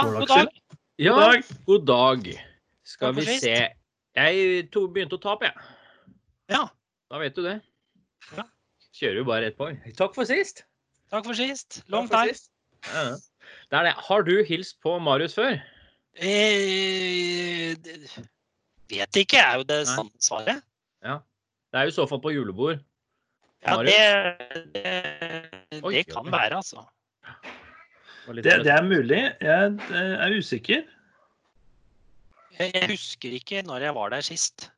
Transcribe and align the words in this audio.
Ja, 0.00 0.06
god 0.08 0.28
dag. 0.28 0.48
Ja, 0.98 1.12
God 1.12 1.20
dag. 1.20 1.42
god 1.66 1.86
dag. 1.86 2.28
Skal 2.88 3.14
vi 3.14 3.24
se. 3.38 3.56
Jeg 4.16 4.62
to, 4.72 4.86
begynte 4.88 5.18
å 5.18 5.20
tape, 5.20 5.50
jeg. 5.50 6.14
Ja, 6.50 6.68
Da 7.10 7.18
vet 7.18 7.34
du 7.36 7.42
det. 7.44 7.58
Ja. 8.36 8.44
Kjører 8.96 9.20
jo 9.20 9.24
bare 9.28 9.50
ett 9.50 9.58
poeng. 9.58 9.76
Takk 9.98 10.14
for 10.14 10.24
sist. 10.28 10.64
takk 11.10 11.26
for 11.26 11.36
sist. 11.36 11.82
Long 11.90 12.08
time. 12.08 12.32
Ja. 12.86 13.04
Det 13.68 13.78
er 13.80 13.88
det. 13.90 13.94
Har 14.08 14.24
du 14.24 14.32
hilst 14.46 14.78
på 14.80 14.96
Marius 15.02 15.34
før? 15.36 15.58
Eh, 16.16 17.76
vet 18.90 19.20
ikke, 19.20 19.42
er 19.42 19.60
jo 19.60 19.66
det 19.68 19.82
sanne 19.90 20.22
svaret. 20.22 20.62
Det 21.02 21.78
er 21.78 21.86
jo 21.86 21.92
i 21.92 21.98
så 21.98 22.06
fall 22.08 22.22
på 22.22 22.32
julebord. 22.34 22.80
Ja, 23.62 23.76
Marius? 23.76 23.92
det, 24.72 24.80
det, 24.80 25.82
Oi, 25.84 26.02
kan 26.08 26.30
være, 26.32 26.62
altså. 26.62 26.86
Det, 28.38 28.56
det 28.64 28.72
er 28.74 28.84
mulig. 28.86 29.20
Jeg 29.42 29.70
eh, 29.90 30.16
er 30.26 30.36
usikker. 30.38 30.84
Jeg, 32.60 32.90
husker 32.90 33.34
ikke 33.38 33.62
når 33.66 33.86
jeg 33.88 33.96
var 33.96 34.12
der 34.12 34.24
sist. 34.24 34.68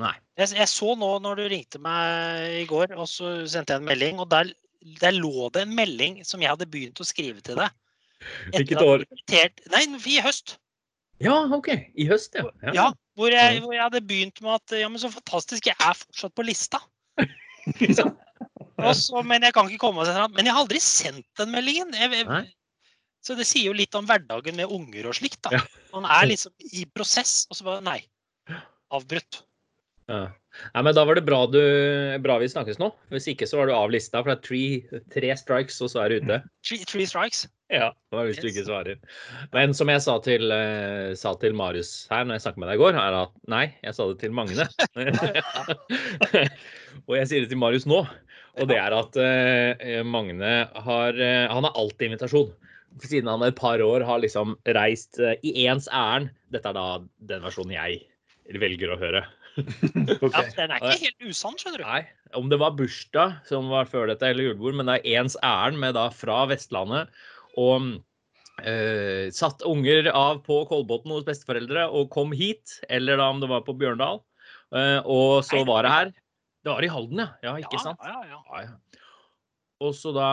Nei. 0.00 0.12
Jeg, 0.38 0.52
jeg 0.56 0.68
så 0.70 0.92
nå 0.98 1.08
når 1.24 1.40
du 1.40 1.48
ringte 1.50 1.80
meg 1.82 2.60
i 2.62 2.66
går, 2.68 2.94
og 2.96 3.08
så 3.10 3.32
sendte 3.48 3.74
jeg 3.74 3.82
en 3.82 3.88
melding, 3.88 4.20
og 4.22 4.30
der, 4.30 4.52
der 5.00 5.16
lå 5.16 5.48
det 5.54 5.64
en 5.66 5.74
melding 5.76 6.20
som 6.28 6.44
jeg 6.44 6.52
hadde 6.52 6.68
begynt 6.70 7.00
å 7.02 7.08
skrive 7.08 7.42
til 7.44 7.58
deg. 7.58 7.74
Hvilket 8.54 8.84
år? 8.84 9.04
Nei, 9.72 9.82
i 10.12 10.20
høst. 10.24 10.56
Ja, 11.22 11.36
OK. 11.56 11.70
I 11.72 12.06
høst, 12.08 12.36
ja. 12.36 12.48
Ja, 12.76 12.90
hvor, 13.16 13.32
jeg, 13.32 13.60
hvor 13.64 13.72
jeg 13.72 13.82
hadde 13.82 14.04
begynt 14.04 14.40
med 14.44 14.58
at 14.58 14.76
ja, 14.80 14.88
men 14.92 15.00
så 15.00 15.10
fantastisk, 15.12 15.68
jeg 15.68 15.76
er 15.80 15.96
fortsatt 15.96 16.36
på 16.36 16.44
lista. 16.46 16.80
Og 18.76 18.92
så, 18.92 19.22
men 19.24 19.44
jeg 19.46 19.54
kan 19.56 19.70
ikke 19.70 19.80
komme 19.86 20.04
den. 20.04 20.18
Men 20.36 20.44
jeg 20.44 20.52
har 20.52 20.60
aldri 20.66 20.80
sendt 20.84 21.26
den 21.40 21.52
meldingen. 21.54 21.94
Jeg, 21.96 22.12
jeg, 22.12 22.50
så 23.26 23.34
det 23.34 23.48
sier 23.48 23.72
jo 23.72 23.74
litt 23.74 23.94
om 23.98 24.06
hverdagen 24.06 24.54
med 24.58 24.70
unger 24.70 25.10
og 25.10 25.18
slikt. 25.18 25.40
da. 25.48 25.64
Man 25.94 26.06
er 26.06 26.30
liksom 26.30 26.54
i 26.70 26.86
prosess, 26.94 27.40
og 27.50 27.58
så 27.58 27.66
bare 27.66 27.82
nei. 27.82 28.00
Avbrutt. 28.94 29.42
Ja. 30.06 30.28
Nei, 30.72 30.82
men 30.86 30.94
da 30.96 31.02
var 31.04 31.18
det 31.18 31.26
bra, 31.26 31.42
du, 31.50 31.58
bra 32.22 32.38
vi 32.40 32.48
snakkes 32.48 32.78
nå. 32.80 32.88
Hvis 33.12 33.26
ikke 33.32 33.48
så 33.48 33.58
var 33.58 33.68
du 33.68 33.74
av 33.76 33.90
lista, 33.92 34.22
for 34.22 34.30
det 34.30 34.36
er 34.38 34.46
tre, 34.46 35.02
tre 35.12 35.34
strikes, 35.36 35.80
og 35.84 35.90
så 35.92 36.04
er 36.04 36.12
du 36.14 36.22
ute. 36.22 36.38
Three, 36.66 36.86
three 36.88 37.08
strikes. 37.08 37.44
Ja, 37.72 37.90
det 37.90 38.14
var 38.14 38.28
hvis 38.28 38.38
du 38.38 38.46
ikke 38.46 38.62
svarer. 38.68 39.00
Men 39.50 39.74
som 39.74 39.90
jeg 39.90 40.04
sa 40.04 40.14
til, 40.22 40.52
eh, 40.54 41.16
sa 41.18 41.32
til 41.42 41.56
Marius 41.58 42.06
her 42.12 42.22
når 42.22 42.38
jeg 42.38 42.44
snakket 42.44 42.62
med 42.62 42.70
deg 42.70 42.78
i 42.78 42.82
går, 42.84 42.98
er 43.02 43.16
at 43.24 43.32
nei, 43.50 43.64
jeg 43.82 43.96
sa 43.96 44.06
det 44.06 44.20
til 44.22 44.36
Magne. 44.38 44.68
og 47.08 47.16
jeg 47.18 47.26
sier 47.26 47.42
det 47.42 47.50
til 47.50 47.58
Marius 47.58 47.88
nå. 47.90 48.04
Og 48.56 48.70
det 48.70 48.78
er 48.80 48.94
at 48.94 49.18
uh, 49.18 49.98
Magne 50.08 50.52
har 50.86 51.18
uh, 51.18 51.50
Han 51.52 51.66
har 51.66 51.74
alltid 51.76 52.06
invitasjon. 52.06 52.54
Siden 53.04 53.28
han 53.28 53.44
et 53.44 53.58
par 53.58 53.82
år 53.84 54.04
har 54.08 54.22
liksom 54.22 54.54
reist 54.76 55.20
eh, 55.20 55.36
i 55.44 55.66
ens 55.66 55.88
ærend. 55.92 56.30
Dette 56.54 56.70
er 56.70 56.76
da 56.78 56.86
den 57.30 57.44
versjonen 57.44 57.74
jeg 57.76 58.60
velger 58.62 58.94
å 58.94 59.00
høre. 59.00 59.24
okay. 59.56 60.30
Ja, 60.30 60.42
den 60.56 60.74
er 60.74 60.82
ikke 60.82 61.06
helt 61.06 61.30
usann, 61.30 61.56
skjønner 61.60 61.82
du. 61.82 61.86
Nei, 61.86 62.02
om 62.38 62.50
det 62.52 62.58
var 62.60 62.76
bursdag 62.76 63.38
som 63.48 63.70
var 63.72 63.88
før 63.90 64.10
dette, 64.10 64.28
eller 64.28 64.50
julebord, 64.50 64.76
men 64.78 64.88
det 64.88 64.98
er 65.00 65.22
ens 65.22 65.38
ærend 65.44 65.80
med 65.82 65.96
da 65.96 66.08
fra 66.14 66.42
Vestlandet. 66.50 67.12
Og 67.60 67.96
eh, 68.62 69.32
satt 69.34 69.64
unger 69.66 70.10
av 70.12 70.42
på 70.46 70.60
Kolbotn 70.70 71.14
hos 71.14 71.26
besteforeldre 71.28 71.88
og 71.88 72.12
kom 72.14 72.36
hit. 72.36 72.78
Eller 72.92 73.20
da 73.20 73.30
om 73.32 73.42
det 73.42 73.50
var 73.52 73.64
på 73.66 73.76
Bjørndal. 73.80 74.22
Eh, 74.76 75.00
og 75.04 75.42
så 75.46 75.60
Nei, 75.60 75.68
var 75.68 75.86
det 75.86 75.94
her. 75.94 76.14
Det 76.66 76.74
var 76.74 76.82
i 76.82 76.90
Halden, 76.90 77.22
ja. 77.22 77.28
Ja, 77.46 77.56
ikke 77.62 77.78
Ja, 77.78 77.84
sant? 77.84 78.00
Ja, 78.02 78.22
ja. 78.26 78.42
Ja, 78.50 78.62
ja. 78.66 78.74
Og 79.84 79.92
så 79.92 80.12
da 80.16 80.26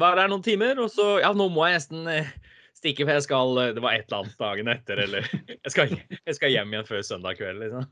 var 0.00 0.16
det 0.16 0.22
her 0.24 0.30
noen 0.32 0.44
timer, 0.46 0.78
og 0.80 0.88
så 0.92 1.18
Ja, 1.20 1.32
nå 1.36 1.48
må 1.52 1.66
jeg 1.68 1.76
nesten 1.76 2.06
eh, 2.08 2.30
stikke, 2.78 3.04
for 3.04 3.12
jeg 3.18 3.24
skal 3.26 3.58
eh, 3.60 3.72
Det 3.76 3.82
var 3.84 3.96
et 3.98 4.06
eller 4.08 4.22
annet 4.24 4.38
dagen 4.40 4.70
etter, 4.72 5.02
eller 5.04 5.28
Jeg 5.52 5.74
skal, 5.74 5.92
jeg 6.16 6.36
skal 6.38 6.54
hjem 6.54 6.72
igjen 6.72 6.88
før 6.88 7.02
søndag 7.04 7.36
kveld, 7.40 7.60
liksom. 7.66 7.84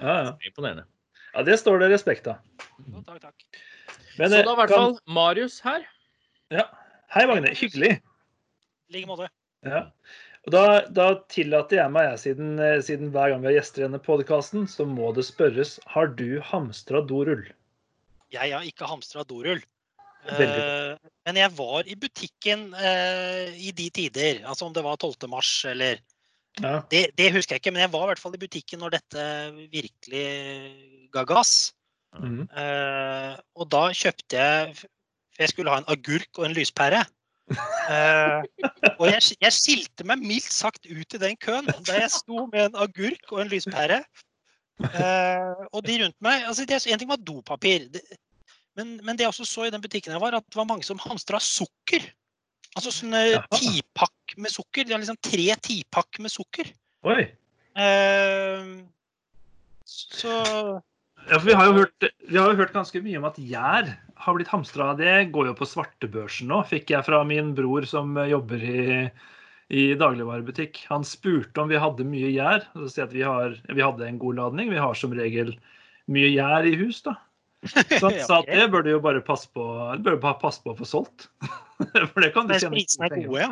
Ja, 0.00 0.14
ja. 0.14 0.32
Imponerende. 0.48 0.86
ja, 1.34 1.42
det 1.44 1.58
står 1.60 1.80
det 1.84 1.90
respekt 1.92 2.26
av. 2.32 2.40
Takk, 3.04 3.20
takk. 3.26 3.44
Men, 4.18 4.30
så 4.30 4.40
eh, 4.40 4.44
da 4.46 4.52
i 4.54 4.58
hvert 4.62 4.72
kan- 4.72 4.78
fall 4.78 4.96
Marius 5.20 5.58
her. 5.64 5.84
Ja. 6.54 6.64
Hei, 7.14 7.26
Magne. 7.30 7.52
Hyggelig. 7.56 7.98
I 8.88 8.96
like 8.96 9.08
måte. 9.08 9.28
Ja. 9.64 9.84
Og 10.44 10.52
da, 10.52 10.62
da 10.92 11.06
tillater 11.32 11.78
jeg 11.80 11.92
meg, 11.94 12.08
jeg, 12.10 12.20
siden, 12.20 12.56
siden 12.84 13.12
hver 13.14 13.32
gang 13.32 13.40
vi 13.44 13.48
har 13.48 13.56
gjester 13.58 13.80
i 13.80 13.86
denne 13.86 14.00
podkasten, 14.04 14.66
så 14.68 14.84
må 14.88 15.08
det 15.16 15.24
spørres 15.24 15.76
har 15.94 16.10
du 16.18 16.38
hamstra 16.44 17.00
dorull. 17.08 17.46
Jeg 18.34 18.52
har 18.52 18.66
ikke 18.68 18.88
hamstra 18.90 19.24
dorull. 19.28 19.62
Eh, 20.24 20.96
men 21.26 21.38
jeg 21.40 21.52
var 21.56 21.88
i 21.88 21.96
butikken 22.00 22.68
uh, 22.72 23.48
i 23.52 23.72
de 23.76 23.88
tider. 23.92 24.42
Altså 24.48 24.68
om 24.68 24.74
det 24.74 24.84
var 24.84 24.96
12. 24.96 25.28
mars 25.30 25.64
eller 25.68 26.00
Ja. 26.62 26.84
det, 26.86 27.08
det 27.18 27.32
husker 27.34 27.56
jeg 27.56 27.64
ikke, 27.64 27.72
men 27.74 27.82
jeg 27.82 27.90
var 27.90 28.04
i 28.04 28.08
hvert 28.12 28.20
fall 28.22 28.34
i 28.36 28.38
butikken 28.38 28.78
når 28.78 28.92
dette 28.94 29.22
virkelig 29.72 30.28
ga 31.12 31.24
gass. 31.26 31.72
Mhm. 32.14 32.46
Uh, 32.54 33.34
og 33.58 33.66
da 33.74 33.88
kjøpte 33.90 34.38
jeg 34.38 34.76
For 35.34 35.42
jeg 35.42 35.50
skulle 35.50 35.72
ha 35.72 35.80
en 35.82 35.88
agurk 35.90 36.38
og 36.38 36.46
en 36.46 36.54
lyspære. 36.54 37.00
Og 39.00 39.08
jeg, 39.10 39.22
jeg 39.42 39.52
skilte 39.52 40.06
meg 40.06 40.22
mildt 40.22 40.52
sagt 40.54 40.86
ut 40.86 41.16
i 41.16 41.18
den 41.18 41.34
køen 41.42 41.66
da 41.66 41.96
jeg 41.98 42.12
sto 42.14 42.46
med 42.52 42.68
en 42.68 42.78
agurk 42.86 43.32
og 43.32 43.42
en 43.42 43.50
lyspære. 43.50 43.98
Og 45.74 45.80
de 45.82 45.98
rundt 46.04 46.16
meg 46.22 46.46
altså 46.46 46.64
det, 46.70 46.86
En 46.86 47.02
ting 47.02 47.10
var 47.10 47.18
dopapir. 47.18 47.90
Det, 47.90 48.04
men, 48.78 48.96
men 49.06 49.16
det 49.16 49.26
jeg 49.26 49.32
også 49.32 49.46
så 49.48 49.66
i 49.66 49.72
den 49.72 49.82
butikken 49.82 50.14
jeg 50.14 50.22
var, 50.22 50.36
at 50.36 50.46
det 50.48 50.58
var 50.58 50.68
mange 50.68 50.86
som 50.86 51.00
hamstra 51.02 51.40
sukker. 51.42 52.06
Altså 52.74 52.90
sånne 52.90 53.20
ja. 53.28 53.42
tipakk 53.54 54.34
med 54.40 54.50
sukker. 54.50 54.86
De 54.86 54.94
har 54.96 55.02
liksom 55.02 55.20
tre 55.22 55.46
tipakk 55.62 56.18
med 56.24 56.32
sukker. 56.32 56.72
Oi. 57.06 57.20
Eh, 57.78 58.72
så 59.86 60.34
Ja, 61.24 61.38
for 61.38 61.46
vi 61.46 61.54
har, 61.56 61.68
jo 61.70 61.84
hørt, 61.84 62.06
vi 62.28 62.36
har 62.36 62.50
jo 62.50 62.58
hørt 62.58 62.74
ganske 62.74 63.00
mye 63.04 63.20
om 63.20 63.28
at 63.28 63.38
gjær 63.40 63.92
har 64.24 64.36
blitt 64.36 64.50
hamstra. 64.50 64.90
Det 64.98 65.30
går 65.34 65.52
jo 65.52 65.54
på 65.58 65.68
svartebørsen 65.68 66.50
nå, 66.50 66.60
fikk 66.68 66.92
jeg 66.92 67.06
fra 67.06 67.22
min 67.28 67.54
bror 67.56 67.86
som 67.88 68.16
eh, 68.18 68.32
jobber 68.32 68.66
i, 68.66 68.88
i 69.70 69.84
dagligvarebutikk. 70.00 70.82
Han 70.90 71.06
spurte 71.06 71.62
om 71.62 71.70
vi 71.70 71.80
hadde 71.80 72.08
mye 72.08 72.32
gjær. 72.34 72.66
Og 72.74 72.84
så 72.84 72.90
sier 72.90 73.04
jeg 73.04 73.08
at 73.08 73.16
vi, 73.16 73.24
har, 73.28 73.56
vi 73.70 73.86
hadde 73.86 74.10
en 74.10 74.20
god 74.20 74.42
ladning. 74.42 74.74
Vi 74.74 74.82
har 74.82 74.98
som 74.98 75.14
regel 75.14 75.54
mye 76.10 76.34
gjær 76.34 76.66
i 76.68 76.74
hus, 76.82 77.04
da. 77.06 77.16
Så 77.70 78.10
at 78.38 78.50
det 78.50 78.66
bør 78.72 78.84
du 78.84 78.90
jo 78.94 79.00
bare 79.04 79.22
passe 79.24 79.48
på 79.54 79.64
bør 80.04 80.18
bare 80.20 80.38
passe 80.42 80.62
på 80.64 80.74
å 80.74 80.78
få 80.78 80.88
solgt. 80.88 81.28
For 82.12 82.20
det 82.24 82.34
kan 82.36 82.50
du 82.50 82.54
tjene 82.56 82.76
prisene 82.76 83.10
er 83.10 83.16
gode, 83.24 83.48
ja. 83.48 83.50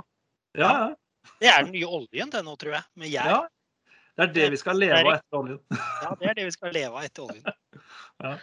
Ja, 0.59 0.71
ja. 0.85 1.33
Det 1.43 1.51
er 1.51 1.65
den 1.65 1.75
nye 1.75 1.89
oljen 2.01 2.31
det 2.33 2.43
nå, 2.45 2.55
tror 2.61 2.77
jeg. 2.77 2.89
Med 2.99 3.13
gjær. 3.13 3.35
ja. 3.37 3.43
Det 4.13 4.27
er 4.27 4.33
det 4.37 4.49
vi 4.53 4.59
skal 4.61 4.77
leve 4.77 4.99
av 5.01 5.15
etter 5.15 5.39
oljen. 5.39 5.61
Ja, 5.73 6.11
det 6.21 6.27
er 6.29 6.35
det 6.37 6.45
vi 6.45 6.53
skal 6.53 6.75
leve 6.77 6.99
av 6.99 7.07
etter 7.07 7.31
oljen. 7.31 8.43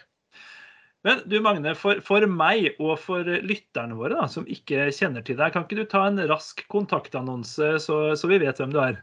Men 1.06 1.22
du 1.30 1.38
Magne, 1.40 1.72
for, 1.78 2.00
for 2.04 2.26
meg 2.28 2.74
og 2.74 2.98
for 3.00 3.24
lytterne 3.24 3.96
våre 3.96 4.18
da, 4.18 4.26
som 4.28 4.48
ikke 4.50 4.90
kjenner 4.92 5.24
til 5.24 5.38
deg, 5.38 5.54
kan 5.54 5.64
ikke 5.64 5.78
du 5.78 5.86
ta 5.88 6.02
en 6.10 6.20
rask 6.28 6.60
kontaktannonse, 6.72 7.70
så, 7.80 8.00
så 8.18 8.28
vi 8.28 8.40
vet 8.42 8.60
hvem 8.60 8.74
du 8.74 8.80
er? 8.82 8.98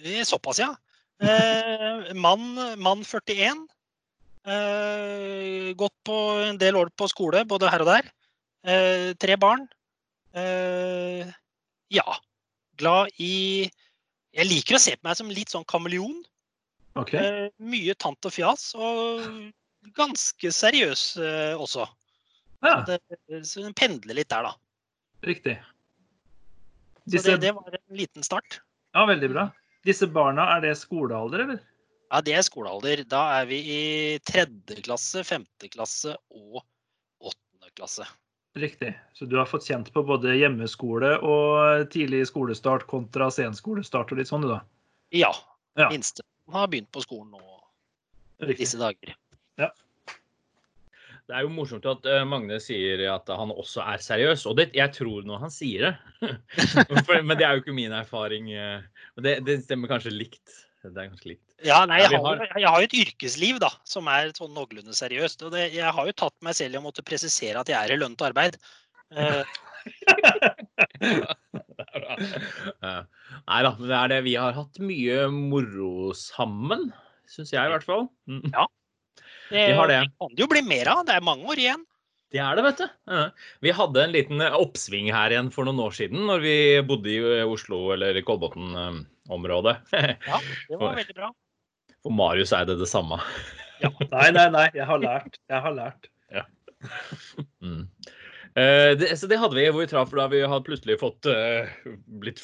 Eh, 0.00 0.24
Såpass, 0.26 0.58
ja. 0.58 0.72
Eh, 1.22 2.10
mann, 2.18 2.48
mann 2.80 3.04
41. 3.04 3.62
Eh, 4.50 5.70
gått 5.78 5.94
på 6.06 6.16
en 6.48 6.58
del 6.58 6.78
år 6.80 6.90
på 6.98 7.06
skole, 7.10 7.44
både 7.46 7.70
her 7.70 7.84
og 7.84 7.90
der. 7.90 8.08
Eh, 8.66 9.12
tre 9.20 9.36
barn. 9.40 9.66
Eh, 10.34 11.28
ja. 11.94 12.06
Glad 12.80 13.10
i 13.20 13.68
Jeg 14.32 14.46
liker 14.46 14.76
å 14.76 14.80
se 14.80 14.94
på 14.94 15.08
meg 15.08 15.16
som 15.18 15.30
litt 15.30 15.50
sånn 15.50 15.66
kameleon. 15.68 16.20
Okay. 16.98 17.18
Eh, 17.18 17.48
mye 17.58 17.94
tant 17.98 18.26
og 18.26 18.32
fjas, 18.34 18.70
og 18.78 19.26
ganske 19.96 20.52
seriøs 20.54 21.02
også. 21.58 21.86
ja, 22.62 22.76
Det, 22.86 23.00
så 23.48 23.64
den 23.64 23.74
pendler 23.74 24.14
litt 24.20 24.30
der, 24.30 24.46
da. 24.46 24.54
riktig. 25.26 25.56
Så 27.10 27.22
det, 27.26 27.40
det 27.42 27.52
var 27.56 27.74
en 27.74 27.96
liten 27.96 28.22
start. 28.22 28.60
ja, 28.94 29.06
veldig 29.06 29.30
bra. 29.32 29.48
Disse 29.86 30.06
barna, 30.06 30.44
er 30.56 30.60
det 30.60 30.76
skolealder, 30.78 31.42
eller? 31.46 31.60
Ja, 32.10 32.20
det 32.26 32.34
er 32.34 32.42
skolealder. 32.42 33.04
Da 33.08 33.20
er 33.40 33.46
vi 33.50 33.60
i 33.70 33.82
tredje 34.26 34.80
klasse, 34.82 35.22
femte 35.26 35.68
klasse 35.70 36.16
og 36.34 36.62
åttende 37.22 37.70
klasse. 37.78 38.06
Riktig. 38.58 38.90
Så 39.14 39.28
du 39.30 39.36
har 39.38 39.46
fått 39.46 39.68
kjent 39.70 39.92
på 39.94 40.02
både 40.02 40.32
hjemmeskole 40.34 41.12
og 41.22 41.84
tidlig 41.94 42.24
skolestart 42.32 42.88
kontra 42.90 43.28
senskolestart 43.30 44.10
og 44.10 44.18
litt 44.18 44.30
sånn, 44.32 44.42
du 44.42 44.50
da? 44.56 44.58
Ja. 45.14 45.30
Ja. 45.78 45.86
Minste 45.92 46.24
har 46.50 46.66
begynt 46.72 46.90
på 46.90 47.04
skolen 47.04 47.30
nå 47.36 47.44
Riktig. 48.42 48.64
disse 48.64 48.80
dager. 48.80 49.14
Ja. 49.62 49.68
Det 51.30 51.36
er 51.38 51.44
jo 51.46 51.52
morsomt 51.54 51.86
at 51.86 52.08
eh, 52.10 52.24
Magne 52.26 52.56
sier 52.58 53.04
at 53.12 53.30
han 53.30 53.52
også 53.54 53.84
er 53.86 54.02
seriøs, 54.02 54.42
og 54.50 54.56
det, 54.58 54.72
jeg 54.74 54.90
tror 54.96 55.22
nå 55.28 55.38
han 55.38 55.52
sier 55.54 55.86
det. 55.86 56.32
For, 57.06 57.20
men 57.22 57.38
det 57.38 57.46
er 57.46 57.54
jo 57.54 57.62
ikke 57.62 57.76
min 57.76 57.94
erfaring. 57.94 58.50
eh, 58.50 58.82
Men 59.14 59.28
det, 59.28 59.36
det 59.46 59.60
stemmer 59.62 59.92
kanskje 59.94 60.10
likt. 60.16 60.56
Det 60.80 60.96
er 60.96 61.10
ganske 61.10 61.28
likt. 61.28 61.44
Ja, 61.66 61.82
nei, 61.84 61.98
jeg 62.00 62.20
har, 62.24 62.40
jeg 62.56 62.64
har 62.64 62.80
jo 62.80 62.88
et 62.88 62.94
yrkesliv 63.02 63.58
da, 63.60 63.68
som 63.84 64.08
er 64.08 64.30
sånn 64.36 64.54
noenlunde 64.56 64.94
seriøst. 64.96 65.44
Og 65.44 65.52
det, 65.52 65.66
jeg 65.74 65.92
har 65.92 66.08
jo 66.08 66.14
tatt 66.16 66.36
meg 66.46 66.56
selv 66.56 66.78
i 66.78 66.80
å 66.80 66.84
måtte 66.86 67.04
presisere 67.04 67.60
at 67.60 67.68
jeg 67.68 67.76
er 67.76 67.92
i 67.92 67.98
lønnet 68.00 68.24
arbeid. 68.30 68.56
Uh. 69.12 69.44
Ja. 72.80 73.04
Nei 73.48 73.60
da, 73.64 73.70
men 73.78 73.88
det 73.88 73.96
er 73.96 74.10
det. 74.12 74.18
Vi 74.26 74.34
har 74.36 74.56
hatt 74.56 74.80
mye 74.84 75.22
moro 75.32 76.10
sammen, 76.16 76.90
syns 77.30 77.52
jeg 77.54 77.62
i 77.62 77.72
hvert 77.72 77.86
fall. 77.86 78.04
Mm. 78.28 78.42
Det 79.50 79.64
Vi 79.70 79.78
har 79.78 79.88
det. 79.90 80.00
kan 80.20 80.34
det 80.36 80.44
jo 80.44 80.50
bli 80.50 80.62
mer 80.66 80.90
av. 80.92 81.06
Det 81.08 81.16
er 81.16 81.24
mange 81.24 81.48
år 81.50 81.62
igjen. 81.62 81.86
Det 82.30 82.38
er 82.38 82.58
det, 82.58 82.64
vet 82.68 82.82
du. 82.84 82.86
Vi 83.66 83.72
hadde 83.74 84.02
en 84.04 84.12
liten 84.14 84.42
eh, 84.44 84.54
oppsving 84.54 85.08
her 85.10 85.32
igjen 85.34 85.48
for 85.54 85.66
noen 85.66 85.80
år 85.82 85.96
siden, 85.96 86.22
når 86.28 86.44
vi 86.44 86.56
bodde 86.86 87.10
i 87.10 87.18
eh, 87.18 87.48
Oslo 87.48 87.88
eller 87.96 88.20
Kolbotn-området. 89.30 89.76
Ja, 90.26 90.40
det 90.68 90.76
var 90.76 90.96
veldig 90.96 91.14
bra. 91.14 91.32
For 92.02 92.12
Marius 92.12 92.52
er 92.52 92.66
det 92.66 92.78
det 92.80 92.88
samme. 92.88 93.20
Nei, 93.82 94.30
nei, 94.32 94.48
nei. 94.50 94.68
Jeg 94.74 94.86
har 94.86 94.98
lært. 94.98 95.38
Jeg 95.48 95.60
har 95.66 95.76
lært. 95.76 96.10
Mm. 97.60 97.82
Eh, 98.56 98.96
det, 98.96 99.10
så 99.20 99.26
det 99.28 99.36
hadde 99.36 99.52
vi 99.52 99.66
hvor 99.68 99.82
vi 99.82 99.88
traff 99.90 100.14
da 100.16 100.24
vi 100.32 100.38
hadde 100.40 100.64
plutselig 100.64 100.94
fått 100.96 101.26
eh, 101.28 101.68
blitt 102.22 102.40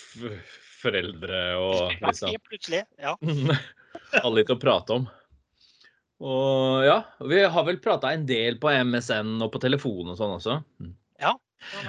foreldre 0.82 1.38
og 1.56 1.94
Ja, 1.94 2.10
liksom 2.10 2.34
helt 2.34 2.50
plutselig. 2.50 2.82
Ja. 3.00 3.14
Hadde 4.12 4.34
litt 4.36 4.52
å 4.52 4.58
prate 4.60 4.98
om. 4.98 5.06
Og 6.20 6.84
ja, 6.84 6.98
vi 7.24 7.40
har 7.48 7.64
vel 7.64 7.80
prata 7.80 8.12
en 8.12 8.28
del 8.28 8.60
på 8.60 8.74
MSN 8.84 9.38
og 9.40 9.54
på 9.56 9.62
telefon 9.64 10.12
og 10.12 10.20
sånn 10.20 10.36
også. 10.36 10.58
Mm. 10.84 10.92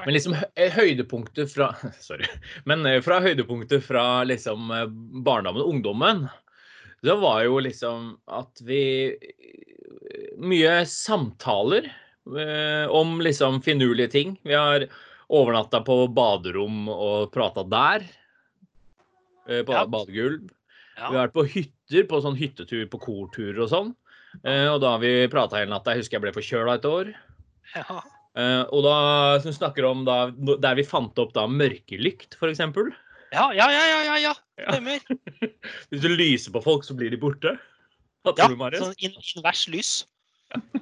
Men 0.05 0.13
liksom 0.15 0.35
høydepunktet 0.77 1.51
fra 1.53 1.71
Sorry. 2.03 2.27
Men 2.65 2.85
eh, 2.89 2.99
fra 3.05 3.19
høydepunktet 3.23 3.83
fra 3.85 4.23
liksom 4.27 4.71
eh, 4.73 4.85
barndommen 5.25 5.61
og 5.63 5.71
ungdommen, 5.75 6.23
det 7.05 7.15
var 7.21 7.43
jo 7.45 7.59
liksom 7.63 8.15
at 8.39 8.63
vi 8.65 8.81
eh, 9.13 10.33
Mye 10.37 10.83
samtaler 10.85 11.87
om 12.91 13.21
liksom 13.23 13.61
finurlige 13.63 14.11
ting. 14.11 14.33
Vi 14.43 14.53
har 14.53 14.83
overnatta 15.33 15.79
på 15.87 15.95
baderom 16.13 16.89
og 16.91 17.31
prata 17.33 17.63
der. 17.63 18.03
På 19.47 19.73
Ja. 19.73 19.85
badegulv. 19.87 20.49
Ja. 20.97 21.07
Vi 21.09 21.15
har 21.17 21.27
vært 21.29 21.37
på 21.37 21.45
hytter, 21.47 22.03
på 22.11 22.19
sånn 22.21 22.37
hyttetur 22.37 22.83
på 22.91 22.99
korturer 22.99 23.63
og 23.63 23.71
sånn. 23.71 23.89
Og 24.43 24.77
da 24.83 24.91
har 24.93 25.01
vi 25.01 25.13
prata 25.31 25.57
hele 25.61 25.71
natta. 25.71 25.95
Jeg 25.95 26.03
husker 26.03 26.19
jeg 26.19 26.25
ble 26.27 26.35
forkjøla 26.35 26.75
et 26.77 26.87
år. 26.91 27.13
Ja. 27.73 28.01
Eh, 28.37 28.63
og 28.69 28.83
da 28.85 28.97
som 29.41 29.55
snakker 29.55 29.87
om 29.89 30.03
da, 30.05 30.27
der 30.61 30.77
vi 30.77 30.85
fant 30.85 31.17
opp 31.21 31.33
da 31.33 31.47
mørkelykt, 31.49 32.37
f.eks. 32.37 32.61
Ja, 33.33 33.49
ja, 33.51 33.67
ja, 33.73 33.83
ja, 33.89 34.01
ja, 34.05 34.17
ja. 34.29 34.33
Stemmer. 34.61 35.01
Hvis 35.89 36.03
du 36.03 36.11
lyser 36.13 36.53
på 36.55 36.61
folk, 36.63 36.85
så 36.87 36.95
blir 36.97 37.11
de 37.11 37.19
borte. 37.19 37.57
Hva 38.27 38.35
Ja, 38.37 38.47
du, 38.47 38.79
sånn 38.81 38.97
in 39.03 39.15
invers 39.35 39.65
lys. 39.71 39.91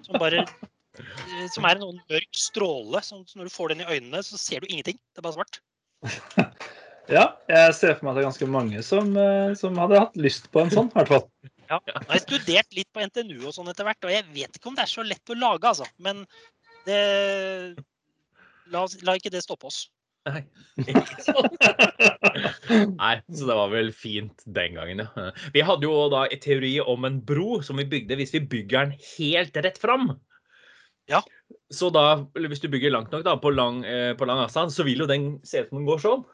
Som 0.05 0.19
bare 0.21 0.43
eh, 0.43 1.45
Som 1.53 1.65
er 1.65 1.77
en 1.77 1.87
sånn 1.87 2.01
mørk 2.11 2.37
stråle. 2.37 3.01
Sånn, 3.05 3.23
så 3.29 3.39
når 3.39 3.49
du 3.49 3.55
får 3.55 3.73
den 3.73 3.85
i 3.85 3.89
øynene, 3.89 4.23
så 4.25 4.39
ser 4.41 4.61
du 4.61 4.69
ingenting. 4.69 4.99
Det 5.13 5.23
er 5.23 5.29
bare 5.29 5.39
svart. 5.39 5.61
Ja, 7.05 7.35
jeg 7.45 7.73
ser 7.77 7.91
for 7.93 8.07
meg 8.07 8.15
at 8.15 8.17
det 8.17 8.21
er 8.23 8.29
ganske 8.31 8.47
mange 8.49 8.79
som, 8.81 9.11
eh, 9.21 9.51
som 9.59 9.75
hadde 9.77 9.99
hatt 10.01 10.15
lyst 10.17 10.47
på 10.49 10.63
en 10.63 10.71
sånn, 10.73 10.87
i 10.89 10.95
hvert 10.97 11.11
fall. 11.11 11.27
Ja. 11.69 11.77
Jeg 11.85 12.07
har 12.09 12.21
studert 12.23 12.77
litt 12.77 12.89
på 12.93 13.03
NTNU 13.05 13.43
og 13.43 13.53
sånn 13.53 13.69
etter 13.69 13.85
hvert, 13.85 14.07
og 14.07 14.13
jeg 14.13 14.25
vet 14.33 14.57
ikke 14.57 14.71
om 14.71 14.77
det 14.77 14.87
er 14.87 14.89
så 14.89 15.05
lett 15.05 15.33
å 15.33 15.37
lage, 15.37 15.69
altså. 15.69 15.85
Men 16.01 16.23
det 16.87 17.01
La, 18.73 18.81
la 19.05 19.13
ikke 19.17 19.29
det 19.33 19.43
stoppe 19.45 19.69
oss. 19.69 19.85
Nei. 20.25 20.41
Nei, 22.97 23.15
så 23.29 23.45
det 23.45 23.57
var 23.59 23.69
vel 23.69 23.91
fint 23.93 24.41
den 24.57 24.77
gangen, 24.77 25.03
ja. 25.03 25.27
Vi 25.53 25.61
hadde 25.65 25.85
jo 25.85 26.07
da 26.09 26.23
en 26.25 26.41
teori 26.41 26.79
om 26.81 27.05
en 27.05 27.19
bro 27.21 27.59
som 27.65 27.77
vi 27.77 27.85
bygde 27.91 28.17
hvis 28.17 28.33
vi 28.33 28.41
bygger 28.55 28.89
den 28.89 28.95
helt 29.11 29.59
rett 29.61 29.77
fram. 29.81 30.15
Ja. 31.11 31.21
Så 31.69 31.91
da, 31.93 32.25
eller 32.33 32.49
hvis 32.49 32.63
du 32.63 32.69
bygger 32.73 32.95
langt 32.95 33.13
nok 33.13 33.25
da, 33.27 33.35
på 33.37 33.53
lang, 33.53 33.83
eh, 33.85 34.15
på 34.17 34.25
lang 34.25 34.41
avstand, 34.41 34.73
så 34.73 34.85
vil 34.87 35.05
jo 35.05 35.09
den 35.09 35.35
se 35.45 35.61
ut 35.61 35.69
som 35.69 35.77
den 35.83 35.89
går 35.89 36.01
sånn. 36.01 36.25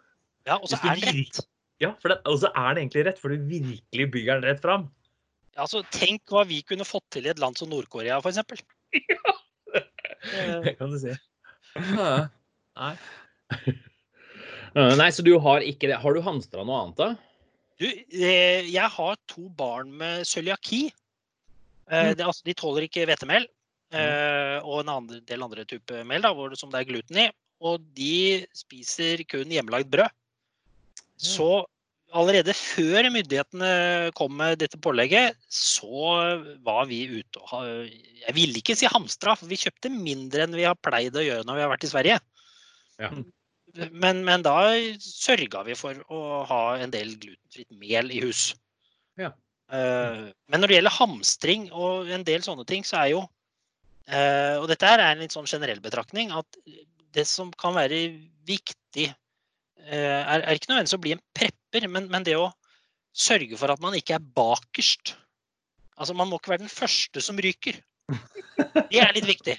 Ja, 0.48 0.56
Og 0.58 0.72
så 0.72 0.80
er 0.80 0.96
den 0.96 1.20
rett. 1.20 1.44
Ja, 1.82 1.92
for 2.00 2.14
den, 2.14 2.24
og 2.30 2.40
så 2.40 2.52
er 2.54 2.72
den 2.72 2.86
egentlig 2.86 3.06
rett, 3.10 3.20
for 3.20 3.34
du 3.34 3.44
virkelig 3.50 4.08
bygger 4.14 4.40
den 4.40 4.54
rett 4.54 4.64
fram. 4.64 4.88
Ja, 5.52 5.66
altså, 5.66 5.84
tenk 5.92 6.24
hva 6.32 6.46
vi 6.48 6.62
kunne 6.64 6.88
fått 6.88 7.10
til 7.12 7.28
i 7.28 7.34
et 7.34 7.42
land 7.42 7.60
som 7.60 7.72
Nord-Korea, 7.74 8.22
f.eks. 8.24 8.64
Det 10.66 10.76
kan 10.80 10.92
du 10.94 11.00
si. 11.02 11.16
Ja. 11.76 12.28
Nei. 12.78 12.94
Eh, 14.72 14.94
Nei, 14.96 15.10
så 15.12 15.20
du 15.20 15.34
har 15.44 15.60
ikke 15.68 15.90
det. 15.90 15.98
Har 16.00 16.16
du 16.16 16.22
hamstra 16.24 16.64
noe 16.64 16.78
annet, 16.80 16.96
da? 16.96 17.08
Du, 17.76 17.84
eh, 17.92 18.62
jeg 18.72 18.88
har 18.94 19.18
to 19.28 19.50
barn 19.60 19.90
med 20.00 20.24
cøliaki. 20.30 20.86
Eh, 21.92 22.06
Mm. 22.06 22.16
det, 22.16 22.24
altså, 22.24 22.46
de 22.48 22.54
tåler 22.56 22.86
ikke 22.88 23.04
hvetemel. 23.10 23.50
Mm. 23.92 24.64
og 24.64 24.78
en 24.86 24.90
andre, 24.94 25.18
del 25.28 25.44
andre 25.44 25.66
type 25.68 25.98
mel 26.08 26.24
da, 26.24 26.30
det, 26.32 26.56
som 26.62 26.72
det 26.72 26.80
er 26.80 26.88
gluten 26.88 27.18
i. 27.20 27.28
Og 27.60 27.84
de 27.92 28.46
spiser 28.56 29.20
kun 29.28 29.52
hjemmelagd 29.52 29.92
brød. 29.92 30.08
Så 31.20 31.66
allerede 32.18 32.54
før 32.58 33.08
myndighetene 33.14 34.12
kom 34.18 34.34
med 34.40 34.60
dette 34.62 34.80
pålegget, 34.82 35.38
så 35.52 36.14
var 36.66 36.88
vi 36.90 37.04
ute 37.20 37.42
og 37.42 37.90
Jeg 38.22 38.36
vil 38.38 38.58
ikke 38.58 38.76
si 38.78 38.90
hamstra, 38.90 39.36
for 39.38 39.50
vi 39.52 39.60
kjøpte 39.60 39.92
mindre 39.94 40.46
enn 40.46 40.58
vi 40.58 40.68
har 40.68 40.80
pleid 40.80 41.18
å 41.18 41.24
gjøre 41.26 41.48
når 41.48 41.58
vi 41.58 41.64
har 41.66 41.72
vært 41.72 41.88
i 41.88 41.92
Sverige. 41.92 42.18
Ja. 43.02 43.12
Men, 43.92 44.24
men 44.28 44.44
da 44.44 44.56
sørga 45.00 45.64
vi 45.68 45.78
for 45.80 45.98
å 46.12 46.44
ha 46.50 46.64
en 46.84 46.92
del 46.94 47.16
glutenfritt 47.16 47.72
mel 47.80 48.12
i 48.12 48.20
hus. 48.26 48.52
Ja. 49.20 49.32
Eh, 49.72 50.28
men 50.52 50.62
når 50.62 50.68
det 50.68 50.80
gjelder 50.80 50.98
hamstring 50.98 51.70
og 51.72 52.12
en 52.12 52.26
del 52.28 52.44
sånne 52.44 52.68
ting, 52.68 52.84
så 52.88 53.00
er 53.04 53.14
jo 53.14 53.22
eh, 54.12 54.58
Og 54.60 54.68
dette 54.72 54.88
er 54.88 55.06
en 55.06 55.24
litt 55.24 55.36
sånn 55.36 55.48
generell 55.50 55.80
betraktning, 55.84 56.34
at 56.36 56.60
det 57.16 57.26
som 57.28 57.52
kan 57.60 57.76
være 57.76 58.04
viktig, 58.48 59.10
er, 59.88 60.44
er 60.44 60.58
ikke 60.58 60.72
nødvendigvis 60.72 60.98
å 60.98 61.02
bli 61.04 61.16
en 61.16 61.24
prepper, 61.38 61.88
men, 61.92 62.08
men 62.12 62.28
det 62.28 62.38
å 62.40 62.52
sørge 63.12 63.58
for 63.60 63.74
at 63.74 63.82
man 63.84 63.96
ikke 63.98 64.16
er 64.18 64.30
bakerst. 64.36 65.16
Altså 65.98 66.16
Man 66.18 66.30
må 66.30 66.40
ikke 66.40 66.56
være 66.56 66.66
den 66.66 66.72
første 66.72 67.22
som 67.24 67.40
ryker. 67.42 67.82
Det 68.92 69.02
er 69.02 69.14
litt 69.16 69.28
viktig. 69.28 69.58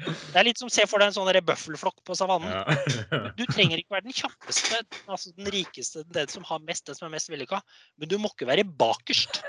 Det 0.00 0.38
er 0.38 0.46
litt 0.46 0.60
som 0.60 0.70
se 0.70 0.84
for 0.88 1.02
deg 1.02 1.10
en 1.10 1.16
sånn 1.16 1.40
bøffelflokk 1.44 1.98
på 2.06 2.14
savannen. 2.16 2.52
Ja. 2.52 3.22
Du 3.36 3.42
trenger 3.50 3.80
ikke 3.80 3.96
være 3.96 4.06
den 4.06 4.14
kjappeste, 4.14 4.78
altså 5.10 5.32
den 5.34 5.50
rikeste, 5.52 6.04
den 6.14 6.30
som 6.30 6.46
har 6.46 6.62
mest, 6.64 6.86
den 6.86 6.96
som 6.96 7.08
er 7.08 7.16
mest 7.16 7.32
vellykka. 7.32 7.58
Men 7.98 8.12
du 8.12 8.16
må 8.20 8.30
ikke 8.30 8.48
være 8.48 8.64
bakerst, 8.64 9.42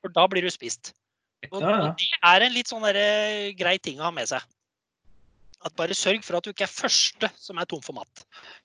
for 0.00 0.14
da 0.14 0.24
blir 0.30 0.46
du 0.46 0.50
spist. 0.54 0.94
Og, 1.52 1.60
og 1.60 1.92
det 2.00 2.08
er 2.26 2.46
en 2.46 2.54
litt 2.54 2.70
sånn 2.70 2.86
grei 3.60 3.76
ting 3.82 4.00
å 4.00 4.08
ha 4.08 4.14
med 4.14 4.30
seg. 4.30 4.42
At 5.66 5.74
bare 5.78 5.96
sørg 5.96 6.22
for 6.22 6.38
at 6.38 6.46
du 6.46 6.52
ikke 6.52 6.68
er 6.68 6.70
første 6.70 7.30
som 7.40 7.58
er 7.58 7.66
tom 7.66 7.80
for 7.82 7.96
mat. 7.96 8.22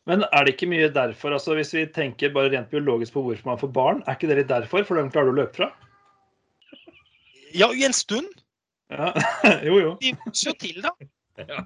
Men 0.09 0.25
er 0.27 0.45
det 0.45 0.53
ikke 0.53 0.69
mye 0.69 0.91
derfor, 0.93 1.33
altså 1.33 1.55
hvis 1.57 1.73
vi 1.73 1.87
tenker 1.89 2.33
bare 2.35 2.51
rent 2.53 2.69
biologisk 2.69 3.15
på 3.15 3.23
hvorfor 3.25 3.49
man 3.49 3.61
får 3.61 3.71
barn, 3.73 4.03
er 4.05 4.17
ikke 4.17 4.29
det 4.29 4.43
litt 4.43 4.51
derfor? 4.51 4.85
For 4.85 5.01
dem 5.01 5.09
klarer 5.13 5.31
du 5.31 5.33
å 5.33 5.39
løpe 5.41 5.57
fra? 5.57 5.71
Ja, 7.53 7.71
i 7.73 7.85
en 7.85 7.97
stund. 7.97 8.29
Ja. 8.93 9.09
jo, 9.67 9.79
jo. 9.81 9.95
De 10.01 10.13
vokser 10.25 10.51
jo 10.51 10.55
til, 10.61 10.85
da. 10.85 10.93
Ja, 11.41 11.63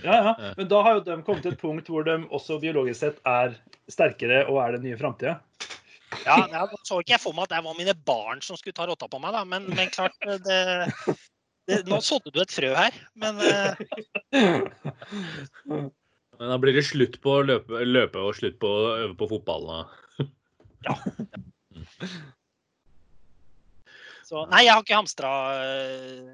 ja. 0.00 0.34
Men 0.56 0.68
da 0.70 0.80
har 0.84 0.96
jo 0.96 1.04
de 1.04 1.18
kommet 1.26 1.44
til 1.44 1.52
et 1.52 1.60
punkt 1.60 1.88
hvor 1.92 2.06
de 2.06 2.16
også 2.32 2.56
biologisk 2.62 3.02
sett 3.02 3.20
er 3.28 3.58
sterkere 3.90 4.46
og 4.48 4.62
er 4.64 4.78
den 4.78 4.88
nye 4.88 5.00
framtida. 5.00 5.36
Ja, 6.24 6.40
jeg 6.50 6.78
så 6.88 6.98
ikke 7.00 7.14
jeg 7.14 7.22
for 7.22 7.36
meg 7.36 7.46
at 7.46 7.52
det 7.52 7.64
var 7.64 7.76
mine 7.78 7.94
barn 8.08 8.40
som 8.42 8.58
skulle 8.58 8.74
ta 8.76 8.88
rotta 8.88 9.06
på 9.10 9.20
meg, 9.22 9.36
da. 9.36 9.44
Men, 9.46 9.68
men 9.76 9.92
klart 9.92 10.16
det, 10.46 10.62
det, 11.70 11.80
Nå 11.88 12.00
sådde 12.04 12.34
du 12.34 12.40
et 12.42 12.52
frø 12.54 12.74
her. 12.76 13.00
Men 13.20 13.40
uh... 13.40 13.72
Men 16.40 16.48
da 16.48 16.56
blir 16.56 16.72
det 16.72 16.86
slutt 16.88 17.18
på 17.20 17.34
å 17.36 17.44
løpe, 17.44 17.82
løpe 17.84 18.20
og 18.24 18.32
slutt 18.38 18.54
på 18.62 18.68
å 18.72 18.92
øve 18.94 19.14
på 19.20 19.26
fotball. 19.28 19.66
Da. 19.68 19.80
Så, 24.30 24.46
nei, 24.48 24.62
jeg 24.64 24.72
har 24.72 24.80
ikke 24.80 24.96
hamstra 24.96 25.30
øh, 25.58 26.30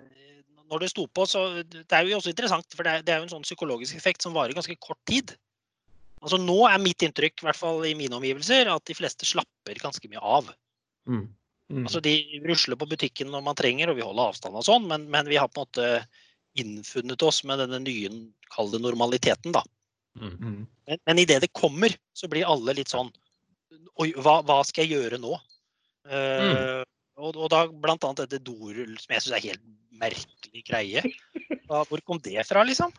når 0.71 0.85
det 0.85 0.91
sto 0.93 1.07
på. 1.11 1.25
Så 1.27 1.43
det 1.65 1.91
er 1.91 2.07
jo 2.07 2.21
også 2.21 2.31
interessant, 2.31 2.69
for 2.77 2.87
det 2.87 3.01
det 3.09 3.15
er 3.15 3.19
jo 3.19 3.27
en 3.27 3.35
sånn 3.35 3.49
psykologisk 3.49 3.99
effekt 3.99 4.23
som 4.23 4.37
varer 4.37 4.55
ganske 4.55 4.77
kort 4.79 5.01
tid. 5.11 5.35
Altså 6.23 6.39
Nå 6.43 6.59
er 6.69 6.83
mitt 6.83 7.03
inntrykk, 7.03 7.41
i 7.41 7.47
hvert 7.49 7.59
fall 7.59 7.83
i 7.89 7.97
mine 7.99 8.15
omgivelser, 8.19 8.71
at 8.71 8.85
de 8.87 8.95
fleste 8.99 9.27
slapper 9.29 9.83
ganske 9.83 10.07
mye 10.13 10.23
av. 10.23 10.55
Mm. 11.11 11.27
Mm. 11.73 11.83
Altså 11.83 12.01
De 12.05 12.15
rusler 12.47 12.79
på 12.79 12.89
butikken 12.89 13.33
når 13.33 13.43
man 13.43 13.59
trenger, 13.59 13.91
og 13.91 13.99
vi 13.99 14.07
holder 14.07 14.31
avstand 14.31 14.59
og 14.59 14.67
sånn, 14.67 14.87
men, 14.91 15.09
men 15.13 15.29
vi 15.31 15.39
har 15.41 15.51
på 15.51 15.63
en 15.63 15.67
måte 15.67 15.89
innfunnet 16.57 17.23
oss 17.27 17.43
med 17.45 17.61
denne 17.61 17.81
nye, 17.83 18.11
kall 18.55 18.71
det 18.73 18.81
normaliteten, 18.85 19.53
da. 19.57 19.65
Mm. 20.17 20.35
Mm. 20.37 20.61
Men, 20.89 21.01
men 21.11 21.21
idet 21.21 21.43
det 21.45 21.53
kommer, 21.57 21.93
så 22.17 22.31
blir 22.33 22.49
alle 22.49 22.77
litt 22.79 22.93
sånn 22.93 23.11
Oi, 24.01 24.11
hva, 24.21 24.39
hva 24.45 24.61
skal 24.65 24.85
jeg 24.85 24.99
gjøre 25.01 25.19
nå? 25.21 25.33
Uh, 26.07 26.85
og, 27.17 27.33
og 27.33 27.49
da 27.53 27.63
blant 27.67 28.05
annet 28.05 28.27
dette 28.27 28.45
dorull, 28.45 28.93
som 29.01 29.15
jeg 29.15 29.25
syns 29.25 29.37
er 29.39 29.45
helt 29.47 29.63
merkelig 29.97 30.63
greie. 30.69 31.03
Da, 31.65 31.81
hvor 31.89 32.03
kom 32.05 32.21
det 32.23 32.45
fra, 32.49 32.61
liksom? 32.69 32.93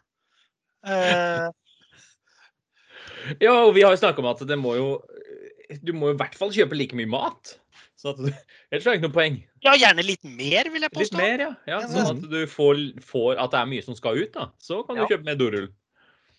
Uh, 0.85 1.53
Ja, 3.43 3.53
og 3.65 3.73
vi 3.75 3.83
har 3.83 3.93
jo 3.93 4.01
snakka 4.01 4.23
om 4.23 4.29
at 4.29 4.43
det 4.47 4.57
må 4.59 4.75
jo 4.77 4.89
Du 5.83 5.93
må 5.95 6.11
i 6.13 6.17
hvert 6.17 6.35
fall 6.37 6.53
kjøpe 6.55 6.77
like 6.77 6.95
mye 6.97 7.09
mat. 7.11 7.57
Så 7.97 8.11
at 8.13 8.19
du, 8.21 8.27
ellers 8.71 8.85
er 8.85 8.91
det 8.91 8.95
ikke 8.99 9.07
noe 9.07 9.15
poeng. 9.15 9.37
ja, 9.65 9.73
gjerne 9.79 10.05
litt 10.05 10.23
mer, 10.27 10.69
vil 10.73 10.85
jeg 10.85 10.93
påstå. 10.93 11.17
Litt 11.17 11.17
mer, 11.17 11.43
ja. 11.47 11.51
ja 11.71 11.79
sånn 11.89 12.11
at 12.13 12.29
du 12.29 12.39
får, 12.51 12.81
får 13.05 13.41
at 13.41 13.51
det 13.55 13.59
er 13.63 13.69
mye 13.73 13.85
som 13.87 13.97
skal 13.97 14.21
ut, 14.21 14.31
da. 14.37 14.49
Så 14.61 14.83
kan 14.85 14.95
du 14.99 15.01
Ja. 15.03 15.09
kjøpe 15.09 15.25
mer 15.31 15.39
dorull. 15.39 15.69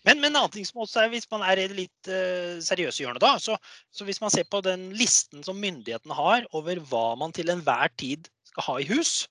Men, 0.07 0.21
men 0.21 0.29
en 0.31 0.37
annen 0.39 0.53
ting 0.53 0.63
som 0.63 0.79
også 0.85 1.01
er, 1.03 1.09
hvis 1.11 1.27
man 1.29 1.41
er 1.43 1.59
i 1.59 1.65
det 1.67 1.75
litt 1.75 2.07
uh, 2.07 2.55
seriøse 2.63 3.03
hjørnet, 3.03 3.19
da, 3.19 3.33
så, 3.43 3.57
så 3.91 4.05
hvis 4.07 4.21
man 4.23 4.31
ser 4.31 4.45
på 4.47 4.61
den 4.63 4.93
listen 4.95 5.43
som 5.43 5.59
myndighetene 5.59 6.15
har 6.15 6.47
over 6.55 6.79
hva 6.87 7.17
man 7.19 7.35
til 7.35 7.51
enhver 7.51 7.91
tid 7.99 8.31
skal 8.47 8.67
ha 8.71 8.77
i 8.79 8.87
hus, 8.93 9.27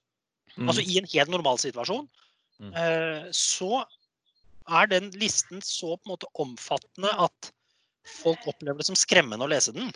Mm. 0.58 0.66
altså 0.72 0.82
i 0.82 0.96
en 0.98 1.06
helt 1.12 1.30
normal 1.30 1.58
situasjon, 1.62 2.08
Mm. 2.58 2.72
uh, 2.74 3.28
så 3.30 3.84
er 4.66 4.88
den 4.90 5.12
listen 5.14 5.60
så 5.62 5.92
på 5.94 6.08
en 6.08 6.12
måte 6.16 6.26
omfattende 6.42 7.12
at 7.14 7.50
folk 8.18 8.42
opplever 8.50 8.80
det 8.82 8.88
som 8.88 8.98
skremmende 8.98 9.46
å 9.46 9.52
lese 9.52 9.70
den. 9.76 9.92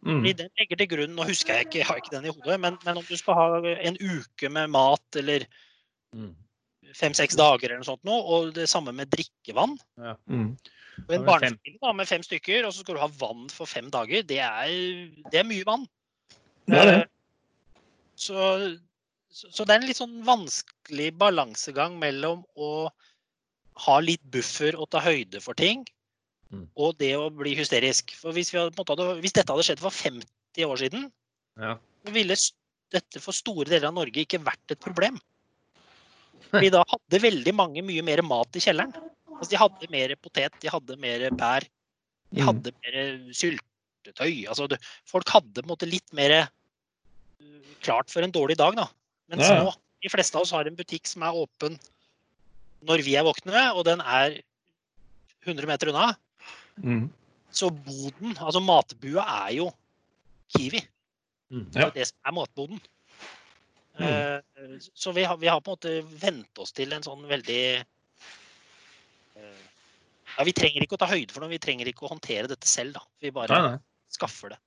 Mm. 0.00 0.14
Fordi 0.14 0.32
den 0.38 0.52
legger 0.58 0.78
til 0.80 0.88
grunn, 0.94 1.16
nå 1.16 1.24
husker 1.28 1.54
jeg 1.58 1.66
ikke, 1.66 1.78
jeg 1.82 1.86
har 1.90 1.98
ikke 2.00 2.14
den 2.14 2.28
i 2.30 2.32
hodet, 2.32 2.60
men, 2.60 2.78
men 2.86 3.00
om 3.00 3.04
du 3.04 3.16
skal 3.20 3.36
ha 3.36 3.74
en 3.84 3.98
uke 4.00 4.48
med 4.52 4.70
mat 4.72 5.20
eller 5.20 5.44
Mm. 6.10 6.32
fem-seks 6.98 7.36
dager 7.38 7.68
eller 7.68 7.78
noe 7.78 7.86
sånt 7.86 8.02
nå, 8.08 8.16
og 8.18 8.48
det 8.56 8.64
samme 8.66 8.90
med 8.96 9.06
drikkevann. 9.12 9.76
Mm. 10.26 10.56
Og 11.06 11.12
en 11.14 11.20
Ja, 11.20 11.26
barnefamilie 11.28 11.78
da, 11.78 11.92
med 11.94 12.08
fem 12.10 12.24
stykker, 12.26 12.66
og 12.66 12.72
så 12.74 12.82
skal 12.82 12.96
du 12.96 13.00
ha 13.04 13.06
vann 13.20 13.44
for 13.54 13.70
fem 13.70 13.86
dager. 13.94 14.24
Det 14.26 14.40
er, 14.42 14.72
det 15.30 15.38
er 15.38 15.46
mye 15.46 15.68
vann. 15.68 15.86
Det 16.66 16.80
er 16.80 16.90
det. 16.90 16.96
Eh, 17.04 17.06
Så, 18.16 18.34
så, 19.30 19.46
så 19.54 19.64
det 19.64 19.76
er 19.76 19.80
en 19.80 19.86
litt 19.86 20.00
sånn 20.00 20.18
vanskelig 20.26 21.12
balansegang 21.16 21.94
mellom 22.02 22.42
å 22.56 22.90
ha 23.86 24.00
litt 24.02 24.24
buffer 24.28 24.74
og 24.76 24.90
ta 24.90 25.00
høyde 25.00 25.40
for 25.40 25.54
ting, 25.54 25.86
Mm. 26.50 26.64
og 26.82 26.96
det 26.98 27.12
å 27.14 27.28
bli 27.30 27.52
hysterisk. 27.54 28.10
For 28.18 28.34
hvis, 28.34 28.48
vi 28.50 28.58
hadde, 28.58 29.06
hvis 29.22 29.36
dette 29.36 29.52
hadde 29.52 29.62
skjedd 29.68 29.82
for 29.82 29.94
50 29.94 30.66
år 30.66 30.80
siden, 30.82 31.04
Ja. 31.60 31.76
ville 32.10 32.34
dette 32.90 33.20
for 33.22 33.32
store 33.36 33.68
deler 33.70 33.86
av 33.86 33.94
Norge 33.94 34.24
ikke 34.24 34.40
vært 34.42 34.74
et 34.74 34.80
problem. 34.82 35.20
Fordi 36.50 36.72
da 36.74 36.82
hadde 36.90 37.22
veldig 37.22 37.54
mange 37.54 37.84
mye 37.86 38.02
mer 38.02 38.22
mat 38.26 38.58
i 38.58 38.62
kjelleren. 38.64 38.90
Altså, 39.36 39.50
de 39.52 39.60
hadde 39.60 39.90
mer 39.92 40.16
potet, 40.18 40.56
de 40.60 40.72
hadde 40.72 40.96
mer 40.98 41.28
bær, 41.38 41.66
de 42.34 42.40
Mm. 42.42 42.46
hadde 42.46 42.72
mer 42.82 42.98
syltetøy. 43.34 44.46
Altså, 44.50 44.66
det, 44.68 44.80
folk 45.06 45.28
hadde 45.30 45.62
måte 45.66 45.86
litt 45.86 46.12
mer 46.12 46.30
eh, 46.30 46.48
klart 47.82 48.10
for 48.10 48.22
en 48.22 48.34
dårlig 48.34 48.56
dag, 48.58 48.74
da. 48.76 48.88
Mens 49.30 49.46
ja. 49.46 49.62
nå, 49.62 49.72
de 50.02 50.10
fleste 50.10 50.34
av 50.34 50.42
oss 50.42 50.52
har 50.54 50.66
en 50.66 50.76
butikk 50.78 51.06
som 51.06 51.22
er 51.22 51.38
åpen 51.38 51.78
når 52.82 53.02
vi 53.06 53.14
er 53.18 53.26
våkne, 53.26 53.64
og 53.76 53.84
den 53.86 54.00
er 54.00 54.40
100 55.46 55.66
meter 55.68 55.90
unna. 55.92 56.10
Mm. 56.78 57.10
Så 57.50 57.70
boden, 57.70 58.36
altså 58.38 58.60
matbua, 58.62 59.24
er 59.48 59.56
jo 59.58 59.70
Kiwi. 60.54 60.80
Mm. 61.50 61.64
Det 61.72 61.76
er 61.76 61.86
Ja. 61.86 61.90
det 61.90 62.06
som 62.08 62.16
er 62.26 62.32
matboden. 62.32 62.80
Mm. 63.98 64.06
Eh, 64.06 64.78
Så 64.94 65.12
vi 65.12 65.22
har, 65.24 65.36
vi 65.36 65.46
har 65.50 65.60
på 65.60 65.70
en 65.72 65.76
måte 65.76 66.20
vent 66.22 66.58
oss 66.58 66.72
til 66.72 66.92
en 66.92 67.02
sånn 67.02 67.26
veldig 67.28 67.84
eh, 69.36 69.64
Ja, 70.38 70.44
vi 70.46 70.52
trenger 70.52 70.82
ikke 70.84 70.94
å 70.96 71.00
ta 71.02 71.06
høyde 71.10 71.32
for 71.34 71.40
noe, 71.42 71.50
vi 71.50 71.58
trenger 71.58 71.88
ikke 71.90 72.06
å 72.06 72.12
håndtere 72.14 72.46
dette 72.48 72.66
selv, 72.70 72.94
da. 72.94 73.02
Vi 73.20 73.30
bare 73.34 73.48
Nei, 73.58 73.70
nei. 73.72 73.78
skaffer 74.08 74.54
det. 74.54 74.58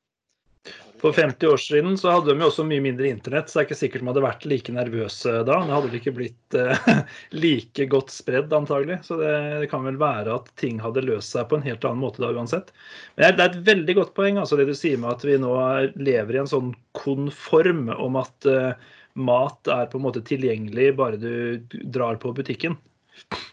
For 1.03 1.11
50 1.11 1.47
år 1.51 1.57
siden 1.59 1.97
så 1.99 2.13
hadde 2.13 2.31
de 2.31 2.39
jo 2.39 2.47
også 2.47 2.63
mye 2.63 2.79
mindre 2.79 3.09
internett, 3.11 3.49
så 3.51 3.57
det 3.57 3.61
er 3.61 3.65
ikke 3.67 3.75
sikkert 3.75 4.03
de 4.05 4.07
hadde 4.07 4.21
vært 4.23 4.45
like 4.47 4.71
nervøse 4.71 5.33
da. 5.43 5.57
Det 5.59 5.73
hadde 5.75 5.89
vel 5.89 5.97
ikke 5.97 6.13
blitt 6.15 6.55
uh, 6.55 7.01
like 7.43 7.87
godt 7.91 8.13
spredd, 8.13 8.55
antagelig. 8.55 9.01
Så 9.03 9.17
det, 9.19 9.33
det 9.65 9.67
kan 9.73 9.83
vel 9.83 9.99
være 9.99 10.37
at 10.39 10.47
ting 10.61 10.79
hadde 10.79 11.03
løst 11.03 11.35
seg 11.35 11.49
på 11.51 11.59
en 11.59 11.65
helt 11.67 11.83
annen 11.89 11.99
måte 12.05 12.23
da 12.23 12.31
uansett. 12.31 12.71
Men 13.17 13.35
det 13.35 13.43
er 13.43 13.51
et 13.51 13.67
veldig 13.67 13.97
godt 13.99 14.13
poeng, 14.15 14.39
altså 14.39 14.61
det 14.61 14.69
du 14.71 14.75
sier 14.79 15.01
med 15.01 15.11
at 15.11 15.27
vi 15.27 15.35
nå 15.43 15.51
er- 15.59 15.91
lever 15.99 16.37
i 16.37 16.43
en 16.45 16.51
sånn 16.53 16.71
konform 16.95 17.89
om 17.97 18.21
at 18.23 18.47
uh, 18.47 18.95
mat 19.19 19.73
er 19.75 19.91
på 19.91 19.99
en 19.99 20.07
måte 20.07 20.23
tilgjengelig 20.31 20.93
bare 21.03 21.19
du 21.19 21.59
drar 21.83 22.15
på 22.23 22.31
butikken. 22.39 22.79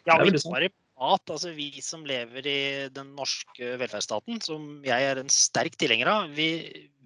Ja, 0.06 0.22
vi 0.22 0.30
tar 0.30 0.44
sant. 0.46 0.70
Bare. 1.00 1.32
Altså, 1.32 1.52
vi 1.56 1.70
som 1.84 2.04
lever 2.06 2.46
i 2.46 2.60
den 2.92 3.14
norske 3.16 3.74
velferdsstaten, 3.80 4.40
som 4.44 4.84
jeg 4.86 5.06
er 5.08 5.20
en 5.20 5.32
sterk 5.32 5.78
tilhenger 5.80 6.10
av, 6.12 6.34
vi, 6.36 6.50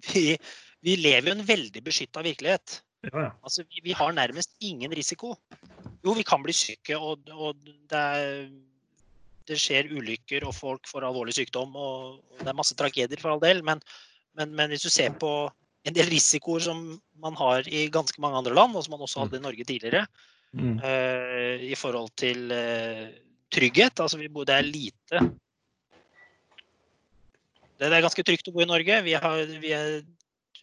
vi, 0.09 0.23
vi 0.85 0.97
lever 0.99 1.31
jo 1.31 1.37
en 1.37 1.47
veldig 1.47 1.83
beskytta 1.85 2.23
virkelighet. 2.25 2.81
Ja, 3.07 3.27
ja. 3.27 3.31
Altså, 3.45 3.65
vi, 3.69 3.83
vi 3.85 3.95
har 3.95 4.13
nærmest 4.17 4.55
ingen 4.65 4.93
risiko. 4.97 5.35
Jo, 6.05 6.13
vi 6.17 6.25
kan 6.27 6.43
bli 6.43 6.53
syke, 6.55 6.97
og, 6.97 7.25
og 7.31 7.57
det, 7.63 8.01
er, 8.01 8.45
det 9.49 9.59
skjer 9.61 9.91
ulykker, 9.93 10.45
og 10.45 10.57
folk 10.57 10.89
får 10.89 11.07
alvorlig 11.07 11.37
sykdom, 11.37 11.75
og, 11.75 12.21
og 12.33 12.43
det 12.43 12.51
er 12.51 12.59
masse 12.59 12.77
tragedier 12.77 13.21
for 13.21 13.33
all 13.33 13.43
del. 13.43 13.63
Men, 13.65 13.81
men, 14.37 14.53
men 14.57 14.73
hvis 14.73 14.85
du 14.85 14.91
ser 14.93 15.15
på 15.21 15.33
en 15.85 15.93
del 15.93 16.09
risikoer 16.09 16.63
som 16.65 16.87
man 17.21 17.35
har 17.37 17.67
i 17.69 17.87
ganske 17.93 18.21
mange 18.21 18.41
andre 18.41 18.57
land, 18.57 18.75
og 18.75 18.85
som 18.85 18.97
man 18.97 19.05
også 19.05 19.23
hadde 19.23 19.39
i 19.39 19.45
Norge 19.47 19.67
tidligere, 19.67 20.07
Mm. 20.55 20.77
uh, 20.79 21.59
i 21.59 21.75
forhold 21.75 22.13
til 22.15 22.51
eh, 22.55 23.09
trygghet. 23.53 23.99
Altså, 23.99 24.17
vi 24.17 24.29
bor, 24.31 24.45
det 24.47 24.55
er 24.55 24.67
lite 24.67 25.21
det, 27.75 27.89
det 27.89 27.95
er 27.97 28.05
ganske 28.05 28.23
trygt 28.23 28.47
å 28.47 28.53
bo 28.55 28.63
i 28.63 28.69
Norge. 28.69 29.01
Vi 29.03 29.15
har 29.19 29.41
vi 29.59 29.71
er 29.75 29.97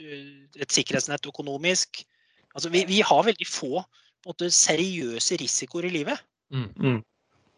et 0.02 0.72
sikkerhetsnett 0.72 1.26
økonomisk. 1.28 2.02
Altså, 2.56 2.70
vi, 2.72 2.84
vi 2.88 3.02
har 3.04 3.26
veldig 3.26 3.48
få 3.48 3.82
på 3.82 4.30
en 4.30 4.32
måte, 4.32 4.48
seriøse 4.54 5.36
risikoer 5.40 5.88
i 5.88 5.92
livet. 5.98 6.22
Mm. 6.52 7.00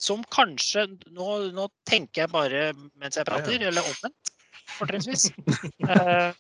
Som 0.01 0.23
kanskje 0.33 0.87
Nå, 1.15 1.27
nå 1.55 1.67
tenker 1.89 2.25
jeg 2.25 2.33
bare 2.33 2.63
mens 3.01 3.19
jeg 3.19 3.27
prater, 3.29 3.57
Ja, 3.61 3.69
eller 3.71 3.87
omvendt, 3.87 4.33
fortrinnsvis. 4.79 5.29
Eh, 5.85 6.31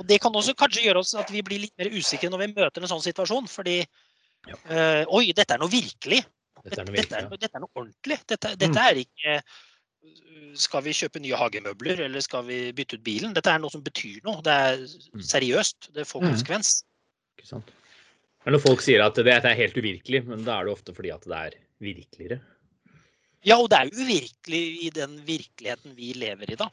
og 0.00 0.06
det 0.08 0.18
kan 0.22 0.34
også 0.34 0.54
kanskje 0.58 0.84
gjøre 0.86 1.02
oss 1.02 1.12
at 1.18 1.30
vi 1.30 1.42
blir 1.46 1.62
litt 1.64 1.74
mer 1.78 1.90
usikre 1.92 2.30
når 2.32 2.44
vi 2.44 2.52
møter 2.56 2.82
en 2.82 2.90
sånn 2.90 3.04
situasjon. 3.04 3.50
Fordi 3.50 3.80
Ja. 4.48 4.56
eh, 4.66 5.04
Oi, 5.14 5.32
dette 5.32 5.54
er 5.54 5.60
noe 5.62 5.70
virkelig. 5.70 6.22
Dette 6.62 6.80
er 6.80 6.86
noe 6.86 6.96
Dette, 6.96 7.18
er, 7.18 7.28
dette 7.36 7.56
er 7.58 7.62
noe 7.64 7.74
ordentlig. 7.74 8.18
Dette, 8.30 8.52
dette 8.60 8.84
er 8.86 9.00
ikke 9.02 9.36
uh, 9.42 9.60
Skal 10.58 10.82
vi 10.82 10.92
kjøpe 10.98 11.20
nye 11.22 11.38
hagemøbler, 11.38 12.00
eller 12.06 12.20
skal 12.24 12.44
vi 12.46 12.58
bytte 12.76 12.98
ut 12.98 13.04
bilen? 13.06 13.34
Dette 13.36 13.50
er 13.50 13.60
noe 13.62 13.70
som 13.72 13.82
betyr 13.82 14.20
noe. 14.26 14.42
Det 14.42 14.52
er 14.52 14.82
Mm. 15.14 15.22
seriøst. 15.22 15.92
Det 15.94 16.06
får 16.06 16.22
Mm. 16.22 16.28
konsekvens. 16.32 16.72
Ikke 17.38 17.48
sant? 17.48 17.70
Men 18.44 18.54
når 18.54 18.62
folk 18.64 18.80
sier 18.82 19.04
at 19.04 19.14
det 19.14 19.26
er 19.32 19.54
helt 19.54 19.76
uvirkelig, 19.78 20.26
men 20.26 20.42
da 20.44 20.58
er 20.60 20.64
det 20.66 20.72
ofte 20.74 20.94
fordi 20.94 21.12
at 21.14 21.22
det 21.22 21.38
er 21.38 21.52
virkeligere. 21.80 22.40
Ja, 23.44 23.56
og 23.58 23.70
det 23.70 23.78
er 23.78 23.90
uvirkelig 23.94 24.62
i 24.86 24.90
den 24.90 25.16
virkeligheten 25.26 25.94
vi 25.96 26.12
lever 26.14 26.50
i, 26.50 26.54
da. 26.58 26.68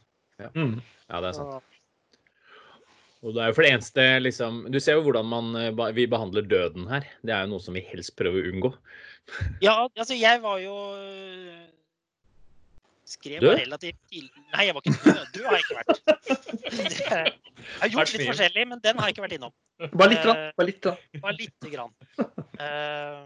Mm. 0.55 0.81
Ja, 1.09 1.21
det 1.21 1.29
er 1.29 1.33
sant. 1.33 1.63
Og 3.19 3.35
det 3.35 3.41
er 3.43 3.49
jo 3.51 3.55
for 3.57 3.65
det 3.65 3.71
eneste 3.73 4.03
liksom 4.23 4.61
Du 4.71 4.79
ser 4.79 4.95
jo 4.95 5.03
hvordan 5.07 5.27
man, 5.27 5.51
eh, 5.59 5.81
vi 5.95 6.07
behandler 6.07 6.45
døden 6.47 6.87
her. 6.91 7.07
Det 7.25 7.35
er 7.35 7.43
jo 7.43 7.55
noe 7.55 7.63
som 7.63 7.75
vi 7.75 7.83
helst 7.89 8.15
prøver 8.19 8.45
å 8.45 8.53
unngå. 8.53 8.71
ja, 9.65 9.75
altså, 9.89 10.15
jeg 10.17 10.39
var 10.41 10.61
jo 10.63 10.75
uh, 10.95 11.67
Skrev 13.09 13.43
Død? 13.43 13.59
relativt 13.59 13.99
tidlig 14.09 14.45
Nei, 14.53 14.65
jeg 14.69 14.77
var 14.77 14.87
ikke 14.87 15.03
død. 15.03 15.27
Du 15.35 15.43
har 15.45 15.57
jeg 15.57 15.65
ikke 15.65 15.79
vært. 15.81 15.99
Jeg 17.69 17.81
har 17.81 17.91
gjort 17.93 18.13
litt 18.15 18.25
forskjellig, 18.29 18.65
men 18.71 18.81
den 18.85 18.99
har 18.99 19.09
jeg 19.09 19.15
ikke 19.15 19.25
vært 19.25 19.35
innom. 19.37 19.53
Bare 19.93 20.09
litt. 20.13 20.25
Da. 20.25 20.33
Bare 20.57 20.67
litt 20.69 20.81
da. 20.85 20.93
Bare 21.21 21.35
lite 21.37 21.71
grann. 21.73 21.93
Eh, 22.59 23.19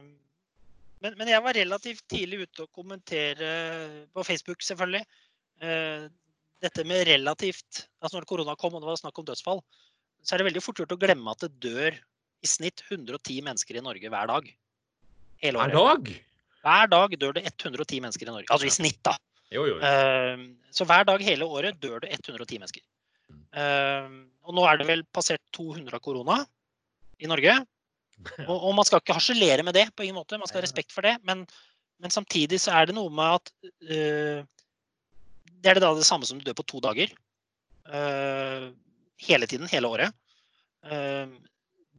men, 1.03 1.15
men 1.19 1.31
jeg 1.31 1.43
var 1.45 1.57
relativt 1.57 2.03
tidlig 2.11 2.47
ute 2.47 2.65
å 2.65 2.71
kommentere 2.75 3.51
på 4.15 4.25
Facebook, 4.27 4.63
selvfølgelig. 4.65 5.03
Dette 6.63 6.85
med 6.87 7.05
relativt 7.09 7.85
Altså 8.03 8.17
når 8.17 8.27
korona 8.29 8.55
kom 8.59 8.75
og 8.75 8.83
det 8.83 8.89
var 8.89 8.99
snakk 8.99 9.19
om 9.19 9.27
dødsfall, 9.27 9.61
så 10.23 10.35
er 10.35 10.41
det 10.41 10.49
veldig 10.49 10.63
fort 10.63 10.79
gjort 10.81 10.95
å 10.95 10.99
glemme 10.99 11.31
at 11.33 11.43
det 11.45 11.51
dør 11.63 11.95
i 12.43 12.49
snitt 12.49 12.83
110 12.89 13.43
mennesker 13.45 13.79
i 13.79 13.83
Norge 13.83 14.11
hver 14.11 14.29
dag. 14.31 14.47
Hele 15.43 15.59
Hver 15.59 15.75
dag! 15.75 16.11
Hver 16.63 16.89
dag 16.91 17.15
dør 17.19 17.35
det 17.35 17.43
110 17.49 18.01
mennesker 18.03 18.27
i 18.27 18.31
Norge. 18.31 18.47
Altså 18.51 18.67
i 18.67 18.73
snitt, 18.73 18.99
da. 19.03 19.15
Jo, 19.51 19.65
jo. 19.67 19.77
jo. 19.77 19.79
Eh, 19.83 20.43
Så 20.71 20.87
hver 20.87 21.05
dag 21.07 21.23
hele 21.23 21.47
året 21.47 21.79
dør 21.83 22.03
det 22.03 22.13
110 22.15 22.59
mennesker. 22.61 22.83
Eh, 23.59 24.07
Og 24.43 24.55
nå 24.55 24.63
er 24.67 24.79
det 24.79 24.87
vel 24.87 25.03
passert 25.15 25.43
200 25.55 25.95
av 25.95 26.03
korona 26.03 26.41
i 27.19 27.29
Norge. 27.31 27.59
Og, 28.47 28.55
og 28.55 28.73
man 28.77 28.85
skal 28.87 29.01
ikke 29.01 29.15
harselere 29.17 29.63
med 29.65 29.75
det, 29.75 29.87
på 29.95 30.05
ingen 30.05 30.15
måte. 30.15 30.37
Man 30.39 30.47
skal 30.47 30.61
ha 30.61 30.67
respekt 30.67 30.93
for 30.95 31.03
det. 31.03 31.17
Men, 31.27 31.43
men 31.99 32.13
samtidig 32.13 32.59
så 32.61 32.75
er 32.77 32.87
det 32.87 32.95
noe 32.95 33.11
med 33.11 33.39
at 33.39 33.51
eh, 33.91 34.43
Det 35.63 35.71
er 35.71 35.79
det 35.79 35.85
da 35.85 35.93
det 35.95 36.07
samme 36.07 36.27
som 36.27 36.39
du 36.39 36.45
dør 36.45 36.57
på 36.59 36.67
to 36.67 36.81
dager. 36.83 37.13
Eh, 37.87 38.67
hele 39.23 39.47
tiden, 39.47 39.69
hele 39.71 39.87
året. 39.87 40.11
Eh, 40.83 41.31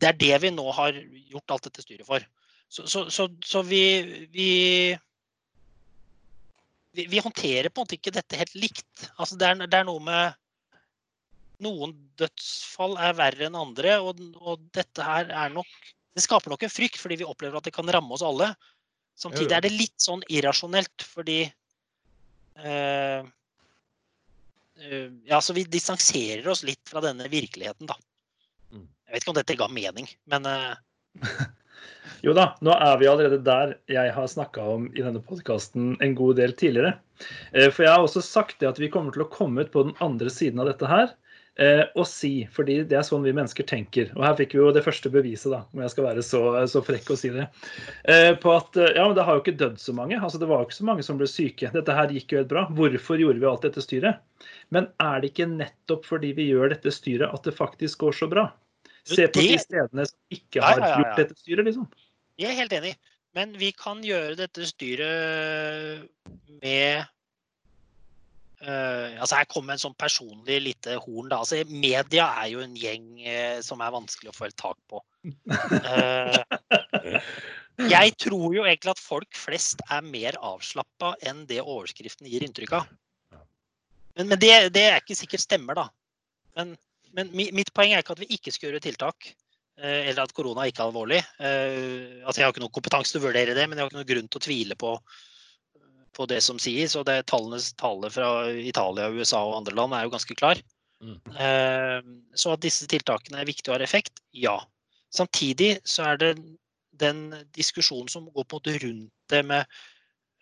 det 0.00 0.10
er 0.10 0.20
det 0.20 0.38
vi 0.44 0.52
nå 0.52 0.66
har 0.76 0.96
gjort 1.32 1.56
alt 1.56 1.68
dette 1.70 1.84
styret 1.84 2.06
for. 2.08 2.24
Så, 2.68 2.86
så, 2.90 3.06
så, 3.12 3.28
så 3.44 3.62
vi, 3.64 3.84
vi 4.34 4.50
vi, 6.94 7.06
vi 7.10 7.18
håndterer 7.18 7.70
på 7.70 7.80
en 7.80 7.86
måte 7.86 7.98
ikke 7.98 8.14
dette 8.14 8.38
helt 8.38 8.54
likt. 8.58 9.08
Altså 9.18 9.38
det, 9.38 9.50
er, 9.50 9.66
det 9.66 9.80
er 9.80 9.86
noe 9.88 10.02
med 10.04 10.40
Noen 11.62 11.92
dødsfall 12.18 12.96
er 12.98 13.12
verre 13.14 13.46
enn 13.46 13.54
andre, 13.56 13.92
og, 14.02 14.18
og 14.42 14.62
dette 14.74 15.04
her 15.06 15.28
er 15.30 15.52
nok 15.54 15.70
Det 16.14 16.24
skaper 16.24 16.50
nok 16.50 16.64
en 16.66 16.72
frykt, 16.72 16.98
fordi 16.98 17.20
vi 17.20 17.28
opplever 17.28 17.58
at 17.58 17.66
det 17.66 17.72
kan 17.74 17.88
ramme 17.90 18.10
oss 18.14 18.24
alle. 18.26 18.50
Samtidig 19.18 19.54
er 19.54 19.62
det 19.64 19.70
litt 19.72 20.02
sånn 20.02 20.22
irrasjonelt, 20.30 21.06
fordi 21.06 21.40
eh, 21.46 23.26
Ja, 25.24 25.38
så 25.40 25.54
vi 25.54 25.62
distanserer 25.70 26.48
oss 26.50 26.64
litt 26.66 26.82
fra 26.90 27.00
denne 27.04 27.28
virkeligheten, 27.30 27.86
da. 27.86 27.94
Mm. 28.74 28.88
Jeg 29.06 29.14
vet 29.14 29.22
ikke 29.22 29.32
om 29.32 29.38
dette 29.38 29.56
ga 29.60 29.68
mening, 29.70 30.08
men 30.30 30.48
eh, 30.50 30.72
Jo 32.24 32.32
da, 32.36 32.46
nå 32.64 32.72
er 32.72 32.98
vi 33.00 33.08
allerede 33.10 33.38
der 33.44 33.74
jeg 33.92 34.12
har 34.16 34.28
snakka 34.30 34.62
om 34.74 34.86
i 34.96 35.02
denne 35.04 35.20
podkasten 35.22 35.94
en 36.04 36.14
god 36.16 36.38
del 36.40 36.54
tidligere. 36.56 36.94
Eh, 37.52 37.68
for 37.68 37.84
jeg 37.84 37.92
har 37.92 38.04
også 38.04 38.22
sagt 38.24 38.60
det 38.62 38.70
at 38.70 38.80
vi 38.80 38.90
kommer 38.92 39.14
til 39.14 39.26
å 39.26 39.30
komme 39.32 39.64
ut 39.64 39.72
på 39.74 39.84
den 39.86 39.96
andre 40.04 40.32
siden 40.32 40.62
av 40.62 40.70
dette 40.70 40.88
her 40.88 41.12
eh, 41.60 41.82
og 41.94 42.06
si, 42.08 42.46
fordi 42.54 42.80
det 42.88 42.96
er 42.98 43.06
sånn 43.06 43.24
vi 43.26 43.34
mennesker 43.36 43.66
tenker. 43.68 44.10
Og 44.16 44.24
her 44.26 44.36
fikk 44.38 44.56
vi 44.56 44.60
jo 44.62 44.72
det 44.74 44.84
første 44.86 45.12
beviset, 45.12 45.52
da, 45.52 45.62
om 45.74 45.84
jeg 45.84 45.92
skal 45.94 46.08
være 46.08 46.24
så, 46.26 46.42
så 46.70 46.82
frekk 46.84 47.12
å 47.14 47.18
si 47.20 47.30
det. 47.34 47.46
eh, 48.10 48.32
På 48.40 48.56
at 48.56 48.76
ja, 48.80 49.04
men 49.06 49.14
det 49.18 49.26
har 49.26 49.38
jo 49.38 49.44
ikke 49.44 49.56
dødd 49.60 49.78
så 49.82 49.94
mange. 49.96 50.18
altså 50.20 50.40
Det 50.42 50.50
var 50.50 50.62
jo 50.62 50.68
ikke 50.68 50.80
så 50.80 50.88
mange 50.90 51.06
som 51.06 51.20
ble 51.20 51.30
syke. 51.30 51.70
Dette 51.74 51.96
her 51.98 52.12
gikk 52.14 52.34
jo 52.34 52.42
helt 52.42 52.52
bra. 52.52 52.66
Hvorfor 52.74 53.20
gjorde 53.20 53.42
vi 53.42 53.50
alt 53.50 53.66
dette 53.66 53.84
styret? 53.84 54.22
Men 54.74 54.90
er 55.02 55.22
det 55.22 55.32
ikke 55.32 55.48
nettopp 55.50 56.06
fordi 56.08 56.34
vi 56.36 56.50
gjør 56.50 56.74
dette 56.74 56.92
styret 56.92 57.32
at 57.32 57.46
det 57.46 57.56
faktisk 57.56 58.04
går 58.04 58.20
så 58.20 58.30
bra? 58.30 58.48
Se 59.04 59.26
på 59.28 59.42
de 59.44 59.58
stedene 59.60 60.06
som 60.08 60.16
ikke 60.32 60.62
har 60.64 60.80
gjort 60.80 61.18
dette 61.20 61.36
styret, 61.36 61.66
liksom. 61.68 61.88
Jeg 62.40 62.54
er 62.54 62.62
helt 62.62 62.72
enig. 62.72 62.94
Men 63.34 63.52
vi 63.58 63.72
kan 63.74 63.98
gjøre 64.06 64.36
dette 64.38 64.64
styret 64.68 66.06
med 66.62 67.04
eh, 68.64 69.16
altså 69.20 69.38
Her 69.38 69.48
kommer 69.50 69.74
en 69.74 69.82
sånn 69.82 69.96
personlig 69.98 70.60
lite 70.62 70.96
horn. 71.02 71.28
da, 71.30 71.40
altså 71.42 71.60
Media 71.68 72.28
er 72.42 72.50
jo 72.52 72.62
en 72.64 72.76
gjeng 72.78 73.06
uh, 73.24 73.58
som 73.64 73.82
er 73.84 73.94
vanskelig 73.94 74.32
å 74.32 74.36
få 74.36 74.48
helt 74.48 74.58
tak 74.60 74.78
på. 74.90 75.02
Uh, 75.24 76.38
jeg 77.94 78.14
tror 78.20 78.56
jo 78.56 78.64
egentlig 78.64 78.94
at 78.94 79.02
folk 79.02 79.38
flest 79.38 79.84
er 79.90 80.04
mer 80.06 80.38
avslappa 80.40 81.14
enn 81.26 81.44
det 81.50 81.62
overskriften 81.62 82.28
gir 82.30 82.46
inntrykk 82.46 82.76
av. 82.80 82.90
Men, 84.14 84.30
men 84.30 84.38
det, 84.38 84.52
det 84.74 84.88
er 84.90 85.00
ikke 85.02 85.18
sikkert 85.18 85.42
stemmer, 85.42 85.78
da. 85.78 85.88
Men, 86.58 86.76
men 87.16 87.32
mitt 87.34 87.72
poeng 87.74 87.94
er 87.94 88.04
ikke 88.04 88.14
at 88.14 88.22
vi 88.22 88.30
ikke 88.36 88.52
skal 88.54 88.70
gjøre 88.70 88.84
tiltak. 88.84 89.32
Eller 89.74 90.20
at 90.22 90.30
korona 90.30 90.68
ikke 90.70 90.84
er 90.84 90.90
alvorlig. 90.92 91.18
Altså, 91.42 92.36
jeg 92.38 92.44
har 92.46 92.52
ikke 92.52 92.62
noen 92.62 92.76
kompetanse 92.76 93.10
til 93.10 93.18
å 93.18 93.24
vurdere 93.24 93.56
det, 93.58 93.64
men 93.66 93.74
jeg 93.74 93.82
har 93.82 93.90
ikke 93.90 93.98
noen 93.98 94.10
grunn 94.12 94.28
til 94.30 94.38
å 94.38 94.44
tvile 94.44 94.76
på, 94.78 94.92
på 96.16 96.26
det 96.30 96.40
som 96.44 96.60
sies. 96.62 96.96
Og 96.98 97.06
det 97.08 97.24
tallenes 97.30 97.72
tale 97.80 98.10
fra 98.12 98.30
Italia, 98.50 99.10
USA 99.12 99.42
og 99.44 99.60
andre 99.60 99.76
land 99.78 99.96
er 99.96 100.06
jo 100.06 100.14
ganske 100.14 100.36
klar. 100.38 100.60
Mm. 101.04 101.18
Eh, 101.36 101.98
Så 102.38 102.54
at 102.54 102.62
disse 102.64 102.86
tiltakene 102.90 103.40
er 103.40 103.48
viktige 103.48 103.72
og 103.72 103.78
har 103.78 103.86
effekt, 103.86 104.22
ja. 104.32 104.58
Samtidig 105.14 105.78
så 105.86 106.10
er 106.12 106.20
det 106.20 106.32
den 106.94 107.26
diskusjonen 107.54 108.08
som 108.08 108.30
går 108.34 108.46
på 108.48 108.60
en 108.64 108.78
rundt 108.82 109.12
det 109.30 109.42
med 109.44 109.66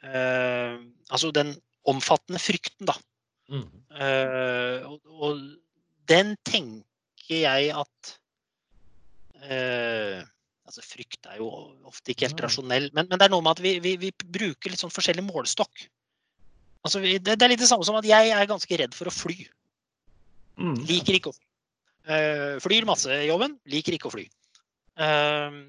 eh, 0.05 0.79
Altså 1.11 1.33
den 1.33 1.57
omfattende 1.89 2.39
frykten, 2.39 2.87
da. 2.87 2.95
Mm. 3.51 3.69
Eh, 3.99 4.87
og, 4.87 5.01
og 5.09 5.41
den 6.09 6.37
tenker 6.47 7.43
jeg 7.43 7.73
at 7.75 8.17
Altså 10.73 10.87
frykt 10.89 11.27
er 11.29 11.37
jo 11.37 11.51
ofte 11.85 12.15
ikke 12.15 12.31
helt 12.31 12.39
rasjonell, 12.41 12.87
men, 12.97 13.05
men 13.11 13.21
det 13.21 13.27
er 13.27 13.33
noe 13.35 13.45
med 13.45 13.59
at 13.59 13.61
vi, 13.61 13.75
vi, 13.85 13.91
vi 14.01 14.09
bruker 14.25 14.73
litt 14.73 14.81
sånn 14.81 14.95
forskjellig 14.95 15.21
målestokk. 15.27 15.83
Altså 16.89 17.03
vi, 17.03 17.19
det, 17.21 17.35
det 17.37 17.45
er 17.45 17.53
litt 17.53 17.61
det 17.61 17.69
samme 17.69 17.85
som 17.85 17.99
at 17.99 18.09
jeg 18.09 18.31
er 18.33 18.49
ganske 18.49 18.79
redd 18.81 18.97
for 18.97 19.11
å 19.11 19.13
fly. 19.13 19.37
Mm. 20.57 20.79
Liker 20.89 21.19
ikke 21.19 21.29
å 21.29 21.37
fly. 21.37 21.45
Eh, 22.17 22.57
flyr 22.65 22.89
masse 22.89 23.21
i 23.21 23.29
jobben, 23.29 23.59
liker 23.69 23.99
ikke 23.99 24.09
å 24.09 24.15
fly. 24.17 24.25
Uh, 24.97 25.61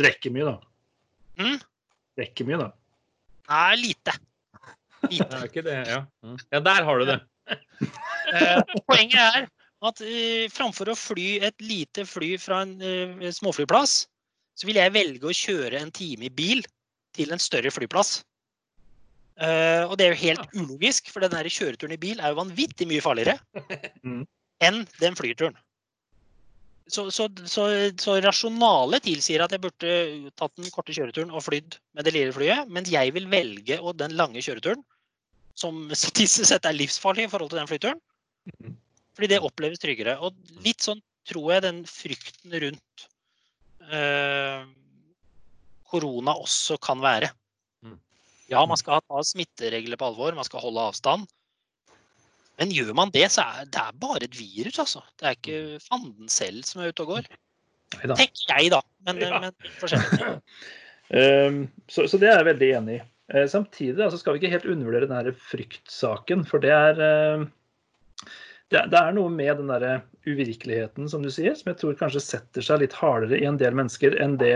Drikker 0.00 0.32
mye, 0.32 0.48
da. 0.48 0.56
Mm. 1.44 1.60
Drikker 2.16 2.48
mye, 2.48 2.64
da. 2.64 2.72
nei, 3.52 3.78
lite. 3.84 4.18
Det 5.04 5.22
er 5.28 5.46
ikke 5.52 5.68
det, 5.68 5.78
ja. 5.92 6.02
Mm. 6.24 6.40
Ja, 6.56 6.64
der 6.72 6.88
har 6.88 7.04
du 7.04 7.10
det. 7.12 7.20
uh, 7.52 8.60
poenget 8.88 9.20
er 9.20 9.52
at 9.92 10.00
uh, 10.08 10.44
framfor 10.56 10.88
å 10.88 10.96
fly 10.98 11.34
et 11.52 11.60
lite 11.60 12.08
fly 12.08 12.38
fra 12.40 12.64
en 12.64 12.78
uh, 12.80 13.28
småflyplass, 13.36 14.06
så 14.58 14.66
vil 14.66 14.80
jeg 14.80 14.94
velge 14.94 15.28
å 15.28 15.36
kjøre 15.36 15.78
en 15.78 15.92
time 15.94 16.26
i 16.26 16.34
bil 16.34 16.64
til 17.16 17.30
en 17.34 17.42
større 17.42 17.70
flyplass. 17.74 18.18
Uh, 19.38 19.86
og 19.86 19.94
det 19.98 20.08
er 20.08 20.14
jo 20.14 20.22
helt 20.24 20.56
ulogisk, 20.56 21.12
for 21.14 21.22
den 21.22 21.30
der 21.30 21.46
kjøreturen 21.46 21.94
i 21.94 22.00
bil 22.02 22.18
er 22.18 22.32
jo 22.32 22.40
vanvittig 22.40 22.88
mye 22.90 23.04
farligere 23.04 23.38
Mm. 24.06 24.24
enn 24.66 24.80
den 24.98 25.14
flyturen. 25.18 25.54
Så, 26.88 27.04
så, 27.12 27.28
så, 27.44 27.66
så 28.00 28.16
rasjonalet 28.24 29.04
tilsier 29.04 29.44
at 29.44 29.52
jeg 29.52 29.60
burde 29.60 29.92
tatt 30.40 30.54
den 30.56 30.70
korte 30.72 30.94
kjøreturen 30.96 31.30
og 31.30 31.44
flydd 31.44 31.76
med 31.94 32.08
det 32.08 32.14
lille 32.16 32.32
flyet, 32.32 32.70
mens 32.72 32.90
jeg 32.90 33.12
vil 33.14 33.28
velge 33.30 33.76
å 33.78 33.92
den 33.92 34.16
lange 34.18 34.40
kjøreturen, 34.42 34.80
som 35.58 35.84
statistisk 35.92 36.48
sett 36.48 36.66
er 36.66 36.78
livsfarlig 36.78 37.26
i 37.26 37.30
forhold 37.30 37.52
til 37.52 37.60
den 37.60 37.70
flyturen. 37.70 38.02
Mhm. 38.54 38.74
Fordi 39.18 39.30
det 39.34 39.42
oppleves 39.42 39.82
tryggere. 39.82 40.14
Og 40.22 40.34
litt 40.64 40.84
sånn 40.84 41.00
tror 41.28 41.52
jeg 41.52 41.64
den 41.66 41.80
frykten 41.90 42.54
rundt 42.64 43.08
korona 45.88 46.34
også 46.36 46.76
kan 46.84 47.00
være. 47.00 47.30
Mm. 47.82 47.98
Ja, 48.52 48.64
man 48.68 48.80
skal 48.80 49.02
ta 49.04 49.22
smitteregler 49.24 50.00
på 50.00 50.10
alvor, 50.10 50.36
man 50.36 50.46
skal 50.46 50.62
holde 50.64 50.86
avstand. 50.90 51.28
Men 52.58 52.74
gjør 52.74 52.94
man 52.98 53.12
det, 53.14 53.28
så 53.30 53.44
er 53.46 53.68
det 53.70 53.84
bare 54.02 54.26
et 54.26 54.34
virus, 54.34 54.80
altså. 54.82 55.04
Det 55.18 55.28
er 55.28 55.36
ikke 55.36 55.82
fanden 55.84 56.28
selv 56.32 56.64
som 56.66 56.82
er 56.82 56.90
ute 56.90 57.04
og 57.06 57.14
går. 57.14 57.28
Tenker 58.02 58.50
jeg, 58.50 58.72
da. 58.74 58.82
Men, 59.06 59.22
Ja. 59.22 59.40
men 59.46 59.72
forskjellig. 59.80 60.34
Um, 61.08 61.70
så, 61.88 62.04
så 62.04 62.18
det 62.20 62.28
er 62.28 62.34
jeg 62.36 62.46
veldig 62.50 62.66
enig 62.76 62.94
i. 62.98 63.04
Eh, 63.32 63.46
samtidig 63.48 63.94
da, 63.96 64.10
så 64.12 64.18
skal 64.20 64.34
vi 64.34 64.42
ikke 64.42 64.50
helt 64.52 64.66
undervurdere 64.68 65.08
denne 65.08 65.32
fryktsaken, 65.32 66.44
for 66.48 66.60
det 66.60 66.68
er 66.72 67.00
eh, 67.00 67.44
det, 68.72 68.82
det 68.92 68.98
er 69.00 69.14
noe 69.16 69.30
med 69.32 69.56
den 69.62 69.70
der 69.72 70.02
uvirkeligheten, 70.28 71.08
som 71.08 71.22
du 71.24 71.30
sier, 71.32 71.54
som 71.56 71.70
jeg 71.72 71.78
tror 71.80 71.96
kanskje 71.96 72.20
setter 72.20 72.64
seg 72.64 72.82
litt 72.82 72.96
hardere 72.98 73.38
i 73.40 73.46
en 73.48 73.56
del 73.60 73.76
mennesker 73.78 74.18
enn 74.20 74.36
det 74.40 74.54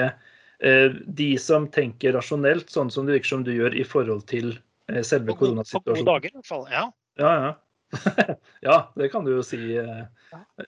eh, 0.60 0.92
de 1.06 1.30
som 1.40 1.68
tenker 1.72 2.12
rasjonelt, 2.16 2.68
sånn 2.70 2.90
som 2.92 3.06
det 3.08 3.16
virker 3.18 3.32
som 3.36 3.44
du 3.46 3.52
gjør 3.54 3.74
i 3.78 3.84
forhold 3.88 4.26
til 4.28 4.52
eh, 4.92 5.00
selve 5.06 5.32
koronasituasjonen. 5.38 5.84
på 5.86 5.96
gode 6.02 6.10
dager, 6.10 6.34
i 6.34 6.40
hvert 6.40 6.50
fall. 6.50 6.66
Ja. 6.72 6.84
Ja, 7.20 7.32
ja. 7.46 7.52
ja, 8.68 8.76
det 8.96 9.08
kan 9.12 9.24
du 9.24 9.32
jo 9.34 9.42
si. 9.44 9.60
eh, 9.76 10.04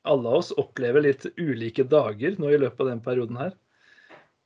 Alle 0.02 0.28
av 0.28 0.40
oss 0.40 0.50
opplever 0.60 1.04
litt 1.04 1.24
ulike 1.40 1.84
dager 1.88 2.34
nå 2.40 2.50
i 2.52 2.58
løpet 2.60 2.80
av 2.84 2.90
den 2.94 3.04
perioden 3.04 3.38
her. 3.40 3.52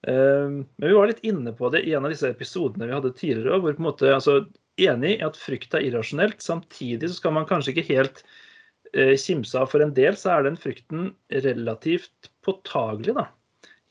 Eh, 0.07 0.47
Men 0.51 0.89
vi 0.89 0.93
var 0.95 1.11
litt 1.11 1.23
inne 1.27 1.55
på 1.59 1.71
det 1.75 1.85
i 1.87 1.95
en 1.99 2.07
av 2.07 2.13
disse 2.15 2.31
episodene 2.31 2.87
vi 2.91 2.95
hadde 2.99 3.15
tidligere, 3.19 3.59
hvor 3.63 3.75
på 3.75 3.83
en 3.83 3.89
måte, 3.89 4.11
altså, 4.15 4.41
enig 4.79 5.17
i 5.17 5.25
at 5.27 5.39
frykt 5.39 5.75
er 5.75 5.87
irrasjonelt. 5.89 6.43
Samtidig 6.43 7.11
så 7.11 7.19
skal 7.19 7.35
man 7.35 7.49
kanskje 7.51 7.75
ikke 7.75 7.89
helt 7.95 8.23
kimse 9.20 9.59
av. 9.59 9.68
For 9.72 9.85
en 9.85 9.94
del 9.96 10.16
så 10.18 10.37
er 10.37 10.46
den 10.46 10.59
frykten 10.61 11.11
relativt 11.44 12.31
påtagelig 12.46 13.16
da, 13.18 13.27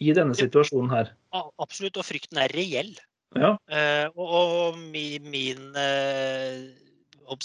i 0.03 0.13
denne 0.15 0.37
situasjonen 0.37 0.93
her. 0.93 1.13
Absolutt. 1.61 1.99
Og 1.99 2.07
frykten 2.07 2.41
er 2.41 2.53
reell. 2.57 2.95
Ja, 3.35 3.57
Eh, 3.67 4.07
og, 4.15 4.27
og 4.39 4.77
mi, 4.79 5.17
min 5.19 5.75
eh, 5.77 6.69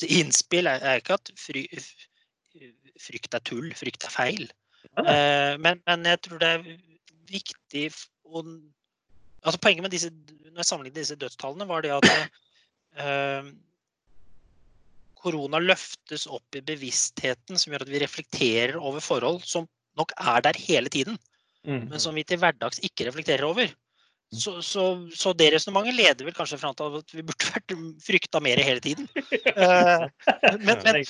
innspill 0.06 0.70
er, 0.70 0.82
er 0.86 1.00
ikke 1.00 1.18
at 1.18 1.32
fry, 1.38 1.64
frykt 3.02 3.34
er 3.34 3.42
tull, 3.48 3.72
frykt 3.76 4.06
er 4.06 4.14
feil. 4.14 4.46
Ja. 4.92 5.02
Eh, 5.02 5.54
men, 5.62 5.82
men 5.88 6.06
jeg 6.06 6.22
tror 6.26 6.42
det 6.42 6.52
er 6.54 6.70
viktig 7.32 7.88
å 8.28 8.44
altså 9.42 9.58
Poenget 9.58 9.82
med 9.82 9.90
disse, 9.90 10.10
når 10.52 10.62
jeg 10.62 10.68
sammenlignet 10.68 11.00
disse 11.00 11.18
dødstallene, 11.18 11.66
var 11.66 11.82
det 11.82 11.90
at 11.96 12.08
eh, 13.02 13.48
korona 15.22 15.60
løftes 15.62 16.26
opp 16.26 16.58
i 16.58 16.64
bevisstheten, 16.66 17.58
som 17.58 17.72
gjør 17.72 17.86
at 17.86 17.92
vi 17.92 18.02
reflekterer 18.02 18.78
over 18.80 19.04
forhold 19.04 19.42
som 19.46 19.68
nok 19.98 20.14
er 20.18 20.42
der 20.44 20.58
hele 20.58 20.90
tiden 20.92 21.18
Mm. 21.62 21.86
men 21.92 22.00
som 22.02 22.16
vi 22.18 22.24
til 22.26 22.40
hverdags 22.42 22.82
ikke 22.82 23.06
reflekterer 23.06 23.46
over. 23.46 23.70
Så, 24.32 24.62
så, 24.64 24.84
så 25.12 25.34
det 25.36 25.50
resonnementet 25.52 25.94
leder 25.94 26.26
vel 26.26 26.34
kanskje 26.34 26.56
fram 26.58 26.74
til 26.74 26.96
at 26.98 27.12
vi 27.12 27.24
burde 27.28 27.50
vært 27.52 27.74
frykta 28.02 28.40
mer 28.42 28.62
hele 28.64 28.82
tiden. 28.84 29.08
Eh, 29.52 30.04
men, 30.64 30.78
men, 30.80 31.02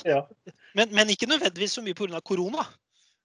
men, 0.74 0.94
men 0.96 1.10
ikke 1.12 1.28
nødvendigvis 1.30 1.76
så 1.76 1.82
mye 1.84 1.94
pga. 1.94 2.20
korona. 2.26 2.64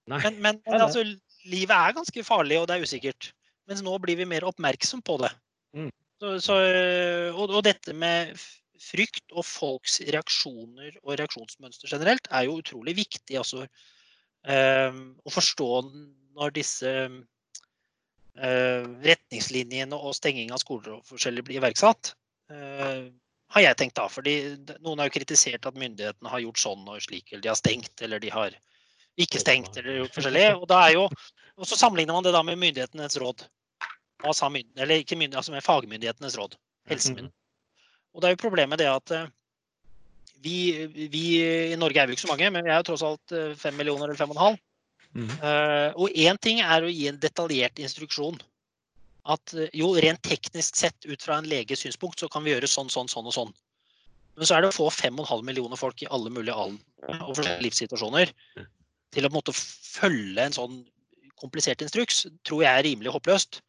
Men, 0.08 0.38
men, 0.44 0.60
altså, 0.70 1.02
livet 1.50 1.74
er 1.74 1.96
ganske 1.98 2.24
farlig, 2.24 2.60
og 2.60 2.68
det 2.70 2.76
er 2.76 2.86
usikkert. 2.86 3.32
Mens 3.68 3.82
nå 3.84 3.96
blir 4.04 4.20
vi 4.20 4.28
mer 4.30 4.46
oppmerksom 4.48 5.02
på 5.02 5.18
det. 5.24 5.32
Mm. 5.76 5.90
Så, 6.22 6.36
så, 6.44 6.58
og, 7.34 7.50
og 7.50 7.64
dette 7.66 7.96
med 7.98 8.38
frykt 8.82 9.34
og 9.34 9.46
folks 9.48 10.00
reaksjoner 10.08 10.98
og 11.04 11.18
reaksjonsmønster 11.20 11.92
generelt 11.92 12.28
er 12.32 12.48
jo 12.48 12.60
utrolig 12.62 12.96
viktig 12.98 13.38
altså, 13.40 13.66
eh, 14.48 14.94
å 14.94 15.34
forstå 15.34 15.70
når 16.38 16.54
disse 16.56 16.92
eh, 18.38 18.84
retningslinjene 19.10 19.98
og 19.98 20.16
stenging 20.18 20.54
av 20.54 20.62
skoler 20.64 20.98
og 20.98 21.08
forskjellig 21.10 21.46
blir 21.48 21.62
iverksatt. 21.62 22.14
Eh, 22.54 23.08
har 23.56 23.64
jeg 23.64 23.80
tenkt 23.80 23.96
da, 23.96 24.08
fordi 24.12 24.36
Noen 24.84 25.00
har 25.00 25.08
jo 25.08 25.16
kritisert 25.16 25.66
at 25.70 25.78
myndighetene 25.80 26.32
har 26.32 26.44
gjort 26.44 26.60
sånn 26.62 26.88
og 26.92 27.04
slik, 27.04 27.32
eller 27.32 27.46
de 27.46 27.52
har 27.54 27.60
stengt, 27.60 27.96
eller 28.04 28.20
de 28.24 28.32
har 28.34 28.58
ikke 29.18 29.42
stengt, 29.42 29.78
eller 29.80 30.02
gjort 30.02 30.18
forskjellig. 30.18 30.48
Og, 30.60 30.66
da 30.70 30.82
er 30.86 30.98
jo, 30.98 31.06
og 31.58 31.70
så 31.70 31.80
sammenligner 31.80 32.18
man 32.18 32.28
det 32.28 32.36
da 32.36 32.44
med 32.46 32.60
myndighetenes 32.62 33.18
råd. 33.24 33.48
Hva 34.22 34.34
sa 34.36 34.50
mynd, 34.52 34.70
eller 34.76 35.00
ikke 35.00 35.16
myndighet, 35.16 35.40
altså 35.40 35.56
med 35.56 35.66
fagmyndighetenes 35.66 36.38
råd. 36.40 36.58
Helsemyndighetene. 36.92 37.47
Og 38.18 38.24
det 38.24 38.30
er 38.30 38.34
jo 38.34 38.42
problemet 38.42 38.82
det 38.82 38.90
at 38.90 39.14
eh, 39.14 39.30
vi, 40.42 40.58
vi 41.14 41.24
i 41.70 41.78
Norge 41.78 42.02
er 42.02 42.10
vi 42.10 42.16
jo 42.16 42.18
ikke 42.18 42.26
så 42.26 42.32
mange, 42.34 42.50
men 42.54 42.66
vi 42.66 42.74
er 42.74 42.82
jo 42.82 42.88
tross 42.90 43.06
alt 43.06 43.34
eh, 43.38 43.54
fem 43.58 43.78
millioner 43.78 44.10
eller 44.10 44.18
fem 44.18 44.34
og 44.34 44.40
en 44.40 44.46
halv. 44.48 44.64
Mm. 45.18 45.30
Uh, 45.42 45.90
og 46.04 46.18
én 46.20 46.38
ting 46.44 46.60
er 46.62 46.84
å 46.84 46.90
gi 46.92 47.08
en 47.10 47.18
detaljert 47.18 47.80
instruksjon. 47.82 48.36
at 49.28 49.54
jo, 49.76 49.90
rent 50.00 50.22
teknisk 50.24 50.78
sett 50.80 51.04
ut 51.04 51.24
fra 51.24 51.40
en 51.40 51.48
leges 51.50 51.82
synspunkt, 51.84 52.20
så 52.20 52.30
kan 52.32 52.46
vi 52.46 52.54
gjøre 52.54 52.68
sånn, 52.72 52.88
sånn, 52.88 53.10
sånn 53.12 53.26
og 53.28 53.34
sånn. 53.36 53.50
Men 54.38 54.48
så 54.48 54.56
er 54.56 54.64
det 54.64 54.70
å 54.70 54.76
få 54.76 54.88
5,5 54.94 55.42
millioner 55.44 55.80
folk 55.80 56.00
i 56.00 56.08
alle 56.14 56.32
mulige 56.32 56.56
aldre 56.56 57.18
og 57.26 57.34
forskjellige 57.34 57.66
livssituasjoner 57.66 58.32
til 59.12 59.26
å 59.26 59.28
på 59.28 59.34
en 59.34 59.36
måte 59.36 59.56
følge 59.58 60.46
en 60.46 60.56
sånn 60.56 60.78
komplisert 61.42 61.84
instruks, 61.84 62.24
tror 62.48 62.64
jeg 62.64 62.72
er 62.72 62.88
rimelig 62.88 63.12
håpløst. 63.18 63.60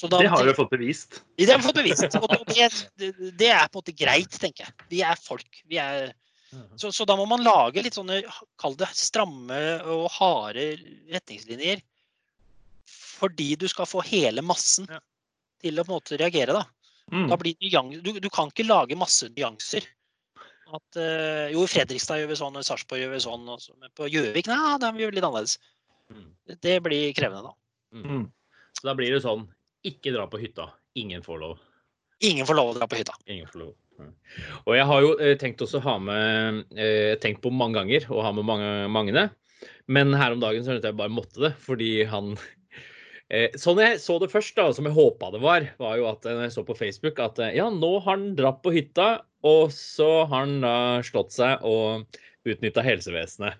Da, 0.00 0.18
Det 0.18 0.30
har 0.32 0.46
jo 0.48 0.54
fått 0.56 0.70
bevist. 0.72 1.20
det 1.36 1.50
har 1.50 1.60
vi 1.60 1.66
fått 1.68 1.76
bevist. 1.78 2.16
Og 2.16 2.28
det, 2.48 3.12
det, 3.38 3.50
er 3.52 3.68
på 3.68 3.78
en 3.78 3.82
måte 3.82 3.94
greit, 3.94 4.32
tenker 4.40 4.64
jeg. 4.64 4.74
Vi 4.90 5.02
er 5.04 5.20
folk. 5.20 5.60
Vi 5.68 5.78
er, 5.78 6.14
så, 6.80 6.90
så 6.92 7.04
da 7.06 7.14
må 7.16 7.26
man 7.28 7.44
lage 7.44 7.84
litt 7.84 7.94
sånne, 7.98 8.22
kall 8.58 8.74
det 8.80 8.88
stramme 8.96 9.60
og 9.92 10.08
harde 10.16 10.72
retningslinjer. 11.12 11.84
Fordi 12.88 13.52
du 13.60 13.68
skal 13.70 13.86
få 13.86 14.02
hele 14.08 14.42
massen 14.42 14.88
Ja. 14.90 14.98
til 15.62 15.78
å 15.78 15.84
på 15.84 15.92
en 15.92 15.98
måte 16.00 16.18
reagere, 16.18 16.56
da. 16.56 16.64
Mm. 17.12 17.28
Da 17.28 17.36
blir 17.36 17.54
nyans- 17.60 18.02
du, 18.02 18.12
du 18.18 18.30
kan 18.32 18.50
ikke 18.50 18.66
lage 18.66 18.98
masse 18.98 19.28
nyanser. 19.36 19.86
At, 20.72 20.96
eh, 20.96 21.52
jo, 21.52 21.62
i 21.62 21.68
Fredrikstad 21.70 22.22
gjør 22.22 22.30
vi 22.32 22.36
sånn, 22.40 22.54
og 22.56 22.64
i 22.64 22.66
Sarpsborg 22.66 23.02
gjør 23.04 23.12
vi 23.12 23.24
sånn. 23.28 23.48
Og 23.52 23.60
så, 23.60 23.76
men 23.78 23.92
på 23.94 24.08
Gjøvik 24.08 24.48
nei, 24.48 24.78
da 24.80 24.88
gjør 24.90 25.12
vi 25.12 25.18
litt 25.20 25.26
annerledes. 25.28 25.58
Mm. 26.10 26.30
Det 26.64 26.76
blir 26.82 27.12
krevende, 27.14 27.52
da. 27.52 27.52
Mm. 27.92 28.30
Så 28.72 28.88
da 28.88 28.94
blir 28.96 29.12
det 29.12 29.20
sånn 29.22 29.44
ikke 29.86 30.14
dra 30.14 30.26
på 30.30 30.40
hytta. 30.42 30.70
Ingen 30.98 31.22
får 31.24 31.40
lov. 31.42 31.62
Ingen 32.22 32.46
får 32.46 32.58
lov 32.58 32.72
å 32.72 32.74
dra 32.78 32.88
på 32.90 32.98
hytta. 33.00 33.16
Ingen 33.26 33.48
får 33.50 33.64
lov. 33.64 33.72
Og 34.66 34.74
jeg 34.76 34.88
har 34.88 35.04
jo 35.04 35.12
eh, 35.20 35.36
tenkt 35.38 35.62
også 35.62 35.80
å 35.80 35.86
ha 35.86 35.94
med 36.02 36.62
eh, 36.74 37.14
tenkt 37.22 37.42
på 37.44 37.52
mange 37.54 37.78
ganger 37.78 38.08
å 38.10 38.22
ha 38.24 38.32
med 38.34 38.46
mange, 38.48 38.70
Magne. 38.92 39.28
Men 39.90 40.14
her 40.18 40.34
om 40.34 40.42
dagen 40.42 40.64
så 40.64 40.72
skjønte 40.72 40.90
jeg 40.90 40.98
bare 40.98 41.12
måtte 41.12 41.44
det, 41.44 41.52
fordi 41.62 41.90
han 42.10 42.32
eh, 43.34 43.54
Sånn 43.60 43.82
jeg 43.82 44.00
så 44.02 44.18
det 44.22 44.32
først, 44.32 44.56
da, 44.58 44.70
som 44.74 44.88
jeg 44.88 44.96
håpa 44.96 45.32
det 45.34 45.42
var, 45.44 45.68
var 45.82 45.98
jo 46.00 46.08
at 46.10 46.26
når 46.26 46.46
jeg 46.46 46.56
så 46.56 46.66
på 46.66 46.78
Facebook 46.78 47.22
at 47.22 47.38
ja, 47.54 47.68
nå 47.70 47.92
har 48.00 48.16
han 48.16 48.32
dratt 48.38 48.62
på 48.64 48.74
hytta, 48.74 49.10
og 49.46 49.74
så 49.74 50.24
har 50.24 50.46
han 50.46 50.60
da 50.64 50.76
slått 51.06 51.34
seg 51.34 51.62
og 51.66 52.18
utnytta 52.48 52.84
helsevesenet. 52.86 53.58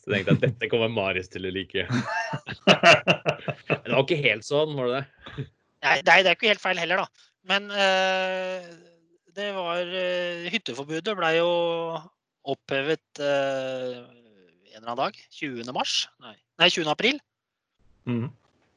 Så 0.00 0.12
jeg 0.14 0.24
tenkte 0.26 0.36
at 0.36 0.44
dette 0.46 0.68
kommer 0.72 0.92
Marius 0.92 1.28
til 1.32 1.48
å 1.48 1.52
like. 1.54 1.84
Men 1.90 2.04
det 3.84 3.92
var 3.92 4.04
ikke 4.04 4.20
helt 4.22 4.46
sånn, 4.46 4.72
var 4.78 4.88
det 4.90 5.00
det? 5.00 5.44
Nei, 5.84 5.96
det 6.04 6.14
er 6.16 6.32
ikke 6.34 6.50
helt 6.50 6.62
feil 6.62 6.80
heller, 6.80 7.04
da. 7.04 7.26
Men 7.50 7.68
uh, 7.72 8.66
det 9.36 9.50
var 9.56 9.80
uh, 9.84 10.48
Hytteforbudet 10.52 11.14
ble 11.16 11.30
jo 11.38 11.52
opphevet 12.50 13.22
uh, 13.22 14.00
en 14.00 14.80
eller 14.80 14.92
annen 14.92 15.00
dag. 15.04 15.22
20. 15.38 15.64
mars? 15.76 16.02
Nei, 16.24 16.36
nei 16.60 16.70
20. 16.72 16.88
april, 16.92 17.20
Mm. 18.08 18.30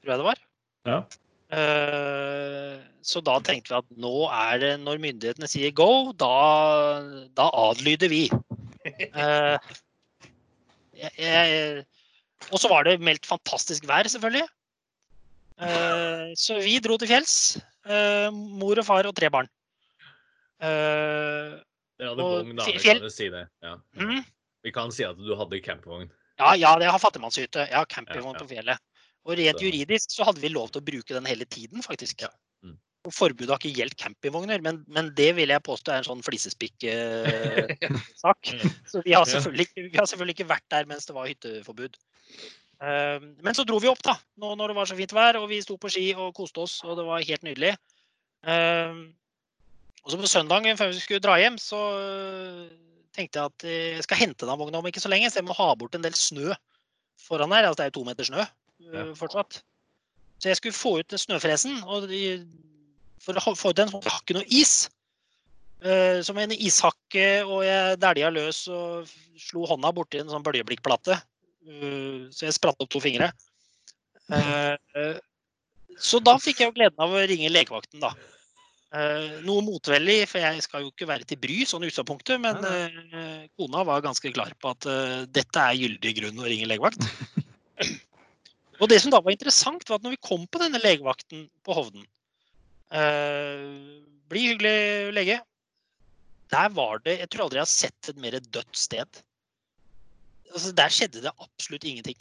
tror 0.03 0.11
jeg 0.11 0.19
det 0.19 0.25
var. 0.27 0.39
Ja. 0.89 0.97
Eh, 1.53 2.79
så 3.05 3.21
da 3.23 3.37
tenkte 3.45 3.71
vi 3.71 3.77
at 3.77 3.99
nå 4.01 4.13
er 4.33 4.59
det 4.61 4.71
når 4.81 5.01
myndighetene 5.03 5.47
sier 5.49 5.73
go, 5.75 6.11
da, 6.17 6.31
da 7.37 7.49
adlyder 7.69 8.11
vi. 8.11 8.25
Jeg, 11.03 11.11
jeg, 11.19 11.83
og 12.51 12.59
så 12.61 12.69
var 12.71 12.87
det 12.87 12.97
meldt 13.03 13.27
fantastisk 13.27 13.85
vær, 13.89 14.07
selvfølgelig. 14.09 14.47
Eh, 15.63 16.31
så 16.39 16.57
vi 16.63 16.77
dro 16.83 16.97
til 16.99 17.11
fjells. 17.11 17.35
eh, 17.85 18.29
mor 18.31 18.79
og 18.79 18.87
far 18.87 19.07
og 19.09 19.15
tre 19.17 19.29
barn. 19.33 19.49
Eh, 20.63 21.59
Dere 21.99 22.09
hadde 22.13 22.23
Og 22.23 22.31
vogn, 22.39 22.55
da. 22.57 22.65
Vi 22.67 22.79
kan 22.81 23.03
si 23.11 23.29
det. 23.33 23.43
Ja. 23.63 23.75
mm, 23.99 24.23
Vi 24.63 24.71
kan 24.75 24.91
si 24.95 25.03
at 25.05 25.19
du 25.19 25.35
hadde 25.35 25.59
campingvogn. 25.61 26.09
ja, 26.39 26.53
ja, 26.55 26.71
det 26.79 26.89
har 26.89 26.99
fattigmannshytte. 26.99 27.67
Jeg 27.69 27.75
har 27.77 27.85
campingvogn 27.85 28.33
Ja, 28.35 28.39
ja. 28.39 28.45
på 28.45 28.49
fjellet. 28.55 28.79
Og 29.23 29.37
rent 29.39 29.61
juridisk 29.61 30.11
så 30.11 30.25
hadde 30.27 30.41
vi 30.43 30.49
lov 30.51 30.71
til 30.71 30.81
å 30.81 30.85
bruke 30.85 31.13
den 31.15 31.25
hele 31.25 31.45
tiden, 31.45 31.83
faktisk. 31.83 32.21
Ja. 32.25 32.31
Forbudet 33.11 33.51
har 33.51 33.59
ikke 33.59 33.79
gjeldt 33.81 33.99
campingvogner, 33.99 34.61
men, 34.63 34.85
men 34.87 35.11
det 35.17 35.35
vil 35.35 35.51
jeg 35.51 35.65
påstå 35.65 35.91
er 35.91 35.97
en 36.01 36.11
sånn 36.11 36.25
flisespikk-sak. 36.25 38.41
Mm. 38.53 38.69
så 38.87 39.01
vi 39.03 39.13
har, 39.15 39.25
vi 39.27 39.97
har 39.97 40.05
selvfølgelig 40.07 40.35
ikke 40.37 40.47
vært 40.47 40.71
der 40.71 40.85
mens 40.87 41.05
det 41.07 41.15
var 41.15 41.27
hytteforbud. 41.27 41.97
Eh, 42.83 43.19
men 43.43 43.55
så 43.55 43.65
dro 43.67 43.79
vi 43.83 43.89
opp, 43.91 44.01
da, 44.05 44.15
nå 44.39 44.53
når 44.59 44.71
det 44.71 44.77
var 44.77 44.89
så 44.89 44.97
fint 44.97 45.15
vær, 45.15 45.39
og 45.39 45.49
vi 45.51 45.61
sto 45.63 45.75
på 45.79 45.91
ski 45.91 46.05
og 46.15 46.35
koste 46.37 46.63
oss, 46.63 46.77
og 46.87 46.97
det 46.99 47.05
var 47.07 47.27
helt 47.27 47.43
nydelig. 47.43 47.73
Eh, 48.43 48.93
og 50.03 50.11
så 50.11 50.19
på 50.19 50.31
søndagen 50.31 50.79
før 50.79 50.91
vi 50.91 50.99
skulle 50.99 51.23
dra 51.23 51.37
hjem, 51.39 51.57
så 51.61 51.79
øh, 51.99 52.63
tenkte 53.15 53.39
jeg 53.39 53.51
at 53.51 53.67
eh, 53.67 53.91
jeg 53.97 54.07
skal 54.07 54.19
hente 54.19 54.47
den 54.47 54.59
vogna 54.59 54.81
om 54.81 54.89
ikke 54.89 55.03
så 55.03 55.11
lenge, 55.11 55.29
så 55.31 55.39
jeg 55.39 55.47
må 55.47 55.55
ha 55.57 55.69
bort 55.79 55.95
en 55.95 56.03
del 56.03 56.15
snø 56.17 56.55
foran 57.23 57.55
her. 57.55 57.69
Altså 57.69 57.79
det 57.79 57.85
er 57.85 57.93
jo 57.93 57.99
to 57.99 58.07
meter 58.09 58.27
snø 58.27 58.43
fortsatt. 59.15 59.61
Så 60.43 60.51
jeg 60.51 60.59
skulle 60.59 60.75
få 60.75 60.97
ut 60.99 61.15
snøfresen, 61.15 61.77
og 61.87 62.09
for 63.23 63.55
få 63.57 63.71
den 63.75 63.91
har 63.93 64.19
ikke 64.19 64.37
noe 64.37 64.47
is. 64.51 64.89
Uh, 65.83 66.21
som 66.23 66.37
en 66.39 66.53
ishakke, 66.55 67.43
og 67.43 67.65
jeg 67.67 67.97
dælja 67.99 68.29
løs 68.31 68.61
og 68.71 69.09
slo 69.39 69.65
hånda 69.67 69.91
borti 69.95 70.21
en 70.21 70.31
sånn 70.31 70.45
bøljeblikkplate. 70.45 71.17
Uh, 71.67 72.29
Så 72.31 72.47
jeg 72.47 72.55
spratt 72.55 72.79
opp 72.79 72.91
to 72.93 73.01
fingre. 73.03 73.33
Uh, 74.31 74.75
eh, 74.95 75.17
Så 75.99 76.21
da 76.23 76.37
fikk 76.39 76.61
jeg 76.61 76.71
jo 76.71 76.77
gleden 76.77 77.03
av 77.03 77.11
å 77.11 77.25
ringe 77.27 77.51
legevakten, 77.51 77.99
da. 77.99 78.13
Eh, 78.93 79.39
noe 79.41 79.63
motveldig, 79.65 80.19
for 80.29 80.43
jeg 80.43 80.61
skal 80.61 80.83
jo 80.83 80.91
ikke 80.91 81.07
være 81.09 81.25
til 81.25 81.39
bry 81.41 81.63
sånn 81.65 81.81
i 81.81 81.87
utgangspunktet, 81.89 82.37
men 82.41 82.59
eh, 82.69 83.45
kona 83.57 83.81
var 83.89 84.03
ganske 84.05 84.29
klar 84.35 84.53
på 84.61 84.69
at 84.69 84.85
eh, 84.85 85.23
dette 85.33 85.63
er 85.63 85.79
gyldig 85.79 86.11
grunn 86.19 86.41
å 86.43 86.45
ringe 86.45 86.67
legevakt. 86.69 87.01
Og 88.81 88.91
det 88.91 88.99
som 89.01 89.13
da 89.13 89.21
var 89.23 89.33
interessant, 89.33 89.85
var 89.89 89.97
at 89.97 90.05
når 90.05 90.13
vi 90.13 90.21
kom 90.29 90.45
på 90.45 90.61
denne 90.61 90.81
legevakten 90.83 91.47
på 91.65 91.77
Hovden 91.77 92.05
eh, 92.99 93.63
Bli 94.31 94.45
hyggelig, 94.49 95.13
lege. 95.13 95.39
Der 96.53 96.69
var 96.73 97.01
det 97.05 97.19
Jeg 97.19 97.29
tror 97.29 97.45
aldri 97.45 97.59
jeg 97.59 97.67
har 97.67 97.71
sett 97.71 98.11
et 98.11 98.21
mer 98.21 98.37
dødt 98.39 98.77
sted. 98.77 99.23
Altså, 100.53 100.71
der 100.77 100.93
skjedde 100.93 101.23
det 101.25 101.33
absolutt 101.41 101.85
ingenting. 101.89 102.19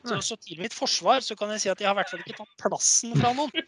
Så, 0.00 0.16
så 0.24 0.36
til 0.40 0.60
mitt 0.60 0.72
forsvar 0.72 1.20
så 1.24 1.36
kan 1.36 1.50
jeg 1.52 1.60
si 1.60 1.70
at 1.72 1.80
jeg 1.80 1.88
har 1.88 1.92
i 1.92 1.98
hvert 1.98 2.10
fall 2.12 2.22
ikke 2.22 2.38
tatt 2.38 2.62
plassen 2.62 3.12
fra 3.20 3.32
noen. 3.36 3.52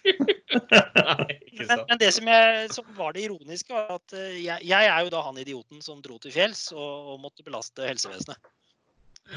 Nei, 0.62 1.37
Men, 1.69 1.83
men 1.88 2.01
det 2.01 2.09
som, 2.17 2.29
jeg, 2.29 2.71
som 2.73 2.88
var 2.97 3.12
det 3.12 3.27
ironiske, 3.27 3.73
var 3.73 3.99
at 3.99 4.15
eh, 4.17 4.38
jeg, 4.41 4.65
jeg 4.69 4.88
er 4.88 5.05
jo 5.05 5.12
da 5.12 5.21
han 5.27 5.41
idioten 5.41 5.85
som 5.85 6.01
dro 6.05 6.17
til 6.23 6.33
fjells 6.33 6.71
og, 6.73 7.12
og 7.12 7.21
måtte 7.25 7.45
belaste 7.45 7.85
helsevesenet. 7.85 8.53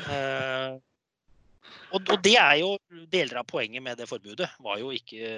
Uh, 0.08 0.80
og, 1.94 2.00
og 2.00 2.18
det 2.24 2.36
er 2.40 2.56
jo 2.62 2.72
deler 3.12 3.42
av 3.42 3.48
poenget 3.50 3.84
med 3.84 4.00
det 4.00 4.08
forbudet. 4.10 4.48
Var 4.64 4.80
jo 4.82 4.92
ikke 4.96 5.30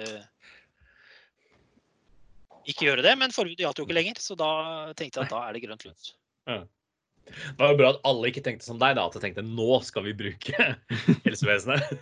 ikke 2.68 2.88
gjøre 2.88 3.04
det, 3.06 3.14
men 3.20 3.34
forbudet 3.34 3.64
gjaldt 3.64 3.80
jo 3.80 3.86
ikke 3.86 3.96
lenger, 3.96 4.20
så 4.22 4.36
da 4.38 4.50
tenkte 4.98 5.22
jeg 5.22 5.28
at 5.28 5.34
da 5.34 5.42
er 5.46 5.56
det 5.56 5.64
grønt 5.64 5.86
lys. 5.88 6.12
Det 7.28 7.58
var 7.58 7.72
jo 7.72 7.80
bra 7.80 7.90
at 7.92 8.06
alle 8.08 8.30
ikke 8.30 8.44
tenkte 8.44 8.66
som 8.66 8.78
deg, 8.80 8.96
da. 8.96 9.06
At 9.08 9.16
de 9.16 9.22
tenkte 9.24 9.44
nå 9.44 9.80
skal 9.86 10.06
vi 10.06 10.16
bruke 10.16 10.70
helsevesenet. 11.26 11.98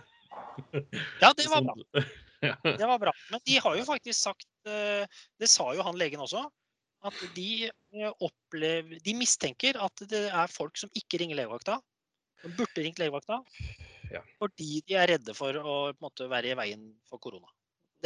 Ja, 1.21 1.33
det 1.37 1.49
var 1.51 1.67
bra. 1.67 1.75
Det 2.37 2.85
var 2.85 2.99
bra. 3.01 3.11
Men 3.31 3.41
de 3.49 3.55
har 3.57 3.75
jo 3.79 3.85
faktisk 3.87 4.19
sagt, 4.19 4.45
eh, 4.69 5.09
det 5.41 5.47
sa 5.49 5.71
jo 5.73 5.81
han 5.81 5.97
legen 5.97 6.21
også, 6.21 6.43
at 7.09 7.21
de 7.33 7.65
eh, 7.65 8.11
opplever 8.21 8.99
De 9.01 9.15
mistenker 9.17 9.79
at 9.81 10.03
det 10.09 10.27
er 10.29 10.53
folk 10.53 10.77
som 10.77 10.91
ikke 10.93 11.17
ringer 11.23 11.39
legevakta. 11.39 11.79
Som 12.43 12.53
burde 12.59 12.83
ringt 12.85 13.01
legevakta. 13.01 13.39
Ja. 14.13 14.21
Fordi 14.37 14.83
de 14.85 14.99
er 15.01 15.09
redde 15.15 15.33
for 15.37 15.57
å 15.57 15.77
måte, 16.03 16.29
være 16.29 16.53
i 16.53 16.59
veien 16.59 16.91
for 17.09 17.21
korona. 17.23 17.49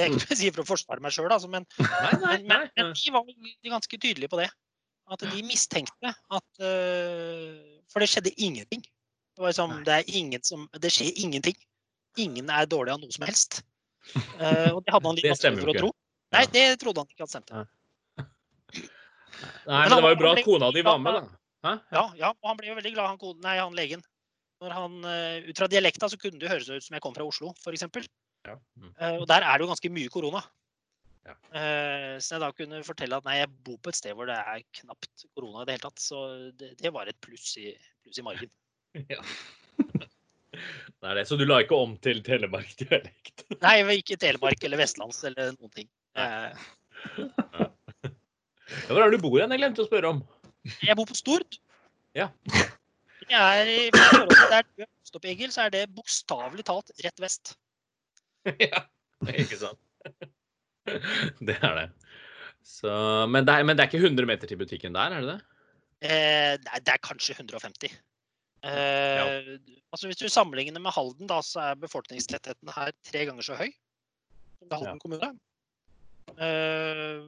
Det 0.02 0.08
er 0.08 0.18
ikke 0.18 0.34
jeg 0.34 0.40
sier 0.40 0.56
for 0.56 0.64
å 0.64 0.70
forsvare 0.72 1.04
meg 1.04 1.14
sjøl, 1.14 1.30
altså, 1.30 1.50
men, 1.52 1.68
men, 2.24 2.46
men, 2.50 2.68
men 2.76 2.94
de 2.98 3.14
var 3.14 3.28
ganske 3.70 4.00
tydelige 4.02 4.32
på 4.32 4.42
det. 4.42 4.50
At 5.12 5.24
de 5.28 5.42
mistenkte 5.44 6.14
at 6.14 6.62
uh, 6.64 7.58
For 7.92 8.04
det 8.04 8.08
skjedde 8.12 8.32
ingenting. 8.38 8.84
Det, 9.36 9.44
var 9.44 9.52
liksom, 9.52 9.74
det, 9.88 9.98
er 9.98 10.16
ingen 10.20 10.44
som, 10.48 10.70
det 10.80 10.92
skjer 10.94 11.12
ingenting. 11.20 11.58
Ingen 12.20 12.52
er 12.52 12.70
dårlig 12.70 12.96
av 12.96 13.02
noe 13.02 13.12
som 13.14 13.26
helst. 13.28 13.62
Uh, 14.16 14.72
og 14.76 14.82
det 14.86 14.96
hadde 14.96 15.08
han 15.08 15.20
litt 15.20 15.28
vanskelig 15.34 15.64
for 15.66 15.74
å 15.74 15.78
tro. 15.78 15.92
Nei, 16.32 16.46
det 16.54 16.66
trodde 16.80 17.04
han 17.04 17.12
ikke 17.12 17.28
at 17.28 17.34
stemte. 17.34 17.66
Nei, 19.68 19.84
men 19.84 19.96
det 19.98 20.02
var 20.06 20.16
jo 20.16 20.22
bra 20.24 20.34
at 20.38 20.46
kona 20.48 20.72
di 20.76 20.86
var 20.88 21.02
med, 21.04 21.20
da. 21.20 21.38
Hæ? 21.62 21.76
Ja, 21.94 22.06
ja, 22.18 22.32
og 22.32 22.48
han 22.50 22.58
ble 22.58 22.72
jo 22.72 22.78
veldig 22.80 22.94
glad, 22.96 23.12
han, 23.12 23.36
nei, 23.44 23.58
han 23.60 23.78
legen. 23.78 24.06
Når 24.62 24.76
han, 24.78 24.98
uh, 25.04 25.50
ut 25.50 25.60
fra 25.60 25.68
dialekta 25.70 26.10
så 26.10 26.20
kunne 26.22 26.40
det 26.42 26.50
høres 26.52 26.70
ut 26.70 26.86
som 26.86 26.96
jeg 26.96 27.04
kom 27.04 27.16
fra 27.18 27.28
Oslo, 27.28 27.52
f.eks. 27.66 27.90
Ja. 28.48 28.58
Mm. 28.80 28.92
Uh, 28.98 29.16
og 29.22 29.28
der 29.30 29.46
er 29.46 29.58
det 29.58 29.66
jo 29.66 29.72
ganske 29.72 29.94
mye 29.94 30.12
korona. 30.14 30.42
Ja. 31.22 31.36
Eh, 31.54 32.16
så 32.18 32.34
jeg 32.36 32.42
da 32.42 32.48
kunne 32.58 32.80
fortelle 32.82 33.20
at 33.22 33.28
nei, 33.28 33.36
jeg 33.38 33.52
bor 33.66 33.76
på 33.78 33.92
et 33.92 33.98
sted 34.00 34.16
hvor 34.18 34.26
det 34.26 34.40
er 34.42 34.64
knapt 34.80 35.26
korona 35.38 35.62
i 35.62 35.68
det 35.70 35.76
hele 35.76 35.84
tatt. 35.84 36.02
Så 36.02 36.22
det, 36.58 36.72
det 36.82 36.92
var 36.96 37.12
et 37.12 37.20
pluss 37.22 37.52
i, 37.62 37.76
pluss 38.04 38.22
i 38.22 38.26
margen. 38.26 38.52
Ja. 39.12 39.22
Det 40.52 41.08
er 41.08 41.16
det. 41.16 41.24
Så 41.30 41.38
du 41.40 41.46
la 41.48 41.62
ikke 41.64 41.78
om 41.80 41.94
til 42.04 42.20
telemarkdialekt? 42.26 43.46
Nei, 43.64 43.78
ikke 43.96 44.18
Telemark 44.20 44.66
eller 44.68 44.82
Vestlands 44.82 45.22
eller 45.30 45.54
noen 45.56 45.72
ting. 45.78 45.88
Eh, 46.20 46.52
Ja, 48.72 48.94
Hvor 48.94 49.02
er 49.04 49.12
det 49.12 49.20
du 49.20 49.24
bor 49.24 49.40
hen? 49.40 49.52
Jeg 49.52 49.62
glemte 49.62 49.84
å 49.84 49.88
spørre 49.88 50.12
om. 50.16 50.20
jeg 50.84 50.96
bor 51.00 51.08
på 51.10 51.18
Stord. 51.18 51.58
Ja. 52.18 52.30
Jeg 53.32 53.40
er, 53.40 53.72
I 53.72 53.90
forhold 53.96 54.32
til 54.32 54.52
der 54.52 54.68
du 54.68 54.84
er 54.84 54.88
vokst 54.90 55.18
opp, 55.18 55.28
Egil, 55.32 55.52
så 55.54 55.66
er 55.66 55.74
det 55.74 55.82
bokstavelig 55.96 56.66
talt 56.68 56.92
rett 57.04 57.24
vest. 57.24 57.54
ja, 58.68 58.84
ikke 59.30 59.60
sant. 59.60 59.82
Det 61.48 61.56
er 61.62 61.76
det. 61.78 61.88
Så, 62.66 62.92
men, 63.30 63.46
det 63.46 63.54
er, 63.54 63.66
men 63.66 63.78
det 63.78 63.84
er 63.84 63.90
ikke 63.90 64.02
100 64.02 64.28
meter 64.30 64.50
til 64.50 64.58
butikken 64.58 64.96
der, 64.98 65.14
er 65.14 65.22
det 65.26 65.36
det? 65.36 65.60
Eh, 66.02 66.54
det, 66.62 66.72
er, 66.74 66.82
det 66.86 66.94
er 66.96 67.04
kanskje 67.06 67.36
150. 67.38 67.94
Eh, 68.66 69.38
altså 69.94 70.10
Hvis 70.10 70.20
du 70.22 70.28
sammenligner 70.30 70.82
med 70.82 70.94
Halden, 70.94 71.30
da, 71.30 71.40
så 71.46 71.72
er 71.72 71.80
befolkningstettheten 71.82 72.74
her 72.76 72.92
tre 73.08 73.24
ganger 73.30 73.46
så 73.46 73.58
høy 73.58 73.70
som 73.70 74.68
er 74.70 74.76
Halden 74.76 75.02
kommune. 75.02 75.32
Eh, 76.38 77.22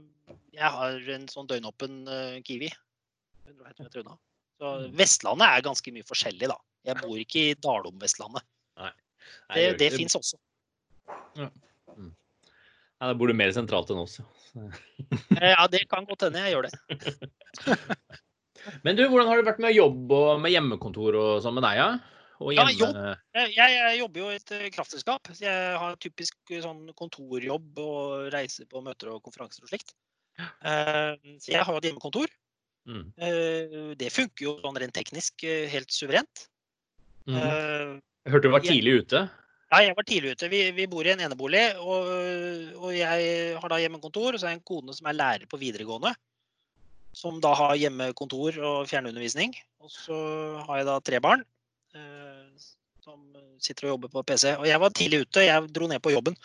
jeg 0.54 0.74
har 0.78 1.10
en 1.16 1.26
sånn 1.32 1.50
døgnåpen 1.50 2.04
eh, 2.10 2.38
Kiwi 2.46 2.70
150 3.50 3.84
meter 3.86 4.04
unna. 4.04 4.18
Så 4.62 4.74
Mm. 4.84 4.94
Vestlandet 4.96 5.50
er 5.50 5.64
ganske 5.66 5.92
mye 5.92 6.06
forskjellig, 6.08 6.48
da. 6.48 6.56
Jeg 6.88 7.02
bor 7.02 7.18
ikke 7.20 7.42
i 7.50 7.56
Dalom-Vestlandet. 7.60 8.46
Det, 8.78 8.92
Det, 9.54 9.64
det 9.82 9.90
fins 9.96 10.16
også. 10.16 10.38
Nei, 11.38 11.50
Da 13.04 13.14
bor 13.20 13.28
du 13.28 13.36
mer 13.36 13.52
sentralt 13.56 13.90
enn 13.92 14.04
oss. 14.04 14.20
ja. 14.54 15.68
Det 15.72 15.84
kan 15.92 16.06
godt 16.08 16.28
hende 16.28 16.44
jeg 16.46 16.56
gjør 16.56 16.70
det. 16.70 16.74
Men 18.86 18.96
du, 18.96 19.04
hvordan 19.12 19.28
har 19.28 19.40
det 19.40 19.48
vært 19.50 19.62
med 19.64 19.76
jobb 19.76 20.12
og 20.16 20.42
med 20.44 20.54
hjemmekontor 20.54 21.18
og 21.20 21.32
sånn 21.44 21.58
med 21.58 21.66
deg, 21.66 21.82
ja? 21.82 21.90
Og 22.44 22.54
Ja, 22.56 22.66
jobb. 22.72 22.96
Jeg, 23.36 23.52
jeg, 23.56 23.98
jobber 24.00 24.24
jo 24.24 24.30
i 24.32 24.38
et 24.40 24.54
eh, 24.56 24.70
kraftselskap. 24.74 25.30
Jeg 25.40 25.76
har 25.80 26.00
typisk 26.02 26.36
eh, 26.52 26.64
sånn 26.64 26.88
kontorjobb 26.98 27.82
og 27.84 28.32
reiser 28.34 28.68
på 28.72 28.82
møter 28.84 29.12
og 29.14 29.22
konferanser 29.26 29.66
og 29.66 29.72
slikt. 29.72 29.94
Eh, 30.40 31.14
Så 31.38 31.54
jeg 31.54 31.62
har 31.62 31.76
jo 31.76 31.82
et 31.82 31.90
hjemmekontor. 31.90 32.32
Mm. 32.90 33.06
Eh, 33.16 33.78
Det 34.00 34.10
funker 34.12 34.48
jo 34.48 34.58
sånn 34.64 34.80
rent 34.82 34.96
teknisk 34.96 35.46
helt 35.46 35.94
suverent. 35.94 36.48
Eh, 37.30 38.00
Jeg 38.26 38.34
hørte 38.34 38.50
du 38.50 38.56
var 38.56 38.66
tidlig 38.66 38.98
ute. 39.04 39.28
Ja, 39.74 39.80
jeg 39.82 39.96
var 39.98 40.06
tidlig 40.06 40.36
ute. 40.36 40.48
Vi, 40.52 40.60
vi 40.78 40.86
bor 40.86 41.08
i 41.08 41.10
en 41.16 41.24
enebolig, 41.26 41.64
og, 41.82 42.10
og 42.78 42.92
jeg 42.94 43.56
har 43.58 43.72
da 43.72 43.80
hjemmekontor. 43.82 44.36
Og 44.36 44.38
så 44.38 44.46
har 44.46 44.54
jeg 44.54 44.60
en 44.60 44.68
kone 44.70 44.94
som 44.94 45.10
er 45.10 45.18
lærer 45.18 45.50
på 45.50 45.58
videregående, 45.58 46.12
som 47.18 47.40
da 47.42 47.56
har 47.58 47.80
hjemmekontor 47.82 48.60
og 48.62 48.92
fjernundervisning. 48.92 49.58
Og 49.82 49.90
så 49.90 50.20
har 50.68 50.84
jeg 50.84 50.90
da 50.92 51.00
tre 51.02 51.24
barn 51.26 51.42
eh, 51.98 52.70
som 53.02 53.18
sitter 53.64 53.90
og 53.90 53.96
jobber 53.96 54.14
på 54.14 54.26
PC. 54.30 54.52
Og 54.60 54.70
jeg 54.70 54.86
var 54.86 54.94
tidlig 54.94 55.24
ute. 55.26 55.48
Jeg 55.48 55.74
dro 55.74 55.90
ned 55.90 56.06
på 56.06 56.14
jobben 56.14 56.38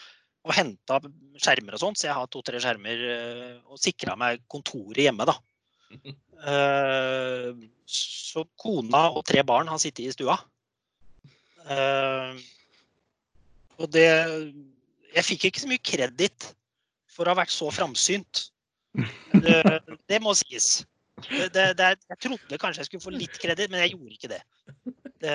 og 0.49 0.57
henta 0.57 0.97
skjermer 1.37 1.77
og 1.77 1.83
sånt, 1.83 2.01
så 2.01 2.09
jeg 2.09 2.17
har 2.17 2.29
to-tre 2.33 2.61
skjermer 2.62 3.09
eh, 3.12 3.57
og 3.69 3.81
sikra 3.83 4.17
meg 4.17 4.41
kontoret 4.49 5.05
hjemme, 5.05 5.29
da. 5.29 5.37
Eh, 6.38 7.49
så 7.91 8.45
kona 8.55 9.09
og 9.11 9.25
tre 9.27 9.43
barn 9.43 9.67
har 9.67 9.81
sittet 9.83 10.05
i 10.07 10.12
stua. 10.14 10.37
Eh, 11.67 12.38
og 13.79 13.91
det 13.95 14.09
Jeg 15.14 15.25
fikk 15.25 15.49
ikke 15.49 15.62
så 15.62 15.71
mye 15.71 15.83
kreditt 15.83 16.51
for 17.09 17.27
å 17.27 17.33
ha 17.33 17.41
vært 17.41 17.55
så 17.55 17.71
framsynt. 17.73 18.49
Det, 19.33 19.59
det 20.11 20.21
må 20.23 20.35
sies. 20.37 20.83
Det, 21.27 21.49
det, 21.55 21.64
det, 21.79 21.88
jeg 22.12 22.21
trodde 22.23 22.59
kanskje 22.61 22.85
jeg 22.85 22.91
skulle 22.91 23.07
få 23.09 23.14
litt 23.14 23.38
kreditt, 23.43 23.73
men 23.73 23.83
jeg 23.83 23.95
gjorde 23.97 24.14
ikke 24.14 24.31
det. 24.31 24.41
det 25.25 25.35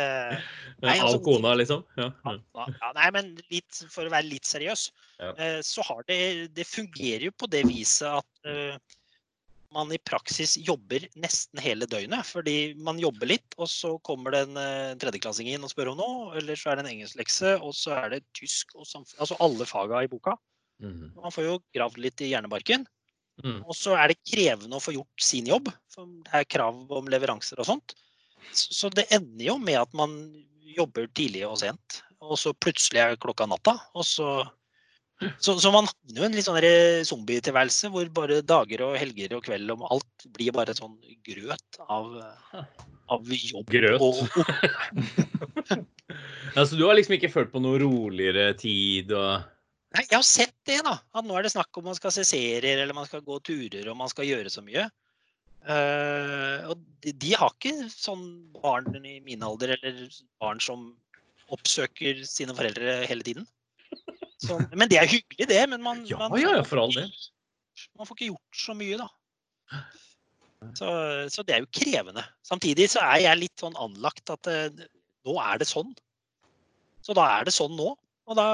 Nei, 0.84 0.96
altså, 0.96 1.18
Av 1.18 1.24
kona, 1.26 1.54
liksom? 1.60 1.84
Ja. 2.00 2.10
ja, 2.24 2.68
ja, 2.70 2.92
nei, 3.00 3.10
men 3.18 3.32
litt, 3.52 3.82
for 3.92 4.08
å 4.08 4.14
være 4.14 4.30
litt 4.30 4.48
seriøs, 4.48 4.86
eh, 5.34 5.60
så 5.66 5.86
har 5.90 6.06
det 6.08 6.20
Det 6.56 6.68
fungerer 6.70 7.28
jo 7.28 7.36
på 7.36 7.50
det 7.52 7.66
viset 7.68 8.08
at 8.22 8.50
eh, 8.50 8.78
man 9.74 9.92
i 9.94 10.00
praksis 10.06 10.56
jobber 10.62 11.04
nesten 11.20 11.62
hele 11.64 11.88
døgnet. 11.90 12.26
Fordi 12.30 12.74
man 12.86 13.02
jobber 13.02 13.30
litt, 13.34 13.58
og 13.58 13.70
så 13.72 13.96
kommer 14.08 14.36
det 14.36 14.44
en 14.46 14.60
eh, 14.62 14.96
tredjeklassing 15.02 15.50
inn 15.52 15.66
og 15.66 15.74
spør 15.74 15.94
om 15.94 16.00
noe. 16.00 16.32
Eller 16.40 16.60
så 16.60 16.72
er 16.72 16.80
det 16.80 16.86
en 16.86 16.92
engelsklekse, 16.94 17.58
og 17.60 17.76
så 17.78 17.98
er 18.00 18.16
det 18.16 18.24
tysk 18.38 18.76
og 18.78 18.88
samfunn... 18.90 19.20
Altså 19.24 19.40
alle 19.44 19.68
faga 19.70 20.04
i 20.06 20.12
boka. 20.12 20.38
Mm. 20.84 21.14
Man 21.18 21.34
får 21.34 21.48
jo 21.48 21.60
gravd 21.76 22.02
litt 22.06 22.24
i 22.24 22.32
hjernebarken. 22.32 22.88
Mm. 23.42 23.62
Og 23.66 23.76
så 23.78 23.98
er 23.98 24.12
det 24.12 24.22
krevende 24.30 24.78
å 24.78 24.84
få 24.84 24.96
gjort 24.96 25.28
sin 25.28 25.50
jobb. 25.50 25.70
For 25.94 26.10
det 26.28 26.42
er 26.44 26.50
krav 26.56 26.84
om 26.94 27.10
leveranser 27.12 27.62
og 27.62 27.70
sånt. 27.70 27.96
Så 28.54 28.74
så 28.76 28.92
det 28.94 29.08
ender 29.16 29.48
jo 29.48 29.58
med 29.62 29.80
at 29.82 29.94
man 29.98 30.18
jobber 30.74 31.08
tidlig 31.16 31.46
og 31.48 31.60
sent. 31.62 32.02
Og 32.24 32.38
så 32.40 32.54
plutselig 32.56 33.02
er 33.02 33.20
klokka 33.20 33.48
natta. 33.50 33.78
Og 33.98 34.06
så 34.08 34.28
så, 35.40 35.56
så 35.60 35.72
man 35.74 35.88
havner 35.90 36.20
jo 36.20 36.28
en 36.28 36.36
litt 36.38 36.48
sånn 36.48 36.60
der 36.60 37.06
zombietilværelse 37.08 37.92
hvor 37.94 38.10
bare 38.16 38.42
dager 38.46 38.86
og 38.88 38.98
helger 39.00 39.38
og 39.38 39.46
kveld 39.46 39.74
og 39.74 39.86
alt 39.94 40.28
blir 40.36 40.56
bare 40.56 40.76
sånn 40.78 40.96
grøt 41.28 41.80
av, 41.88 42.12
av 43.14 43.34
jobb. 43.38 43.72
Grøt. 43.74 44.04
Og, 44.04 44.22
ja, 46.56 46.66
så 46.66 46.76
du 46.76 46.86
har 46.86 46.98
liksom 46.98 47.18
ikke 47.18 47.32
følt 47.34 47.54
på 47.54 47.64
noe 47.64 47.82
roligere 47.84 48.52
tid 48.60 49.16
og 49.18 49.50
Nei, 49.94 50.08
jeg 50.10 50.18
har 50.18 50.26
sett 50.26 50.56
det, 50.66 50.80
da. 50.82 50.96
At 51.14 51.26
nå 51.28 51.36
er 51.38 51.46
det 51.46 51.52
snakk 51.54 51.78
om 51.78 51.84
man 51.86 51.94
skal 51.94 52.10
se 52.16 52.24
serier, 52.26 52.80
eller 52.82 52.96
man 52.98 53.06
skal 53.06 53.22
gå 53.22 53.36
turer, 53.46 53.86
og 53.92 54.00
man 54.00 54.10
skal 54.10 54.26
gjøre 54.26 54.50
så 54.50 54.64
mye. 54.66 54.88
Uh, 55.64 56.66
og 56.74 56.82
de, 57.06 57.14
de 57.22 57.36
har 57.38 57.54
ikke 57.54 57.86
sånn 57.94 58.24
barn 58.58 58.90
i 59.06 59.20
min 59.22 59.46
alder, 59.46 59.76
eller 59.78 60.08
barn 60.42 60.58
som 60.64 60.90
oppsøker 61.54 62.24
sine 62.26 62.56
foreldre 62.58 63.04
hele 63.06 63.28
tiden. 63.28 63.46
Så, 64.44 64.58
men 64.76 64.90
det 64.92 65.00
er 65.00 65.10
hyggelig, 65.10 65.48
det. 65.50 65.62
Men 65.72 65.84
man, 65.86 66.06
Ja, 66.10 66.28
man, 66.28 66.40
ja, 66.42 66.58
ja, 66.60 66.64
for 66.68 66.82
all 66.84 66.94
del. 66.96 67.12
man 67.98 68.08
får 68.10 68.18
ikke 68.18 68.32
gjort 68.34 68.64
så 68.66 68.76
mye, 68.78 68.98
da. 69.00 69.10
Så, 70.78 70.88
så 71.32 71.44
det 71.44 71.56
er 71.56 71.64
jo 71.64 71.72
krevende. 71.76 72.24
Samtidig 72.48 72.90
så 72.94 73.04
er 73.04 73.24
jeg 73.26 73.42
litt 73.42 73.64
sånn 73.64 73.76
anlagt 73.80 74.32
at 74.32 74.48
eh, 74.52 74.84
nå 75.28 75.36
er 75.44 75.60
det 75.60 75.68
sånn. 75.68 75.92
Så 77.04 77.16
da 77.18 77.26
er 77.38 77.48
det 77.48 77.56
sånn 77.56 77.76
nå. 77.76 77.94
Og 78.32 78.38
da 78.40 78.48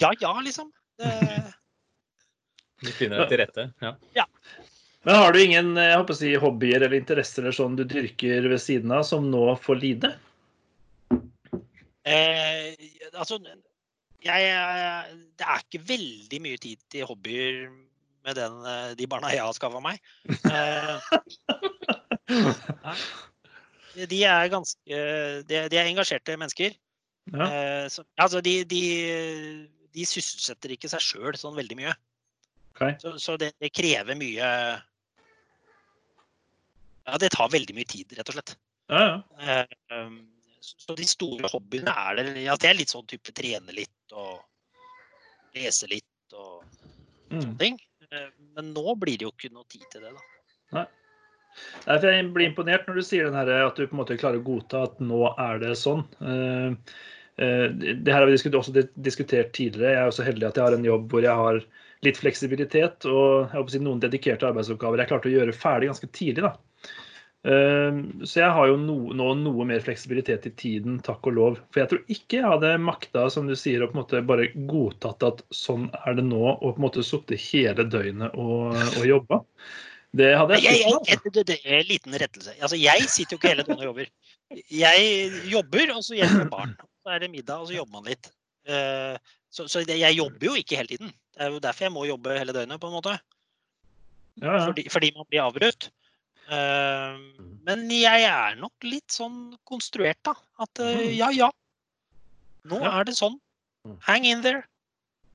Ja 0.00 0.10
ja, 0.18 0.32
liksom. 0.42 0.72
Det, 0.98 1.12
Du 2.82 2.90
finner 2.90 3.22
deg 3.22 3.30
til 3.30 3.42
rette? 3.42 3.68
Ja. 3.84 4.26
Men 5.06 5.18
har 5.18 5.34
du 5.34 5.38
ingen 5.42 5.74
jeg 5.78 5.98
håper 5.98 6.14
å 6.14 6.18
si, 6.18 6.32
hobbyer 6.38 6.82
eller 6.86 6.98
interesser 6.98 7.42
eller 7.44 7.54
sånn 7.54 7.78
du 7.78 7.84
dyrker 7.86 8.46
ved 8.50 8.62
siden 8.62 8.94
av, 8.94 9.06
som 9.06 9.30
nå 9.30 9.44
får 9.62 9.80
lide? 9.82 10.12
eh, 12.02 12.74
altså 13.12 13.38
jeg, 14.24 14.50
eh, 14.50 15.16
Det 15.38 15.46
er 15.46 15.64
ikke 15.64 15.86
veldig 15.88 16.40
mye 16.44 16.60
tid 16.62 16.78
til 16.92 17.06
hobbyer 17.08 17.70
med 18.22 18.38
den, 18.38 18.54
eh, 18.66 18.94
de 18.98 19.06
barna 19.10 19.32
jeg 19.32 19.42
har 19.42 19.52
skaffa 19.56 19.80
meg. 19.82 20.00
Eh, 20.46 20.96
de 24.12 24.22
er 24.24 24.48
ganske 24.52 25.02
de, 25.48 25.68
de 25.68 25.76
er 25.78 25.90
engasjerte 25.90 26.38
mennesker. 26.38 26.78
Ja. 27.32 27.88
Så, 27.88 28.02
altså, 28.18 28.40
de, 28.42 28.64
de, 28.66 28.82
de 29.94 30.06
sysselsetter 30.06 30.74
ikke 30.74 30.90
seg 30.90 31.02
sjøl 31.04 31.36
sånn 31.38 31.58
veldig 31.58 31.76
mye. 31.78 31.94
Okay. 32.72 32.96
Så, 33.02 33.14
så 33.22 33.36
det, 33.38 33.52
det 33.60 33.70
krever 33.74 34.16
mye 34.16 34.48
Ja, 37.02 37.18
det 37.20 37.30
tar 37.34 37.52
veldig 37.52 37.74
mye 37.76 37.86
tid, 37.86 38.14
rett 38.16 38.30
og 38.32 38.38
slett. 38.38 38.54
Ja, 38.90 39.22
ja. 39.38 39.66
Så 40.62 40.78
så 40.78 40.94
de 40.98 41.06
store 41.08 41.48
hobbyene 41.50 41.90
er 41.90 42.18
det 42.18 42.44
ja, 42.44 42.54
Det 42.60 42.70
er 42.70 42.78
litt 42.78 42.92
sånn 42.92 43.06
type 43.10 43.34
trene 43.34 43.74
litt 43.74 43.92
og 44.12 44.40
lese 45.56 45.88
litt 45.90 46.36
og 46.36 46.64
Mm. 47.32 47.40
sånne 47.40 47.58
ting. 47.58 47.78
Eh, 48.10 48.28
Men 48.54 48.74
nå 48.74 48.94
blir 49.00 49.16
det 49.18 49.24
jo 49.24 49.32
ikke 49.32 49.52
noe 49.52 49.64
tid 49.68 49.84
til 49.90 50.02
det, 50.02 50.12
da. 50.12 50.86
Nei, 51.86 51.98
for 51.98 52.08
Jeg 52.08 52.32
blir 52.32 52.48
imponert 52.48 52.86
når 52.86 52.94
du 52.94 53.02
sier 53.02 53.24
den 53.24 53.34
her, 53.34 53.48
at 53.66 53.76
du 53.76 53.86
på 53.86 53.92
en 53.92 54.00
måte 54.04 54.18
klarer 54.18 54.40
å 54.40 54.44
godta 54.44 54.84
at 54.84 54.98
nå 55.00 55.34
er 55.38 55.58
det 55.58 55.76
sånn. 55.76 56.04
Eh, 56.20 56.76
eh, 57.38 57.68
Det 57.68 58.12
her 58.12 58.20
har 58.20 58.26
vi 58.26 58.36
også 58.36 58.88
diskutert 59.00 59.52
tidligere. 59.52 59.92
Jeg 59.92 60.02
er 60.02 60.08
også 60.08 60.24
heldig 60.24 60.48
at 60.48 60.56
jeg 60.56 60.64
har 60.64 60.74
en 60.74 60.84
jobb 60.84 61.08
hvor 61.08 61.22
jeg 61.22 61.34
har 61.34 61.62
litt 62.02 62.16
fleksibilitet 62.18 63.06
og 63.06 63.48
jeg 63.48 63.54
håper 63.54 63.68
å 63.68 63.70
si, 63.70 63.78
noen 63.78 64.00
dedikerte 64.00 64.48
arbeidsoppgaver 64.48 64.98
jeg 64.98 65.08
klarte 65.08 65.30
å 65.30 65.36
gjøre 65.36 65.54
ferdig 65.54 65.88
ganske 65.88 66.10
tidlig. 66.12 66.42
da. 66.42 66.56
Eh, 67.44 67.96
Så 68.22 68.38
jeg 68.38 68.50
har 68.54 68.68
jo 68.70 68.76
no, 68.78 68.96
nå 69.18 69.28
noe 69.40 69.64
mer 69.66 69.80
fleksibilitet 69.82 70.46
i 70.46 70.52
tiden, 70.54 71.00
takk 71.02 71.26
og 71.26 71.34
lov. 71.38 71.56
For 71.74 71.82
jeg 71.82 71.90
tror 71.90 72.02
ikke 72.14 72.38
jeg 72.38 72.50
hadde 72.52 72.74
makta, 72.78 73.24
som 73.34 73.48
du 73.50 73.56
sier, 73.58 73.82
å 73.82 73.88
på 73.90 73.96
en 73.96 74.02
måte 74.04 74.20
bare 74.26 74.50
godtatt 74.70 75.26
at 75.26 75.42
sånn 75.50 75.88
er 76.06 76.14
det 76.18 76.26
nå, 76.28 76.42
og 76.54 76.62
på 76.76 76.78
en 76.78 76.86
måte 76.86 77.02
sittet 77.06 77.42
hele 77.50 77.88
døgnet 77.90 78.36
og, 78.38 78.76
og 78.78 79.08
jobba. 79.08 79.40
Det 80.12 80.28
hadde 80.36 80.58
Jeg, 80.60 80.84
ikke. 80.84 81.02
jeg, 81.08 81.44
det, 81.48 81.58
er 81.64 81.78
en 81.80 81.88
liten 81.88 82.16
rettelse. 82.20 82.54
Altså, 82.60 82.76
jeg 82.76 83.08
sitter 83.08 83.34
jo 83.34 83.40
ikke 83.40 83.52
hele 83.54 83.64
døgnet 83.64 83.82
og 83.82 83.90
jobber. 83.90 84.10
Jeg 84.68 85.30
jobber, 85.48 85.94
og 85.96 86.02
så 86.04 86.18
hjelper 86.18 86.50
barn. 86.52 86.74
Så 87.02 87.14
er 87.14 87.22
det 87.24 87.30
middag, 87.32 87.62
og 87.64 87.70
så 87.70 87.78
jobber 87.78 87.96
man 87.98 88.10
litt. 88.12 88.28
Eh, 88.68 89.16
Så, 89.52 89.66
så 89.68 89.82
det- 89.84 89.98
jeg 90.00 90.16
jobber 90.16 90.46
jo 90.46 90.54
ikke 90.56 90.76
hele 90.78 90.88
tiden. 90.88 91.08
Det 91.34 91.42
er 91.44 91.50
jo 91.52 91.58
derfor 91.60 91.84
jeg 91.84 91.92
må 91.92 92.06
jobbe 92.08 92.38
hele 92.38 92.52
døgnet, 92.56 92.80
på 92.80 92.88
en 92.88 92.94
måte. 92.94 93.18
Ja, 94.40 94.52
ja. 94.56 94.66
Fordi, 94.66 94.84
fordi 94.88 95.10
man 95.16 95.26
blir 95.28 95.42
avbrutt. 95.44 95.90
Eh, 96.52 97.18
Men 97.64 97.84
jeg 97.90 98.24
er 98.28 98.56
nok 98.60 98.72
litt 98.84 99.08
sånn 99.14 99.54
konstruert, 99.68 100.18
da. 100.26 100.34
At 100.60 100.80
eh, 100.82 100.96
Mhm. 100.98 101.14
ja, 101.16 101.30
ja. 101.30 101.50
Nå 102.68 102.80
Ja. 102.82 102.98
er 103.00 103.04
det 103.04 103.14
sånn. 103.16 103.38
Mm. 103.86 103.96
Hang 104.02 104.24
in 104.24 104.42
there. 104.42 104.62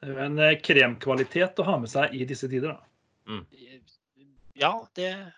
Det 0.01 0.10
er 0.13 0.19
en 0.25 0.38
eh, 0.39 0.56
kremkvalitet 0.62 1.58
å 1.60 1.65
ha 1.65 1.77
med 1.82 1.89
seg 1.89 2.13
i 2.13 2.23
disse 2.25 2.47
tider. 2.47 2.77
da. 3.27 3.41
Ja, 4.56 4.71
det 4.95 5.34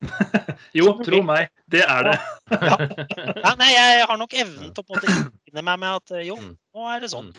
Jo, 0.78 0.92
tro 1.02 1.22
meg, 1.26 1.48
det 1.70 1.82
er 1.82 2.02
det. 2.06 2.16
ja, 2.54 3.54
Nei, 3.58 3.70
jeg 3.74 4.06
har 4.06 4.16
nok 4.20 4.34
evnen 4.42 4.72
til 4.74 4.84
å 4.84 4.98
innfinne 5.02 5.64
meg 5.66 5.78
med 5.82 5.88
at 5.98 6.10
eh, 6.14 6.26
jo, 6.28 6.36
Mm. 6.38 6.52
nå 6.74 6.86
er 6.94 7.00
det 7.00 7.10
sånn. 7.10 7.32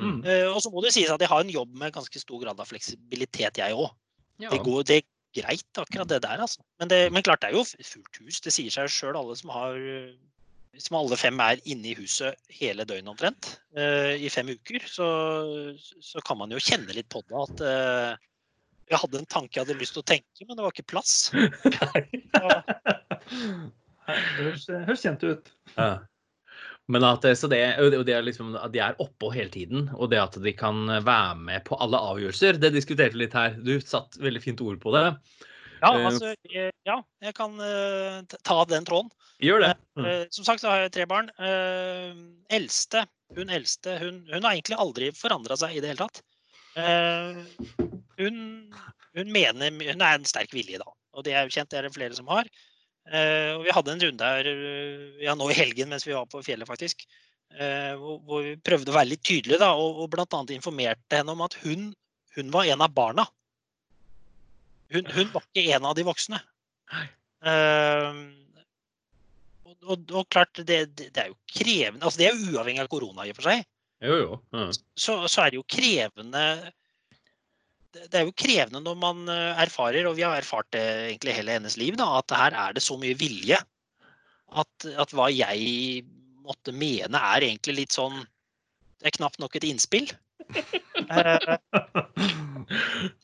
Mm. 0.00 0.18
Uh, 0.26 0.52
og 0.54 0.60
så 0.60 0.68
må 0.72 0.82
det 0.84 0.92
sies 0.92 1.08
at 1.10 1.20
jeg 1.20 1.28
har 1.28 1.40
en 1.40 1.48
jobb 1.52 1.70
med 1.74 1.92
ganske 1.94 2.20
stor 2.20 2.40
grad 2.42 2.58
av 2.60 2.68
fleksibilitet, 2.68 3.56
jeg 3.62 3.72
òg. 3.72 3.90
Ja. 4.38 4.50
Det, 4.52 4.58
går- 4.60 4.84
det 4.84 4.98
greit, 5.36 5.68
akkurat 5.78 6.08
det 6.10 6.22
der, 6.24 6.42
altså. 6.44 6.64
Men, 6.80 6.90
det, 6.92 7.00
men 7.14 7.24
klart, 7.26 7.42
det 7.42 7.52
er 7.52 7.58
jo 7.58 7.64
fullt 7.66 8.20
hus. 8.22 8.40
Det 8.44 8.54
sier 8.54 8.72
seg 8.72 8.90
sjøl, 8.92 9.18
alle 9.18 9.36
som 9.38 9.52
har 9.54 9.76
eh, 9.76 10.14
Som 10.82 10.98
alle 10.98 11.16
fem 11.16 11.40
er 11.40 11.62
inne 11.64 11.92
i 11.92 11.96
huset 11.96 12.36
hele 12.52 12.84
døgnet 12.84 13.08
omtrent, 13.14 13.46
uh, 13.78 14.12
i 14.12 14.28
fem 14.28 14.50
uker, 14.52 14.82
så, 14.84 15.06
så 16.04 16.20
kan 16.26 16.36
man 16.36 16.52
jo 16.52 16.60
kjenne 16.60 16.92
litt 16.92 17.08
på 17.08 17.22
det 17.24 17.38
at 17.40 17.62
uh, 17.64 18.26
jeg 18.90 19.00
hadde 19.00 19.22
en 19.22 19.30
tanke 19.32 19.56
jeg 19.56 19.64
hadde 19.64 19.78
lyst 19.80 19.96
til 19.96 20.04
å 20.04 20.10
tenke, 20.10 20.44
men 20.44 20.58
det 20.58 20.66
var 20.66 20.74
ikke 20.74 20.90
plass. 20.92 21.14
Nei. 21.80 22.02
Det 24.06 24.44
høres, 24.44 24.68
høres 24.68 25.06
kjent 25.06 25.24
ut. 25.24 25.48
Ja. 25.78 25.88
Men 26.88 27.02
at, 27.02 27.22
det- 27.26 27.34
så 27.40 27.48
det, 27.50 27.60
og 27.82 28.04
det 28.06 28.14
er 28.14 28.22
liksom, 28.22 28.54
at 28.62 28.70
de 28.72 28.78
er 28.84 28.94
oppå 29.02 29.32
hele 29.34 29.50
tiden, 29.50 29.88
og 29.98 30.10
det 30.12 30.20
at 30.22 30.36
de 30.42 30.52
kan 30.54 30.84
være 31.02 31.34
med 31.36 31.64
på 31.66 31.74
alle 31.82 31.98
avgjørelser, 31.98 32.60
det 32.62 32.70
diskuterte 32.76 33.16
vi 33.16 33.24
litt 33.24 33.34
her. 33.34 33.56
Du 33.58 33.74
satt 33.82 34.14
veldig 34.22 34.42
fint 34.44 34.62
ord 34.62 34.78
på 34.82 34.92
det. 34.94 35.04
ja, 35.82 35.90
Eh, 35.92 36.06
altså, 36.06 36.30
eh, 36.54 36.70
ja, 36.86 37.00
jeg 37.22 37.34
kan 37.34 37.58
eh, 37.60 38.22
ta 38.46 38.64
den 38.70 38.84
tråden. 38.86 39.10
Gjør 39.42 39.60
det. 39.66 39.72
Mm. 39.98 40.06
Eh, 40.06 40.24
Som 40.30 40.44
sagt 40.46 40.62
så 40.62 40.70
har 40.70 40.84
jeg 40.86 40.92
tre 40.94 41.06
barn. 41.10 41.28
Eh, 41.42 42.14
eldste, 42.54 43.02
hun 43.36 43.50
eldste, 43.50 43.98
hun, 44.00 44.22
hun 44.30 44.42
har 44.46 44.54
egentlig 44.54 44.78
aldri 44.78 45.10
forandra 45.12 45.56
seg 45.58 45.74
i 45.76 45.80
det 45.82 45.90
hele 45.90 46.06
tatt. 46.06 46.22
Eh, 46.78 47.42
hun, 48.22 48.38
hun 49.16 49.32
mener 49.32 49.70
Hun 49.74 50.00
er 50.06 50.14
en 50.20 50.24
sterk 50.24 50.54
vilje, 50.54 50.78
da. 50.78 50.88
Og 51.16 51.24
det 51.26 51.34
er 51.34 51.44
jo 51.48 51.52
kjent, 51.58 51.70
det 51.72 51.78
er 51.82 51.88
det 51.88 51.94
flere 51.98 52.14
som 52.16 52.28
har. 52.30 52.46
Eh, 53.06 53.52
og 53.54 53.62
vi 53.62 53.74
hadde 53.74 53.92
en 53.94 54.02
runde 54.02 54.28
her 54.32 54.48
eh, 54.50 55.02
ja, 55.22 55.36
nå 55.38 55.46
i 55.52 55.56
helgen 55.56 55.92
mens 55.92 56.06
vi 56.06 56.14
var 56.16 56.26
på 56.30 56.42
fjellet, 56.42 56.66
faktisk. 56.68 57.06
eh, 57.54 57.92
hvor, 58.00 58.42
vi 58.42 58.56
prøvde 58.58 58.90
å 58.90 58.96
være 58.96 59.12
litt 59.12 59.22
tydelige, 59.26 59.60
da, 59.62 59.72
og, 59.78 60.02
og 60.02 60.10
bl.a. 60.12 60.40
informerte 60.56 61.20
henne 61.20 61.36
om 61.36 61.44
at 61.46 61.54
hun, 61.62 61.92
hun 62.34 62.50
var 62.54 62.66
en 62.72 62.82
av 62.82 62.94
barna. 62.96 63.26
Hun, 64.94 65.06
hun 65.14 65.30
var 65.32 65.46
ikke 65.46 65.76
en 65.76 65.86
av 65.86 65.94
de 65.98 66.06
voksne. 66.06 66.40
Eh, 67.46 68.18
og, 69.66 69.76
og, 69.86 70.10
og 70.10 70.28
klart, 70.32 70.58
det, 70.58 70.80
det, 70.98 71.10
det 71.14 71.22
er 71.22 71.30
jo 71.30 71.36
krevende 71.50 72.06
altså 72.06 72.18
Det 72.18 72.26
er 72.26 72.34
jo 72.34 72.54
uavhengig 72.54 72.80
av 72.82 72.88
korona 72.90 73.26
i 73.26 73.32
og 73.34 73.38
for 73.38 73.50
seg. 73.50 73.66
Jo, 74.02 74.16
jo. 74.18 74.38
Ja. 74.54 74.66
Så, 74.98 75.18
så 75.30 75.44
er 75.44 75.52
det 75.52 75.60
jo 75.60 75.66
krevende 75.70 76.42
det 78.04 78.20
er 78.20 78.26
jo 78.28 78.34
krevende 78.36 78.82
når 78.84 78.98
man 79.00 79.24
eh, 79.32 79.62
erfarer, 79.64 80.06
og 80.08 80.18
vi 80.18 80.24
har 80.26 80.36
erfart 80.38 80.68
det 80.74 80.84
egentlig 81.12 81.36
hele 81.38 81.56
hennes 81.58 81.78
liv, 81.80 81.96
da, 81.98 82.08
at 82.20 82.36
her 82.36 82.56
er 82.66 82.76
det 82.76 82.84
så 82.84 82.98
mye 83.00 83.16
vilje. 83.18 83.58
At, 84.56 84.86
at 84.86 85.12
hva 85.16 85.26
jeg 85.32 86.04
måtte 86.46 86.74
mene, 86.74 87.18
er 87.18 87.48
egentlig 87.48 87.80
litt 87.80 87.96
sånn 87.96 88.20
Det 89.00 89.10
er 89.10 89.16
knapt 89.18 89.40
nok 89.42 89.58
et 89.58 89.66
innspill. 89.68 90.12
Eh, 91.06 91.56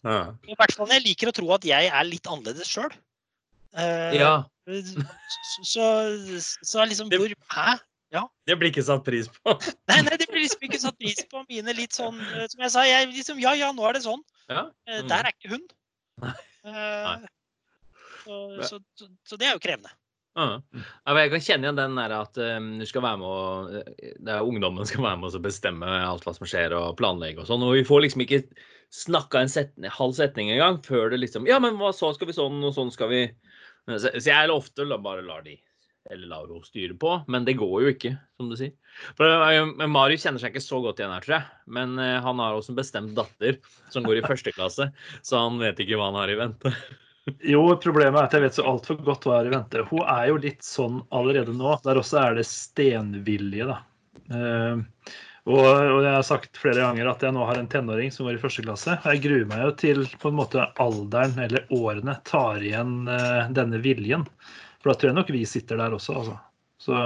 Ja. 0.02 0.18
I 0.46 0.56
hvert 0.58 0.74
fall 0.76 0.90
jeg 0.92 1.04
liker 1.04 1.30
å 1.30 1.34
tro 1.34 1.48
at 1.56 1.64
jeg 1.66 1.88
er 1.90 2.06
litt 2.06 2.28
annerledes 2.30 2.70
sjøl. 2.70 2.92
ja. 4.14 4.34
Så, 4.62 5.08
så, 5.66 5.86
så 6.62 6.84
liksom 6.86 7.08
hvor 7.10 7.32
Hæ? 7.50 7.72
Det 8.46 8.56
blir 8.60 8.72
ikke 8.72 8.84
satt 8.84 9.04
pris 9.06 9.28
på. 9.32 9.54
Nei, 9.90 10.00
nei, 10.04 10.16
det 10.20 10.28
blir 10.28 10.44
liksom 10.44 10.66
ikke 10.68 10.80
satt 10.82 10.98
pris 11.00 11.22
på 11.30 11.44
mine 11.48 11.72
litt 11.78 11.96
sånn 11.96 12.18
eh, 12.20 12.44
Som 12.52 12.64
jeg 12.66 12.74
sa, 12.74 12.84
jeg 12.88 13.08
liksom 13.12 13.40
Ja, 13.40 13.54
ja, 13.56 13.70
nå 13.72 13.86
er 13.88 13.96
det 13.96 14.04
sånn. 14.04 14.20
Ja. 14.52 14.66
Eh, 14.88 15.00
Mm. 15.02 15.08
Der 15.08 15.24
er 15.28 15.32
ikke 15.32 15.54
hun. 15.54 15.64
Nei. 16.22 16.34
Eh, 16.68 17.26
Så, 18.22 18.36
så, 18.68 18.78
så, 18.94 19.08
så 19.26 19.36
det 19.40 19.48
er 19.48 19.56
jo 19.56 19.62
krevende. 19.64 19.90
Ja. 20.38 20.60
Ja, 20.72 21.12
men 21.12 21.18
jeg 21.24 21.32
kan 21.32 21.42
kjenne 21.44 21.66
igjen 21.66 21.80
den 21.80 21.96
der 21.98 22.12
at 22.16 22.38
um, 22.40 22.68
du 22.80 22.86
skal 22.88 23.02
være 23.04 23.18
med 23.20 23.26
og 23.28 23.72
det 24.24 24.32
er 24.32 24.46
Ungdommen 24.46 24.86
skal 24.88 25.04
være 25.04 25.18
med 25.20 25.34
og 25.36 25.42
bestemme 25.44 25.88
alt 26.06 26.24
hva 26.24 26.32
som 26.36 26.48
skjer 26.48 26.72
og 26.76 26.94
planlegge 27.00 27.42
og 27.42 27.50
sånn. 27.50 27.64
Og 27.66 27.74
vi 27.76 27.82
får 27.88 28.04
liksom 28.06 28.24
ikke 28.24 28.40
snakka 28.92 29.42
en 29.42 29.52
setning, 29.52 29.92
halv 29.92 30.14
setning 30.16 30.52
engang 30.54 30.78
før 30.86 31.12
det 31.12 31.20
liksom 31.20 31.48
Ja, 31.48 31.58
men 31.60 31.76
hva 31.80 31.92
så 31.96 32.12
skal 32.16 32.30
vi 32.30 32.36
sånn, 32.36 32.60
og 32.64 32.72
sånn 32.76 32.92
skal 32.94 33.12
vi 33.12 33.22
Så, 33.88 34.08
så 34.12 34.24
jeg 34.28 34.52
ofte 34.52 34.86
bare 35.04 35.24
lar 35.26 35.44
de 35.44 35.58
eller 36.10 36.26
lar 36.26 36.48
henne 36.48 36.66
styre 36.66 36.96
på, 36.98 37.12
men 37.30 37.46
det 37.46 37.58
går 37.60 37.76
jo 37.84 37.92
ikke, 37.92 38.12
som 38.38 38.50
du 38.50 38.56
sier. 38.58 38.72
For 39.18 39.28
eh, 39.28 39.86
Marius 39.90 40.26
kjenner 40.26 40.42
seg 40.42 40.52
ikke 40.52 40.64
så 40.64 40.80
godt 40.84 41.00
igjen 41.00 41.14
her, 41.14 41.24
tror 41.24 41.36
jeg. 41.38 41.60
Men 41.78 41.94
eh, 42.02 42.18
han 42.24 42.42
har 42.42 42.56
også 42.56 42.74
en 42.74 42.80
bestemt 42.80 43.14
datter 43.18 43.60
som 43.92 44.06
går 44.06 44.20
i 44.20 44.26
første 44.26 44.54
klasse, 44.56 44.90
så 45.22 45.44
han 45.44 45.60
vet 45.62 45.80
ikke 45.82 46.00
hva 46.00 46.10
han 46.10 46.20
har 46.22 46.34
i 46.34 46.38
vente. 46.42 46.74
Jo, 47.46 47.60
problemet 47.78 48.18
er 48.18 48.24
at 48.26 48.32
jeg 48.34 48.42
vet 48.42 48.56
så 48.56 48.64
altfor 48.66 48.96
godt 49.06 49.28
hva 49.28 49.36
er 49.38 49.46
i 49.46 49.52
vente. 49.52 49.84
Hun 49.92 50.00
er 50.10 50.24
jo 50.26 50.40
litt 50.42 50.64
sånn 50.66 50.96
allerede 51.14 51.52
nå. 51.54 51.76
Der 51.84 52.00
også 52.00 52.16
er 52.18 52.34
det 52.34 52.42
stenvilje, 52.50 53.68
da. 53.68 53.76
Eh, 54.34 55.12
og, 55.46 55.60
jeg 56.02 56.16
har 56.16 56.26
sagt 56.26 56.58
flere 56.58 56.82
ganger 56.82 57.12
at 57.12 57.22
jeg 57.22 57.36
nå 57.36 57.46
har 57.46 57.60
en 57.60 57.70
tenåring 57.70 58.10
som 58.10 58.26
går 58.26 58.40
i 58.40 58.42
første 58.42 58.66
klasse. 58.66 58.98
Jeg 59.06 59.22
gruer 59.22 59.46
meg 59.52 59.62
jo 59.62 59.70
til 59.84 60.02
på 60.18 60.32
en 60.32 60.40
måte 60.40 60.66
alderen 60.82 61.38
eller 61.46 61.70
årene 61.70 62.18
tar 62.26 62.58
igjen 62.58 63.06
denne 63.54 63.78
viljen. 63.86 64.26
For 64.82 64.90
da 64.92 64.98
tror 64.98 65.10
jeg 65.12 65.16
nok 65.20 65.30
vi 65.30 65.44
sitter 65.46 65.78
der 65.78 65.94
også, 65.94 66.16
altså. 66.20 66.38
Så 66.82 66.98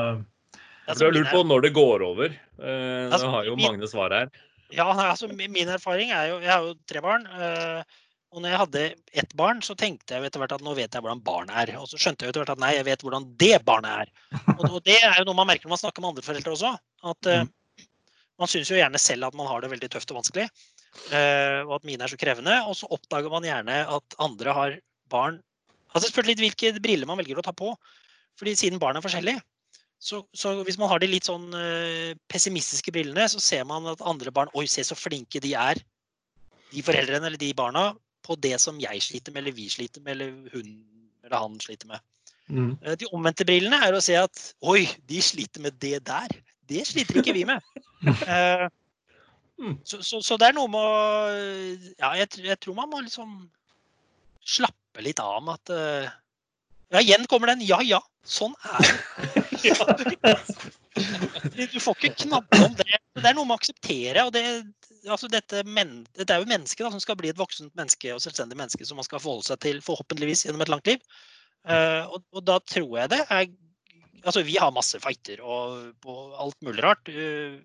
Altså, 0.87 1.03
Du 1.03 1.05
har 1.09 1.15
lurt 1.19 1.33
på 1.35 1.41
når 1.45 1.63
det 1.67 1.73
går 1.75 2.03
over. 2.07 2.27
Eh, 2.63 3.11
Altså, 3.11 3.27
Nå 3.27 3.31
har 3.33 3.45
jo 3.49 3.57
min- 3.57 3.67
Magne 3.73 3.89
svar 3.91 4.13
her. 4.15 4.29
Ja, 4.71 4.87
nei, 4.95 5.07
altså 5.11 5.29
Min 5.35 5.69
erfaring 5.69 6.11
er 6.11 6.29
jo 6.29 6.39
Jeg 6.41 6.51
har 6.51 6.61
jo 6.63 6.75
tre 6.87 7.01
barn. 7.03 7.27
eh, 7.27 7.83
Og 8.33 8.43
når 8.43 8.49
jeg 8.51 8.59
hadde 8.59 8.95
ett 9.15 9.35
barn, 9.37 9.61
så 9.63 9.75
tenkte 9.79 10.15
jeg 10.15 10.25
etter 10.27 10.39
hvert 10.43 10.53
at 10.53 10.61
nå 10.63 10.75
vet 10.77 10.93
jeg 10.93 11.01
hvordan 11.03 11.23
barn 11.25 11.49
er. 11.51 11.71
Og 11.79 11.87
så 11.89 11.97
skjønte 11.97 12.23
jeg 12.27 12.29
etter 12.31 12.43
hvert 12.45 12.51
at 12.57 12.59
nei, 12.59 12.73
jeg 12.75 12.85
vet 12.85 13.01
hvordan 13.03 13.37
det 13.39 13.65
barnet 13.65 14.07
er. 14.07 14.11
Og, 14.59 14.65
og 14.75 14.83
det 14.85 14.99
er 15.03 15.15
jo 15.19 15.25
noe 15.25 15.35
man 15.39 15.47
merker 15.47 15.65
når 15.67 15.75
man 15.77 15.79
snakker 15.85 16.01
med 16.03 16.11
andre 16.11 16.23
foreldre 16.27 16.53
også. 16.53 16.73
At 17.13 17.27
eh, 17.27 17.45
man 18.39 18.49
syns 18.49 18.69
jo 18.71 18.77
gjerne 18.77 18.99
selv 19.01 19.25
at 19.31 19.35
man 19.35 19.47
har 19.47 19.61
det 19.63 19.71
veldig 19.71 19.89
tøft 19.91 20.11
og 20.13 20.19
vanskelig. 20.23 20.49
eh, 21.13 21.63
og 21.67 21.75
at 21.81 21.85
mine 21.85 22.03
er 22.05 22.09
så 22.13 22.19
krevende. 22.21 22.59
Og 22.69 22.77
så 22.77 22.87
oppdager 22.91 23.31
man 23.31 23.43
gjerne 23.47 23.87
at 23.97 24.19
andre 24.19 24.53
har 24.53 24.79
barn 25.09 25.41
Altså 25.97 26.11
spurt 26.13 26.29
litt 26.29 26.43
hvilke 26.43 26.75
briller 26.83 27.09
man 27.09 27.19
velger 27.21 27.41
å 27.41 27.45
ta 27.47 27.55
på. 27.57 27.73
Fordi 28.37 28.53
siden 28.59 28.81
barn 28.83 28.99
er 28.99 29.05
forskjellige, 29.05 29.41
så, 29.99 30.21
så 30.37 30.53
hvis 30.67 30.77
man 30.77 30.91
har 30.91 31.01
de 31.01 31.09
litt 31.09 31.25
sånn 31.29 31.47
eh, 31.57 32.13
pessimistiske 32.29 32.93
brillene, 32.93 33.25
så 33.33 33.41
ser 33.41 33.65
man 33.69 33.89
at 33.89 34.03
andre 34.05 34.33
barn 34.35 34.53
Oi, 34.59 34.67
se 34.69 34.85
så 34.85 34.97
flinke 34.99 35.41
de 35.41 35.55
er, 35.57 35.81
de 36.75 36.83
foreldrene 36.85 37.31
eller 37.31 37.41
de 37.41 37.55
barna, 37.57 37.89
på 38.27 38.37
det 38.43 38.59
som 38.61 38.77
jeg 38.83 39.01
sliter 39.07 39.33
med, 39.33 39.45
eller 39.45 39.57
vi 39.57 39.71
sliter 39.73 40.03
med, 40.03 40.17
eller 40.19 40.53
hun 40.53 40.71
eller 41.27 41.43
han 41.43 41.57
sliter 41.63 41.89
med. 41.91 42.05
mm. 42.53 42.73
Eh, 42.83 42.97
De 43.01 43.09
omvendte 43.15 43.47
brillene 43.49 43.81
er 43.87 43.97
å 43.97 44.03
se 44.05 44.19
at 44.21 44.43
Oi, 44.63 44.85
de 45.09 45.23
sliter 45.23 45.65
med 45.65 45.79
det 45.83 46.05
der. 46.07 46.35
Det 46.69 46.85
sliter 46.87 47.23
ikke 47.23 47.35
vi 47.37 47.47
med. 47.49 47.63
uh, 48.27 48.67
Mm. 49.57 49.79
så, 49.89 50.03
så, 50.05 50.19
så 50.21 50.37
det 50.37 50.51
er 50.51 50.53
noe 50.53 50.69
med 50.69 50.77
å 50.77 50.97
Ja, 51.97 52.11
jeg, 52.21 52.29
jeg 52.45 52.59
tror 52.61 52.75
man 52.77 52.91
må 52.93 52.99
liksom 53.01 53.47
slappe 54.45 54.86
litt 55.05 55.21
av 55.23 55.43
med 55.45 55.59
at 55.59 55.75
uh, 55.75 56.15
Ja, 56.95 57.03
igjen 57.03 57.27
kommer 57.31 57.51
den 57.51 57.65
ja 57.67 57.81
ja, 57.83 58.01
sånn 58.25 58.55
er 58.63 58.81
det. 58.87 60.37
Du 60.97 61.81
får 61.81 61.99
ikke 61.99 62.25
knabbe 62.25 62.59
om 62.65 62.75
det. 62.79 62.99
Det 63.17 63.29
er 63.29 63.35
noe 63.37 63.45
med 63.45 63.57
å 63.57 63.61
akseptere. 63.61 64.23
og 64.25 64.33
det, 64.33 64.43
altså 65.05 65.29
dette, 65.29 65.61
men, 65.69 66.07
dette 66.17 66.33
er 66.33 66.41
jo 66.41 66.49
mennesket 66.49 66.87
da, 66.87 66.91
som 66.95 67.03
skal 67.03 67.19
bli 67.21 67.29
et 67.33 67.39
voksent 67.39 67.75
menneske 67.77 68.15
og 68.15 68.23
selvstendig 68.25 68.57
menneske 68.59 68.87
som 68.89 68.97
man 69.01 69.07
skal 69.07 69.21
forholde 69.21 69.49
seg 69.51 69.61
til 69.65 69.83
forhåpentligvis 69.85 70.47
gjennom 70.47 70.65
et 70.65 70.73
langt 70.73 70.89
liv. 70.89 71.03
Uh, 71.67 72.09
og, 72.15 72.23
og 72.33 72.47
da 72.47 72.61
tror 72.65 73.01
jeg 73.03 73.15
det 73.17 73.23
er 73.27 73.49
Altså, 74.27 74.41
vi 74.43 74.57
har 74.59 74.73
masse 74.75 74.99
fighter 74.99 75.39
og 75.45 76.07
og 76.09 76.33
alt 76.43 76.57
mulig 76.65 76.83
rart. 76.83 77.11
Uh, 77.13 77.61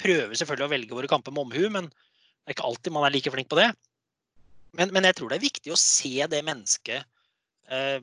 prøver 0.00 0.38
selvfølgelig 0.38 0.66
å 0.68 0.72
velge 0.72 0.96
våre 0.96 1.10
kamper 1.10 1.34
med 1.34 1.48
omhu, 1.48 1.66
men 1.72 1.90
det 1.90 2.52
er 2.52 2.56
ikke 2.56 2.68
alltid 2.68 2.94
man 2.94 3.04
er 3.08 3.12
like 3.12 3.32
flink 3.32 3.50
på 3.50 3.58
det. 3.58 3.66
Men, 4.76 4.92
men 4.94 5.08
jeg 5.08 5.18
tror 5.18 5.32
det 5.32 5.38
er 5.38 5.46
viktig 5.46 5.72
å 5.72 5.80
se 5.80 6.14
det 6.30 6.42
mennesket 6.46 7.04
eh, 7.72 8.00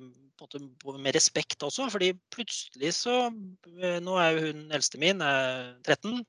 med 0.99 1.15
respekt 1.15 1.63
også. 1.63 1.87
fordi 1.93 2.11
plutselig 2.33 2.93
så 2.97 3.17
eh, 3.29 3.99
Nå 4.03 4.17
er 4.19 4.33
jo 4.33 4.47
hun 4.49 4.63
eldste 4.75 5.01
min 5.01 5.21
er 5.23 5.75
13. 5.85 6.23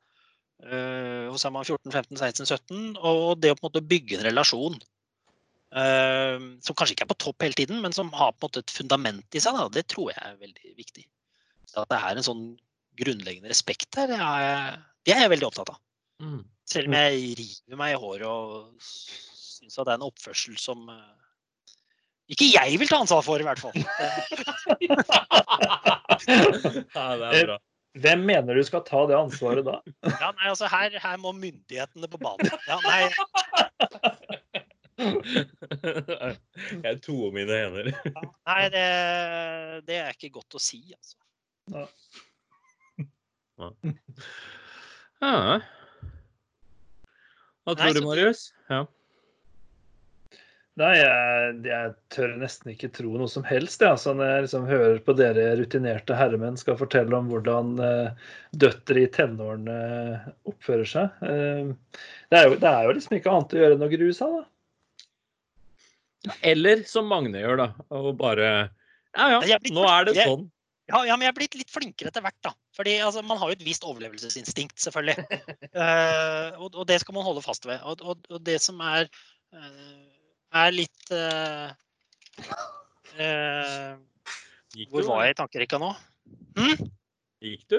eh, 0.68 1.24
og 1.30 1.38
så 1.40 1.48
er 1.48 1.54
man 1.56 1.66
14, 1.66 1.90
15, 1.90 2.18
16, 2.20 2.46
17. 2.46 2.82
Og 3.00 3.40
det 3.40 3.54
å 3.54 3.58
på 3.58 3.64
en 3.64 3.70
måte 3.72 3.86
bygge 3.94 4.20
en 4.20 4.28
relasjon 4.30 4.82
som 5.74 6.76
kanskje 6.78 6.94
ikke 6.94 7.02
er 7.02 7.08
på 7.10 7.16
topp 7.18 7.42
hele 7.42 7.56
tiden, 7.58 7.80
men 7.82 7.90
som 7.90 8.12
har 8.14 8.28
på 8.30 8.44
en 8.44 8.46
måte 8.46 8.60
et 8.62 8.70
fundament 8.70 9.34
i 9.34 9.40
seg, 9.42 9.56
da, 9.58 9.64
det 9.74 9.82
tror 9.90 10.12
jeg 10.12 10.20
er 10.22 10.36
veldig 10.38 10.74
viktig. 10.78 11.02
Så 11.66 11.82
at 11.82 11.90
det 11.90 11.98
er 11.98 12.20
en 12.20 12.26
sånn 12.28 12.44
grunnleggende 13.00 13.50
respekt 13.50 13.88
der, 13.96 14.12
er, 14.14 14.76
det 15.02 15.16
er 15.16 15.24
jeg 15.24 15.32
veldig 15.32 15.48
opptatt 15.48 15.72
av. 15.74 15.80
Mm. 16.22 16.44
Selv 16.70 16.92
om 16.92 16.94
jeg 16.94 17.24
river 17.40 17.80
meg 17.80 17.96
i 17.96 17.98
håret 18.04 18.28
og 18.30 18.94
syns 19.64 19.78
at 19.80 19.86
det 19.88 19.92
er 19.94 19.98
en 20.00 20.08
oppførsel 20.08 20.54
som 20.60 20.78
eh, 20.92 21.14
ikke 22.32 22.46
jeg 22.54 22.78
vil 22.80 22.88
ta 22.88 22.96
ansvar 23.02 23.22
for, 23.26 23.36
i 23.40 23.46
hvert 23.46 23.60
fall. 23.60 23.76
Ja, 26.24 27.04
det 27.18 27.26
er 27.26 27.46
bra. 27.48 27.56
Hvem 28.00 28.20
mener 28.26 28.54
du 28.56 28.62
skal 28.66 28.82
ta 28.86 29.00
det 29.10 29.16
ansvaret 29.18 29.64
da? 29.66 29.74
Ja, 30.22 30.28
nei, 30.34 30.46
altså 30.50 30.66
her, 30.70 30.90
her 31.02 31.16
må 31.20 31.32
myndighetene 31.36 32.08
på 32.10 32.18
banen. 32.22 32.50
Ja, 32.68 32.76
nei, 32.86 33.02
Jeg 36.86 36.94
toer 37.02 37.30
mine 37.34 37.54
hender. 37.58 37.86
ja, 37.90 38.22
nei 38.48 38.64
det, 38.72 38.84
det 39.88 39.96
er 40.00 40.10
ikke 40.14 40.30
godt 40.38 40.54
å 40.56 40.60
si, 40.62 40.80
altså. 40.94 41.16
Ja. 41.74 41.84
ja. 43.58 43.68
Hva 47.64 47.72
Nei, 47.74 47.80
tror 47.80 47.94
du, 47.96 48.00
Marius? 48.06 48.40
Ja. 48.70 48.80
Nei, 50.80 50.94
jeg, 50.98 51.50
jeg 51.68 51.90
tør 52.10 52.32
nesten 52.40 52.72
ikke 52.72 52.90
tro 52.96 53.12
noe 53.14 53.30
som 53.30 53.44
helst. 53.46 53.82
Ja. 53.84 53.92
Altså, 53.94 54.10
når 54.18 54.30
jeg 54.30 54.46
liksom 54.46 54.64
hører 54.66 54.96
på 55.06 55.14
dere 55.14 55.44
rutinerte 55.60 56.16
herremenn 56.18 56.58
skal 56.58 56.78
fortelle 56.80 57.14
om 57.14 57.28
hvordan 57.30 57.76
eh, 57.78 58.32
døtre 58.58 59.04
i 59.04 59.10
tenårene 59.14 59.76
oppfører 60.50 60.90
seg. 60.90 61.22
Eh, 61.22 61.70
det, 62.32 62.40
er 62.40 62.48
jo, 62.48 62.58
det 62.58 62.72
er 62.72 62.88
jo 62.88 62.96
liksom 62.98 63.14
ikke 63.20 63.36
annet 63.36 63.54
å 63.54 63.62
gjøre 63.62 63.78
enn 63.78 63.86
å 63.86 63.92
grue 63.94 64.16
seg, 64.18 64.34
da. 64.40 64.48
Eller 66.40 66.82
som 66.88 67.06
Magne 67.06 67.44
gjør, 67.44 67.60
da. 67.60 67.68
Og 67.94 68.14
bare 68.18 68.48
Ja 69.14 69.30
ja, 69.36 69.60
nå 69.70 69.86
er 69.86 70.08
det 70.08 70.16
sånn. 70.18 70.48
Ja, 70.90 71.00
ja, 71.08 71.14
men 71.16 71.24
jeg 71.24 71.32
er 71.32 71.36
blitt 71.38 71.54
litt 71.56 71.70
flinkere 71.72 72.10
etter 72.10 72.24
hvert, 72.24 72.40
da. 72.44 72.50
Fordi 72.76 72.98
altså, 73.00 73.22
man 73.24 73.38
har 73.40 73.50
jo 73.50 73.56
et 73.56 73.64
visst 73.64 73.86
overlevelsesinstinkt, 73.88 74.76
selvfølgelig. 74.82 75.38
uh, 75.72 76.50
og, 76.62 76.74
og 76.74 76.82
det 76.90 76.98
skal 77.00 77.16
man 77.16 77.24
holde 77.24 77.44
fast 77.44 77.64
ved. 77.68 77.78
Og, 77.88 78.02
og, 78.04 78.26
og 78.28 78.42
det 78.44 78.58
som 78.60 78.82
er, 78.84 79.08
eh, 79.54 80.13
er 80.54 80.74
litt 80.74 81.14
uh, 81.14 81.70
uh, 83.18 83.94
Hvor 84.90 85.08
var 85.10 85.24
jeg 85.26 85.34
i 85.34 85.38
tankerekka 85.40 85.80
nå? 85.82 85.90
Hm? 86.58 86.90
Gikk 87.44 87.64
du? 87.72 87.78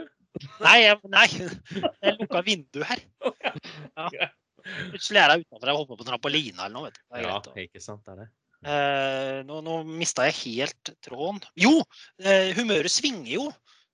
Nei, 0.59 0.77
jeg, 0.83 0.97
nei, 1.07 1.27
jeg 1.31 2.17
lukka 2.19 2.41
vinduet 2.45 2.89
her. 2.91 3.05
Ja. 4.15 4.27
Plutselig 4.65 5.21
er 5.21 5.31
jeg 5.31 5.43
utenfor 5.45 5.69
og 5.71 5.77
hopper 5.83 5.99
på 5.99 6.05
trampoline 6.07 6.55
trampolina 6.57 6.65
eller 6.65 6.73
noe. 6.73 6.87
vet 6.89 6.97
du. 6.97 7.03
Det 7.05 7.19
er 7.19 7.27
Ja, 7.27 7.35
greit 7.45 7.69
ikke 7.69 7.83
sant. 7.83 8.01
Det 8.03 8.15
er 8.15 8.23
det. 8.23 8.31
Uh, 8.65 9.37
nå 9.45 9.59
nå 9.61 9.75
mista 9.85 10.25
jeg 10.25 10.39
helt 10.39 10.91
tråden. 11.05 11.39
Jo, 11.61 11.77
humøret 12.57 12.91
svinger 12.91 13.29
jo. 13.35 13.45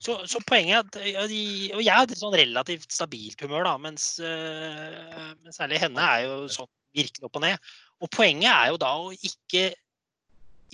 Så, 0.01 0.15
så 0.25 0.39
poenget 0.49 0.95
er 0.97 1.19
at 1.21 1.34
Og 1.75 1.84
jeg 1.84 1.93
har 1.93 2.07
et 2.07 2.17
sånn 2.17 2.34
relativt 2.34 2.89
stabilt 2.93 3.41
humør, 3.43 3.67
da, 3.67 3.75
mens, 3.84 4.15
uh, 4.23 5.34
mens 5.43 5.59
særlig 5.59 5.82
henne 5.84 6.07
er 6.15 6.25
jo 6.25 6.38
sånn 6.49 6.71
virkelig 6.97 7.27
opp 7.27 7.38
og 7.38 7.45
ned. 7.45 7.69
Og 8.01 8.09
poenget 8.13 8.49
er 8.49 8.71
jo 8.71 8.79
da 8.81 8.93
å 8.97 9.11
ikke, 9.13 9.67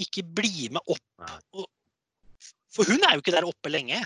ikke 0.04 0.24
bli 0.38 0.70
med 0.74 0.94
opp. 0.94 1.26
Og, 1.58 1.66
for 2.74 2.88
hun 2.88 3.04
er 3.04 3.18
jo 3.18 3.24
ikke 3.24 3.36
der 3.36 3.48
oppe 3.48 3.72
lenge. 3.74 4.00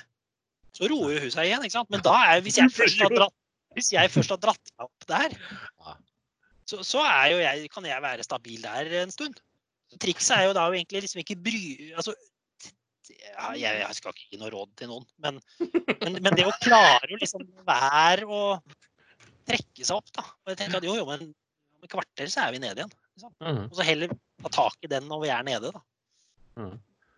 Så 0.75 0.89
roer 0.89 1.17
jo 1.17 1.25
hun 1.25 1.33
seg 1.33 1.49
igjen. 1.49 1.65
ikke 1.67 1.77
sant? 1.77 1.91
Men 1.93 2.03
da 2.05 2.15
er 2.31 2.41
hvis 2.45 2.57
jeg 2.61 2.73
først 2.73 3.03
har 3.03 3.13
dratt, 3.13 3.37
hvis 3.77 3.91
jeg 3.93 4.11
først 4.11 4.33
har 4.33 4.41
dratt 4.41 4.73
meg 4.73 4.87
opp 4.87 5.07
der, 5.11 5.37
så, 6.67 6.81
så 6.87 7.03
er 7.03 7.31
jo 7.33 7.39
jeg, 7.43 7.69
kan 7.73 7.87
jeg 7.87 8.03
være 8.03 8.25
stabil 8.25 8.61
der 8.63 8.91
en 9.03 9.13
stund. 9.13 9.39
Trikset 10.01 10.37
er 10.37 10.47
jo 10.47 10.55
da 10.55 10.65
egentlig 10.71 11.03
liksom 11.03 11.19
ikke 11.19 11.35
bry 11.43 11.61
altså, 11.99 12.13
jeg, 13.59 13.59
jeg 13.59 13.97
skal 13.97 14.13
ikke 14.13 14.29
gi 14.31 14.39
noe 14.39 14.51
råd 14.53 14.69
til 14.79 14.91
noen, 14.91 15.05
men, 15.23 15.39
men, 15.59 16.17
men 16.23 16.37
det 16.37 16.45
å 16.47 16.53
klare 16.63 17.09
å 17.11 17.19
liksom 17.19 17.43
være 17.67 18.27
og 18.27 18.75
trekke 19.49 19.83
seg 19.83 19.97
opp, 19.97 20.11
da. 20.15 20.25
Og 20.43 20.53
jeg 20.53 20.59
tenker 20.61 20.79
at 20.79 20.87
jo, 20.87 20.95
jo, 20.99 21.07
men 21.09 21.25
om 21.27 21.87
et 21.87 21.91
kvarter 21.91 22.31
så 22.31 22.45
er 22.45 22.55
vi 22.55 22.61
nede 22.63 22.83
igjen. 22.83 22.93
Ikke 23.21 23.51
Mm. 23.51 23.63
Og 23.69 23.75
så 23.77 23.83
heller 23.87 24.07
ta 24.41 24.49
tak 24.49 24.77
i 24.83 24.87
den 24.91 25.03
når 25.09 25.21
vi 25.25 25.29
er 25.29 25.43
nede, 25.47 25.71
da. 25.75 25.81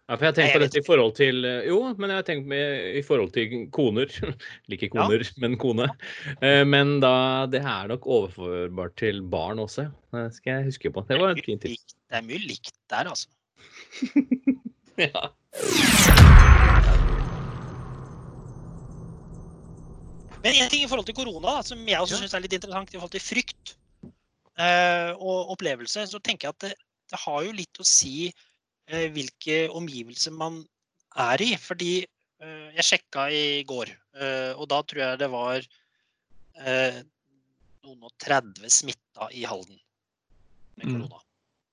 Ja, 0.09 0.17
for 0.17 0.25
jeg 0.25 0.33
har 0.33 0.35
tenkt 0.35 0.53
på 0.53 0.59
dette 0.61 0.79
i 0.81 0.83
forhold 0.85 1.13
til 1.15 1.45
eh, 1.47 1.63
Jo, 1.69 1.77
men 1.97 2.09
jeg 2.11 2.17
har 2.19 2.25
tenkt 2.27 2.45
med 2.51 2.95
i 2.99 3.01
forhold 3.07 3.31
til 3.33 3.53
koner. 3.71 4.11
Ikke 4.75 4.89
koner, 4.91 5.23
men 5.39 5.55
kone. 5.57 5.87
Eh, 6.43 6.63
Men 6.67 6.99
da 6.99 7.45
det 7.47 7.61
er 7.63 7.87
nok 7.87 8.05
overførbart 8.05 8.97
til 8.99 9.21
barn 9.23 9.59
også. 9.63 9.87
Det 10.11 10.27
skal 10.35 10.57
jeg 10.59 10.67
huske 10.73 10.91
på. 10.93 11.05
Det 11.07 11.19
var 11.21 11.31
et 11.37 11.45
fint 11.45 11.61
tips. 11.63 11.95
Det 12.11 12.19
er 12.19 12.27
mye 12.27 12.43
likt 12.47 12.75
der, 12.91 13.09
altså. 13.09 13.27
Ja. 14.99 15.31
Men 20.43 20.57
en 20.59 20.69
ting 20.69 20.83
i 20.83 20.89
forhold 20.91 21.07
til 21.07 21.15
korona, 21.15 21.61
som 21.63 21.79
jeg 21.87 21.99
også 22.03 22.17
Ja. 22.17 22.21
syns 22.21 22.33
er 22.35 22.43
litt 22.43 22.53
interessant 22.57 22.91
i 22.93 22.97
forhold 22.99 23.13
til 23.15 23.23
frykt 23.23 23.75
og 24.59 25.53
opplevelse, 25.55 26.05
så 26.07 26.19
tenker 26.21 26.47
jeg 26.49 26.55
at 26.55 26.65
det, 26.67 26.73
det 27.09 27.19
har 27.23 27.43
jo 27.45 27.55
litt 27.57 27.79
å 27.81 27.87
si 27.87 28.27
eh, 28.29 29.07
hvilke 29.13 29.65
omgivelser 29.73 30.35
man 30.35 30.61
er 31.19 31.41
i. 31.41 31.53
Fordi 31.57 31.93
eh, 32.03 32.67
jeg 32.77 32.87
sjekka 32.89 33.27
i 33.33 33.63
går, 33.69 33.91
eh, 34.19 34.51
og 34.53 34.69
da 34.73 34.81
tror 34.85 35.03
jeg 35.05 35.21
det 35.23 35.31
var 35.33 35.65
eh, 36.61 37.01
noen 37.83 38.07
og 38.07 38.13
30 38.23 38.69
smitta 38.71 39.29
i 39.33 39.45
Halden 39.49 39.79
med 40.77 40.87
Mm. 40.87 41.01
korona. 41.01 41.19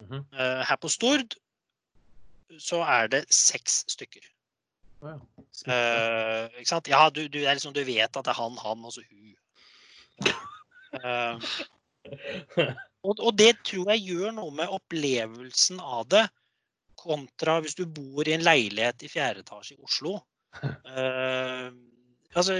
-hmm. 0.01 0.25
Eh, 0.41 0.65
her 0.69 0.77
på 0.77 0.89
Stord 0.89 1.35
så 2.59 2.83
er 2.83 3.07
det 3.07 3.25
seks 3.33 3.85
stykker. 3.89 4.25
Wow. 5.01 5.21
ja. 5.67 5.73
Eh, 5.73 6.59
ikke 6.59 6.69
sant? 6.69 6.89
Ja, 6.89 7.09
du, 7.09 7.29
du, 7.29 7.39
er 7.39 7.55
liksom, 7.55 7.75
du 7.75 7.85
vet 7.85 8.17
at 8.17 8.25
det 8.25 8.33
er 8.33 8.41
han, 8.43 8.59
han 8.59 8.85
og 8.85 8.93
så 8.93 9.05
hun. 9.11 9.37
Eh, 11.05 11.39
og, 12.09 13.15
og 13.19 13.33
det 13.39 13.53
tror 13.67 13.91
jeg 13.93 14.05
gjør 14.09 14.35
noe 14.37 14.55
med 14.57 14.73
opplevelsen 14.73 15.81
av 15.81 16.07
det, 16.13 16.25
kontra 17.01 17.59
hvis 17.65 17.77
du 17.79 17.87
bor 17.89 18.29
i 18.29 18.35
en 18.37 18.45
leilighet 18.45 19.07
i 19.07 19.09
fjerde 19.13 19.41
etasje 19.45 19.77
i 19.77 19.85
Oslo. 19.87 20.19
Uh, 20.61 21.71
altså, 22.37 22.59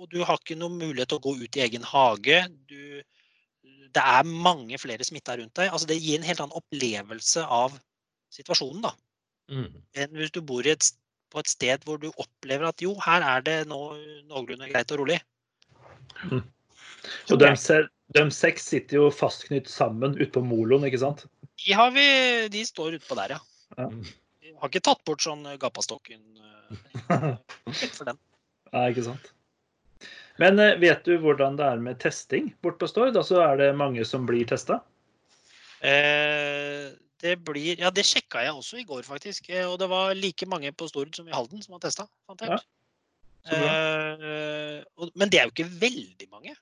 og 0.00 0.08
du 0.12 0.22
har 0.24 0.40
ikke 0.40 0.56
noen 0.60 0.78
mulighet 0.80 1.12
til 1.12 1.20
å 1.20 1.24
gå 1.26 1.34
ut 1.42 1.58
i 1.60 1.64
egen 1.66 1.84
hage. 1.84 2.40
Du, 2.70 3.02
det 3.90 4.04
er 4.06 4.24
mange 4.48 4.78
flere 4.80 5.04
smitta 5.04 5.36
rundt 5.36 5.52
deg. 5.60 5.68
Altså, 5.68 5.90
det 5.90 6.00
gir 6.00 6.16
en 6.20 6.24
helt 6.28 6.40
annen 6.40 6.56
opplevelse 6.56 7.44
av 7.44 7.76
situasjonen. 8.32 8.84
da 8.88 8.96
Mm. 9.50 9.66
enn 9.98 10.12
hvis 10.14 10.30
du 10.30 10.36
bor 10.46 10.62
i 10.62 10.70
et, 10.70 10.84
på 11.34 11.40
et 11.42 11.48
sted 11.50 11.82
hvor 11.82 11.96
du 11.98 12.04
opplever 12.22 12.68
at 12.68 12.82
jo, 12.84 12.92
her 13.02 13.24
er 13.26 13.40
det 13.42 13.56
nå 13.66 13.78
noenlunde 14.30 14.68
greit 14.70 14.92
og 14.94 15.00
rolig. 15.00 15.16
Og 17.32 17.40
de, 17.40 17.48
se- 17.58 17.88
de 18.16 18.24
seks 18.34 18.66
sitter 18.72 18.98
jo 18.98 19.10
fastknytt 19.14 19.68
sammen 19.70 20.16
ute 20.18 20.32
på 20.34 20.42
moloen, 20.44 20.86
ikke 20.88 21.02
sant? 21.02 21.26
De, 21.60 21.72
har 21.76 21.92
vi, 21.94 22.06
de 22.50 22.64
står 22.66 22.98
utpå 22.98 23.18
der, 23.18 23.36
ja. 23.36 23.40
Ja. 23.78 23.86
Vi 24.42 24.54
har 24.58 24.72
ikke 24.72 24.82
tatt 24.82 25.04
bort 25.06 25.22
sånn 25.22 25.44
gapastokken 25.62 26.22
eh, 26.40 27.36
for 27.94 28.08
den. 28.08 28.18
Nei, 28.74 28.88
ikke 28.92 29.06
sant. 29.06 29.30
Men 30.40 30.58
eh, 30.62 30.78
vet 30.80 31.04
du 31.06 31.18
hvordan 31.22 31.58
det 31.60 31.68
er 31.68 31.84
med 31.84 32.00
testing 32.02 32.50
bort 32.64 32.80
på 32.80 32.88
Stord? 32.90 33.18
Altså 33.18 33.42
er 33.44 33.60
det 33.60 33.70
mange 33.78 34.04
som 34.08 34.26
blir 34.28 34.48
testa? 34.48 34.80
Eh, 35.84 36.90
det 37.20 37.36
blir 37.44 37.80
Ja, 37.80 37.92
det 37.92 38.06
sjekka 38.08 38.42
jeg 38.44 38.56
også 38.56 38.80
i 38.80 38.86
går, 38.88 39.04
faktisk. 39.06 39.50
Eh, 39.52 39.66
Og 39.68 39.78
det 39.80 39.88
var 39.92 40.14
like 40.16 40.48
mange 40.48 40.72
på 40.72 40.88
Stord 40.90 41.14
som 41.16 41.28
i 41.28 41.34
Halden 41.36 41.62
som 41.62 41.76
har 41.76 41.84
testa, 41.86 42.08
Ja. 42.40 42.60
Eh, 43.50 44.82
men 45.16 45.30
det 45.32 45.40
er 45.40 45.46
jo 45.48 45.54
ikke 45.54 45.70
veldig 45.80 46.28
mange. 46.32 46.56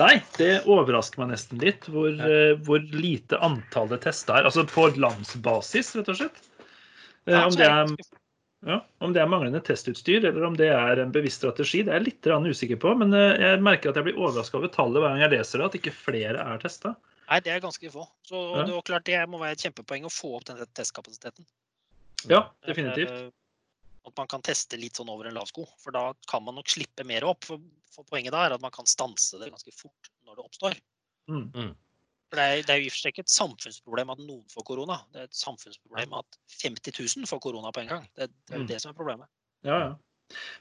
Nei, 0.00 0.22
det 0.38 0.62
overrasker 0.70 1.18
meg 1.22 1.32
nesten 1.34 1.60
litt 1.62 1.86
hvor, 1.90 2.08
eh, 2.08 2.54
hvor 2.66 2.80
lite 2.94 3.38
antallet 3.42 4.00
testa 4.06 4.38
er. 4.38 4.48
Altså 4.48 4.64
på 4.68 4.88
landsbasis, 4.96 5.94
rett 5.98 6.08
og 6.12 6.16
slett. 6.16 6.40
Eh, 7.26 7.34
Ja, 7.34 7.44
om, 7.46 7.52
det 7.54 7.66
er 7.66 7.70
er, 7.70 7.84
det 7.86 7.96
ganske- 7.96 8.18
ja, 8.66 8.80
om 9.00 9.12
det 9.12 9.22
er 9.22 9.26
manglende 9.26 9.60
testutstyr 9.64 10.24
eller 10.24 10.44
om 10.44 10.56
det 10.56 10.68
er 10.68 11.00
en 11.00 11.12
bevisst 11.12 11.40
strategi, 11.42 11.82
det 11.82 11.92
er 11.94 12.00
jeg 12.00 12.08
litt 12.10 12.22
usikker 12.50 12.76
på. 12.80 12.96
Men 12.98 13.14
eh, 13.14 13.38
jeg 13.38 13.60
merker 13.62 13.90
at 13.90 13.96
jeg 13.96 14.04
blir 14.04 14.18
overraska 14.20 14.58
over 14.58 14.68
tallet 14.68 15.00
hver 15.00 15.14
gang 15.14 15.20
jeg 15.24 15.30
leser 15.38 15.58
det, 15.58 15.66
at 15.66 15.78
ikke 15.80 15.92
flere 15.96 16.38
er 16.38 16.58
testa. 16.58 16.96
Nei, 17.30 17.40
det 17.40 17.52
er 17.54 17.60
ganske 17.60 17.90
få. 17.90 18.08
Så 18.26 18.56
Ja. 18.56 18.64
det 18.66 18.84
klart 18.84 19.04
det 19.04 19.28
må 19.28 19.38
være 19.38 19.52
et 19.52 19.62
kjempepoeng 19.62 20.04
å 20.04 20.10
få 20.10 20.36
opp 20.36 20.44
den 20.44 20.56
testkapasiteten. 20.74 21.46
Ja, 22.28 22.48
definitivt. 22.66 23.32
At 24.08 24.16
man 24.16 24.28
kan 24.32 24.42
teste 24.42 24.78
litt 24.80 24.96
sånn 24.96 25.10
over 25.12 25.28
en 25.28 25.36
lav 25.36 25.48
sko. 25.50 25.66
For 25.82 25.92
da 25.92 26.06
kan 26.30 26.44
man 26.46 26.56
nok 26.56 26.70
slippe 26.72 27.04
mer 27.04 27.26
opp. 27.28 27.44
For, 27.44 27.60
for 27.92 28.06
poenget 28.08 28.32
da 28.32 28.46
er 28.46 28.54
at 28.56 28.62
man 28.64 28.72
kan 28.72 28.88
stanse 28.88 29.38
det 29.40 29.50
ganske 29.52 29.74
fort 29.76 30.10
når 30.24 30.38
det 30.38 30.44
oppstår. 30.46 30.78
Mm. 31.30 31.74
For 32.30 32.38
det 32.38 32.44
er, 32.46 32.62
det 32.64 32.72
er 32.74 32.78
jo 32.80 32.86
i 32.86 32.90
og 32.90 32.94
for 32.94 33.02
seg 33.02 33.12
ikke 33.12 33.24
et 33.26 33.34
samfunnsproblem 33.34 34.12
at 34.14 34.22
noen 34.22 34.44
får 34.52 34.64
korona. 34.70 35.00
Det 35.12 35.20
er 35.20 35.28
et 35.28 35.36
samfunnsproblem 35.36 36.14
at 36.20 36.38
50 36.62 36.94
000 37.18 37.28
får 37.28 37.42
korona 37.44 37.72
på 37.74 37.82
en 37.84 37.90
gang. 37.92 38.06
Det, 38.16 38.30
det 38.46 38.54
er 38.54 38.62
jo 38.62 38.64
Mm. 38.64 38.70
det 38.70 38.80
som 38.82 38.92
er 38.92 38.98
problemet. 39.02 39.28
Ja, 39.66 39.78
ja. 39.84 39.90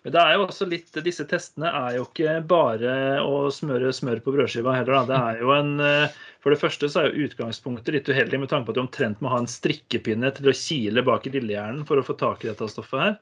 Men 0.03 0.15
det 0.15 0.22
er 0.22 0.36
jo 0.36 0.45
også 0.45 0.67
litt, 0.70 0.89
disse 1.05 1.26
testene 1.30 1.70
er 1.82 1.97
jo 1.97 2.05
ikke 2.07 2.39
bare 2.49 2.93
å 3.24 3.49
smøre 3.53 3.91
smør 3.95 4.22
på 4.26 4.34
brødskiva 4.36 4.76
heller. 4.78 4.95
Da. 4.95 5.03
Det 5.09 5.20
er 5.20 5.43
jo 5.43 5.53
en, 5.55 5.74
eh, 5.84 6.17
for 6.43 6.55
det 6.55 6.61
første 6.61 6.89
så 6.91 7.03
er 7.03 7.09
jo 7.09 7.28
utgangspunktet 7.28 7.95
litt 7.95 8.09
uheldig 8.09 8.41
med 8.43 8.51
tanke 8.51 8.70
på 8.70 8.76
at 8.76 8.80
du 8.80 8.84
omtrent 8.86 9.22
må 9.24 9.34
ha 9.34 9.41
en 9.43 9.51
strikkepinne 9.51 10.32
til 10.38 10.49
å 10.51 10.55
kile 10.55 11.05
bak 11.07 11.28
i 11.28 11.34
lillehjernen 11.36 11.86
for 11.89 11.99
å 11.99 12.05
få 12.07 12.15
tak 12.20 12.45
i 12.45 12.51
dette 12.51 12.70
stoffet 12.72 13.03
her. 13.03 13.15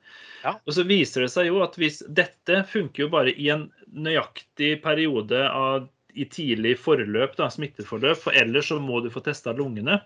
Ja. 0.43 0.55
Og 0.63 0.77
så 0.77 0.85
viser 0.87 1.25
det 1.25 1.31
seg 1.33 1.49
jo 1.49 1.61
at 1.65 1.77
hvis 1.81 2.03
dette 2.07 2.63
funker 2.69 3.07
jo 3.07 3.11
bare 3.13 3.33
i 3.33 3.49
en 3.53 3.67
nøyaktig 3.93 4.77
periode 4.85 5.47
av, 5.49 5.89
i 6.17 6.25
tidlig 6.25 6.77
forløp, 6.81 7.35
da, 7.37 7.49
smitteforløp, 7.53 8.17
for 8.21 8.37
ellers 8.37 8.71
så 8.71 8.79
må 8.81 9.03
du 9.03 9.11
få 9.13 9.21
testa 9.25 9.53
lungene. 9.53 9.99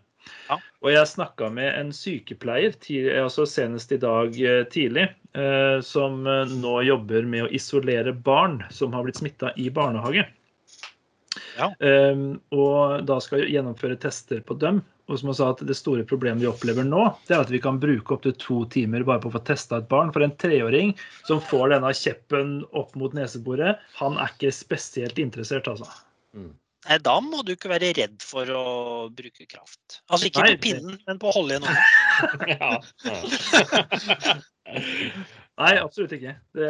Ja. 0.50 0.58
Og 0.82 0.92
jeg 0.94 1.10
snakka 1.10 1.50
med 1.54 1.72
en 1.78 1.92
sykepleier 1.96 2.76
altså 3.22 3.46
senest 3.50 3.92
i 3.96 4.00
dag 4.02 4.38
eh, 4.38 4.64
tidlig, 4.74 5.08
eh, 5.38 5.80
som 5.86 6.26
eh, 6.28 6.54
nå 6.62 6.82
jobber 6.88 7.28
med 7.28 7.48
å 7.48 7.52
isolere 7.54 8.14
barn 8.14 8.62
som 8.74 8.94
har 8.98 9.08
blitt 9.08 9.22
smitta 9.22 9.54
i 9.58 9.70
barnehage. 9.74 10.26
Ja. 11.58 11.72
Eh, 11.80 12.26
og 12.56 13.06
da 13.08 13.20
skal 13.24 13.48
gjennomføre 13.48 14.00
tester 14.02 14.42
på 14.46 14.58
dem. 14.62 14.82
Og 15.12 15.20
som 15.20 15.32
han 15.32 15.36
sa 15.36 15.50
at 15.52 15.64
Det 15.68 15.76
store 15.76 16.06
problemet 16.08 16.44
vi 16.44 16.48
opplever 16.48 16.86
nå, 16.88 17.04
det 17.28 17.36
er 17.36 17.44
at 17.44 17.52
vi 17.52 17.60
kan 17.64 17.82
bruke 17.82 18.16
opptil 18.16 18.36
to 18.40 18.62
timer 18.72 19.04
bare 19.08 19.20
på 19.24 19.32
å 19.32 19.36
få 19.36 19.44
testa 19.48 19.82
et 19.82 19.90
barn. 19.92 20.14
For 20.16 20.24
en 20.24 20.36
treåring 20.40 20.94
som 21.28 21.42
får 21.44 21.74
denne 21.74 21.92
kjeppen 21.98 22.62
opp 22.72 22.96
mot 23.00 23.16
neseboret, 23.18 23.82
han 24.00 24.16
er 24.22 24.32
ikke 24.32 24.54
spesielt 24.56 25.20
interessert, 25.20 25.68
altså. 25.68 25.90
Mm. 26.38 26.54
Nei, 26.88 26.98
da 27.06 27.14
må 27.22 27.44
du 27.46 27.52
ikke 27.54 27.70
være 27.70 27.92
redd 27.94 28.24
for 28.26 28.50
å 28.58 28.62
bruke 29.14 29.46
kraft. 29.46 30.00
Altså 30.10 30.32
ikke 30.32 30.42
Nei, 30.48 30.56
på 30.56 30.64
pinnen, 30.66 30.96
men 31.08 31.20
på 31.22 31.30
å 31.30 31.36
holde 31.36 31.60
igjen. 31.60 31.68
Ja. 32.52 32.72
Ja. 33.06 34.38
Nei, 35.62 35.74
absolutt 35.78 36.14
ikke. 36.16 36.34
Det, 36.58 36.70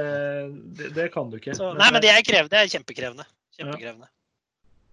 det, 0.80 0.90
det 0.98 1.06
kan 1.14 1.30
du 1.32 1.38
ikke. 1.40 1.54
Så, 1.56 1.72
nei, 1.80 1.88
men 1.96 2.04
det 2.04 2.12
er 2.12 2.24
krevende. 2.28 2.52
Det 2.52 2.60
er 2.66 2.72
kjempekrevende. 2.74 3.26
Kjempekrevende. 3.60 4.10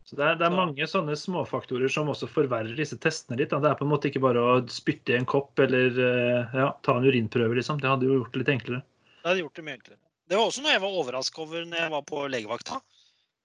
Så 0.09 0.17
det, 0.17 0.25
er, 0.25 0.37
det 0.41 0.47
er 0.47 0.53
Så- 0.55 0.59
mange 0.61 0.87
sånne 0.89 1.17
småfaktorer 1.21 1.91
som 1.93 2.09
også 2.13 2.29
forverrer 2.33 2.77
disse 2.79 2.97
testene 3.03 3.41
litt. 3.41 3.51
Da. 3.53 3.59
Det 3.65 3.73
er 3.73 3.81
på 3.81 3.85
en 3.89 3.91
måte 3.93 4.09
ikke 4.11 4.23
bare 4.25 4.41
å 4.41 4.53
spytte 4.73 5.13
i 5.15 5.19
en 5.19 5.27
kopp 5.29 5.59
eller 5.61 5.99
eh, 6.05 6.55
ja, 6.63 6.69
ta 6.87 6.95
en 6.97 7.09
urinprøve, 7.09 7.59
liksom. 7.59 7.81
Det 7.83 7.91
hadde 7.91 8.09
jo 8.09 8.21
gjort 8.21 8.33
det 8.37 8.45
litt 8.45 8.55
enklere. 8.55 8.85
Det 9.19 9.27
hadde 9.33 9.43
gjort 9.43 9.59
det 9.59 9.67
mye 9.67 9.77
enklere. 9.81 10.01
Det 10.29 10.37
var 10.39 10.47
også 10.51 10.63
noe 10.65 10.73
jeg 10.77 10.85
var 10.85 10.97
overraska 11.03 11.43
over 11.45 11.67
når 11.69 11.83
jeg 11.83 11.93
var 11.97 12.07
på 12.09 12.23
legevakta. 12.33 12.81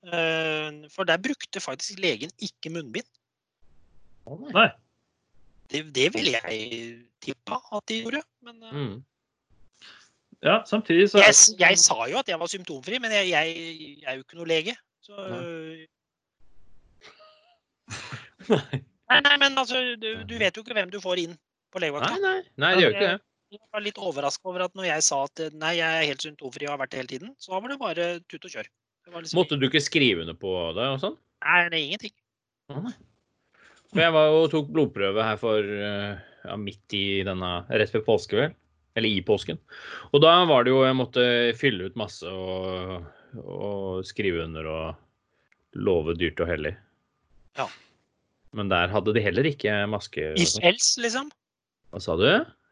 Eh, 0.04 0.90
For 0.92 1.08
der 1.08 1.18
brukte 1.24 1.62
faktisk 1.64 2.00
legen 2.04 2.32
ikke 2.44 2.70
munnbind. 2.74 3.08
Nei. 4.28 4.52
Nei. 4.56 4.70
Det, 5.72 5.86
det 5.96 6.10
ville 6.14 6.38
jeg 6.44 7.08
tippa 7.24 7.58
at 7.74 7.86
de 7.88 8.02
gjorde. 8.04 8.24
Men 8.44 8.62
eh, 8.64 8.78
Mm. 8.84 9.02
Ja, 10.44 10.58
samtidig 10.68 11.06
så 11.08 11.22
jeg, 11.24 11.36
jeg 11.60 11.78
sa 11.80 11.96
jo 12.12 12.18
at 12.20 12.28
jeg 12.28 12.36
var 12.40 12.50
symptomfri, 12.52 12.98
men 13.00 13.14
jeg, 13.16 13.30
jeg, 13.32 13.54
jeg 14.02 14.10
er 14.12 14.18
jo 14.18 14.26
ikke 14.26 14.36
noe 14.42 14.48
lege. 14.50 14.74
Så 15.00 15.16
Nei. 18.50 18.84
Nei, 19.10 19.20
nei, 19.24 19.36
men 19.40 19.56
altså, 19.60 19.80
du, 20.00 20.10
du 20.28 20.34
vet 20.42 20.56
jo 20.58 20.64
ikke 20.66 20.76
hvem 20.76 20.92
du 20.92 21.00
får 21.04 21.22
inn 21.22 21.36
på 21.72 21.80
Nei, 21.80 21.86
legevakta. 21.88 22.18
nei, 22.24 22.40
nei, 22.60 22.74
det 22.76 22.84
gjør 22.84 22.96
ikke 22.98 23.08
det. 23.14 23.22
Jeg 23.54 23.62
var 23.76 23.84
litt 23.86 24.00
overraska 24.02 24.50
over 24.50 24.64
at 24.66 24.74
når 24.76 24.88
jeg 24.90 25.06
sa 25.06 25.20
at 25.28 25.42
eh, 25.46 25.52
nei, 25.62 25.76
jeg 25.78 26.00
er 26.02 26.08
helt 26.10 26.24
symptomfri 26.26 26.66
og 26.68 26.74
har 26.74 26.80
vært 26.82 26.92
det 26.96 27.00
hele 27.04 27.12
tiden, 27.12 27.34
så 27.40 27.54
var 27.54 27.70
det 27.70 27.78
bare 27.82 28.08
tut 28.32 28.48
og 28.50 28.56
kjør. 28.56 28.70
Liksom, 29.12 29.38
Måtte 29.38 29.58
du 29.60 29.68
ikke 29.68 29.84
skrive 29.84 30.24
under 30.24 30.38
på 30.38 30.52
det 30.78 30.86
og 30.96 31.02
sånn? 31.02 31.18
Nei, 31.44 31.58
det 31.70 31.78
er 31.78 31.84
ingenting. 31.84 32.14
Ah, 32.72 32.80
nei. 32.86 32.94
For 33.94 34.02
jeg 34.02 34.14
var 34.16 34.30
jo 34.32 34.46
tok 34.50 34.70
blodprøve 34.74 35.26
her 35.28 35.38
for 35.38 35.60
eh, 35.62 36.22
ja, 36.48 36.56
midt 36.58 36.96
i 36.98 37.06
denne 37.28 37.52
rett 37.70 37.94
før 37.94 38.06
påske, 38.08 38.40
vel. 38.40 38.56
Eller 38.98 39.10
i 39.10 39.22
påsken. 39.26 39.60
Og 40.14 40.22
da 40.22 40.34
var 40.46 40.66
det 40.66 40.74
jo 40.74 40.84
Jeg 40.86 40.98
måtte 40.98 41.24
fylle 41.58 41.90
ut 41.90 41.96
masse 41.98 42.30
og, 42.30 43.06
og 43.42 44.04
skrive 44.06 44.44
under 44.46 44.70
og 44.70 45.80
love 45.82 46.14
dyrt 46.18 46.42
og 46.44 46.52
hellig. 46.52 46.76
Ja. 47.58 47.68
Men 48.54 48.70
der 48.70 48.92
hadde 48.94 49.16
de 49.16 49.24
heller 49.26 49.50
ikke 49.50 49.74
maske. 49.90 50.34
If 50.38 50.60
else, 50.62 51.02
liksom. 51.02 51.32
Hva 51.94 52.02
sa 52.02 52.18
du? 52.18 52.28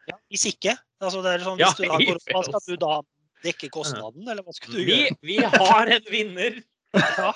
Ja, 0.10 0.18
hvis 0.30 0.46
ikke. 0.50 0.76
Altså, 1.02 1.24
det 1.26 1.34
er 1.34 1.46
sånn, 1.46 1.62
Ja, 1.62 1.72
du 1.74 1.86
if 2.06 2.30
hva 2.30 2.44
skal 2.46 2.66
du 2.68 2.78
da 2.82 3.00
dekke 3.46 3.70
kostnaden, 3.74 4.28
eller 4.30 4.44
hva 4.46 4.54
skal 4.56 4.74
du 4.76 4.80
Vi, 4.86 4.98
gjøre? 5.04 5.18
vi 5.26 5.38
har 5.56 5.92
en 5.98 6.08
vinner! 6.12 6.62
Ja. 6.94 7.32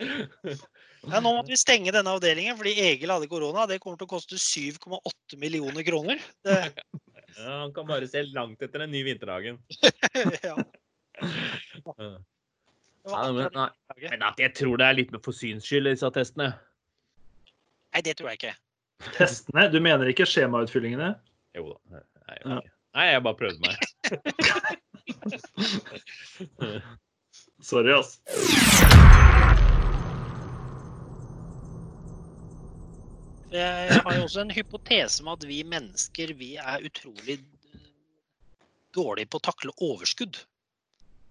Ja, 0.00 1.20
nå 1.20 1.30
måtte 1.32 1.48
vi 1.52 1.56
stenge 1.60 1.92
denne 1.92 2.12
avdelingen 2.12 2.56
fordi 2.58 2.74
Egil 2.90 3.08
hadde 3.12 3.28
korona. 3.30 3.66
Det 3.68 3.78
kommer 3.80 3.96
til 4.00 4.08
å 4.08 4.10
koste 4.14 4.36
7,8 4.40 5.38
millioner 5.40 5.84
kroner. 5.86 6.20
Det, 6.44 6.58
Ja, 7.38 7.60
han 7.62 7.72
kan 7.72 7.86
bare 7.88 8.08
se 8.10 8.20
langt 8.34 8.60
etter 8.64 8.82
en 8.84 8.90
ny 8.92 9.00
Vinterhagen. 9.06 9.56
ja. 10.44 10.56
Ja, 13.06 13.20
men, 13.32 13.46
nei, 13.54 13.68
men 14.02 14.24
at 14.28 14.40
jeg 14.42 14.52
tror 14.58 14.76
det 14.80 14.88
er 14.90 14.98
litt 14.98 15.12
med 15.14 15.22
for 15.24 15.32
syns 15.36 15.64
skyld, 15.68 15.88
disse 15.88 16.10
testene. 16.14 16.50
Nei, 17.94 18.02
det 18.04 18.16
tror 18.18 18.32
jeg 18.32 18.40
ikke. 18.42 18.52
testene. 19.16 19.68
Du 19.72 19.78
mener 19.80 20.10
ikke 20.12 20.26
skjemautfyllingene? 20.28 21.14
Jo 21.56 21.72
da. 21.72 21.80
Nei, 21.96 22.36
jeg, 22.36 22.44
Ja. 22.50 22.60
Nei, 22.98 23.04
jeg 23.12 23.22
bare 23.22 23.38
prøvde 23.38 23.60
meg. 23.62 23.74
Sorry, 27.70 27.92
ass. 27.92 28.20
Jeg 33.50 34.02
har 34.04 34.14
jo 34.14 34.26
også 34.28 34.44
en 34.44 34.52
hypotese 34.54 35.24
om 35.24 35.32
at 35.32 35.44
vi 35.48 35.62
mennesker 35.66 36.34
vi 36.38 36.52
er 36.60 36.84
utrolig 36.86 37.40
dårlige 38.94 39.30
på 39.30 39.40
å 39.40 39.44
takle 39.48 39.74
overskudd. 39.82 40.38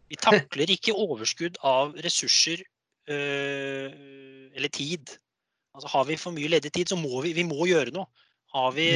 Vi 0.09 0.17
takler 0.19 0.71
ikke 0.73 0.95
overskudd 0.97 1.59
av 1.63 1.93
ressurser 2.03 2.63
øh, 3.11 3.93
eller 4.55 4.71
tid. 4.73 5.13
Altså 5.75 5.91
Har 5.93 6.07
vi 6.09 6.17
for 6.19 6.35
mye 6.35 6.49
ledig 6.51 6.73
tid, 6.75 6.91
så 6.91 6.97
må 6.99 7.21
vi, 7.23 7.31
vi 7.37 7.45
må 7.47 7.69
gjøre 7.69 7.93
noe. 7.95 8.09
Har 8.55 8.73
vi, 8.75 8.89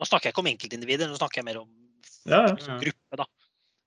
Nå 0.00 0.06
snakker 0.08 0.30
jeg 0.30 0.34
ikke 0.34 0.42
om 0.42 0.48
enkeltindivider, 0.48 1.10
nå 1.10 1.18
snakker 1.20 1.42
jeg 1.42 1.48
mer 1.50 1.60
om 1.60 1.68
Ja, 2.24 2.46
ja. 2.48 2.78
gruppe. 2.80 3.18
da. 3.20 3.26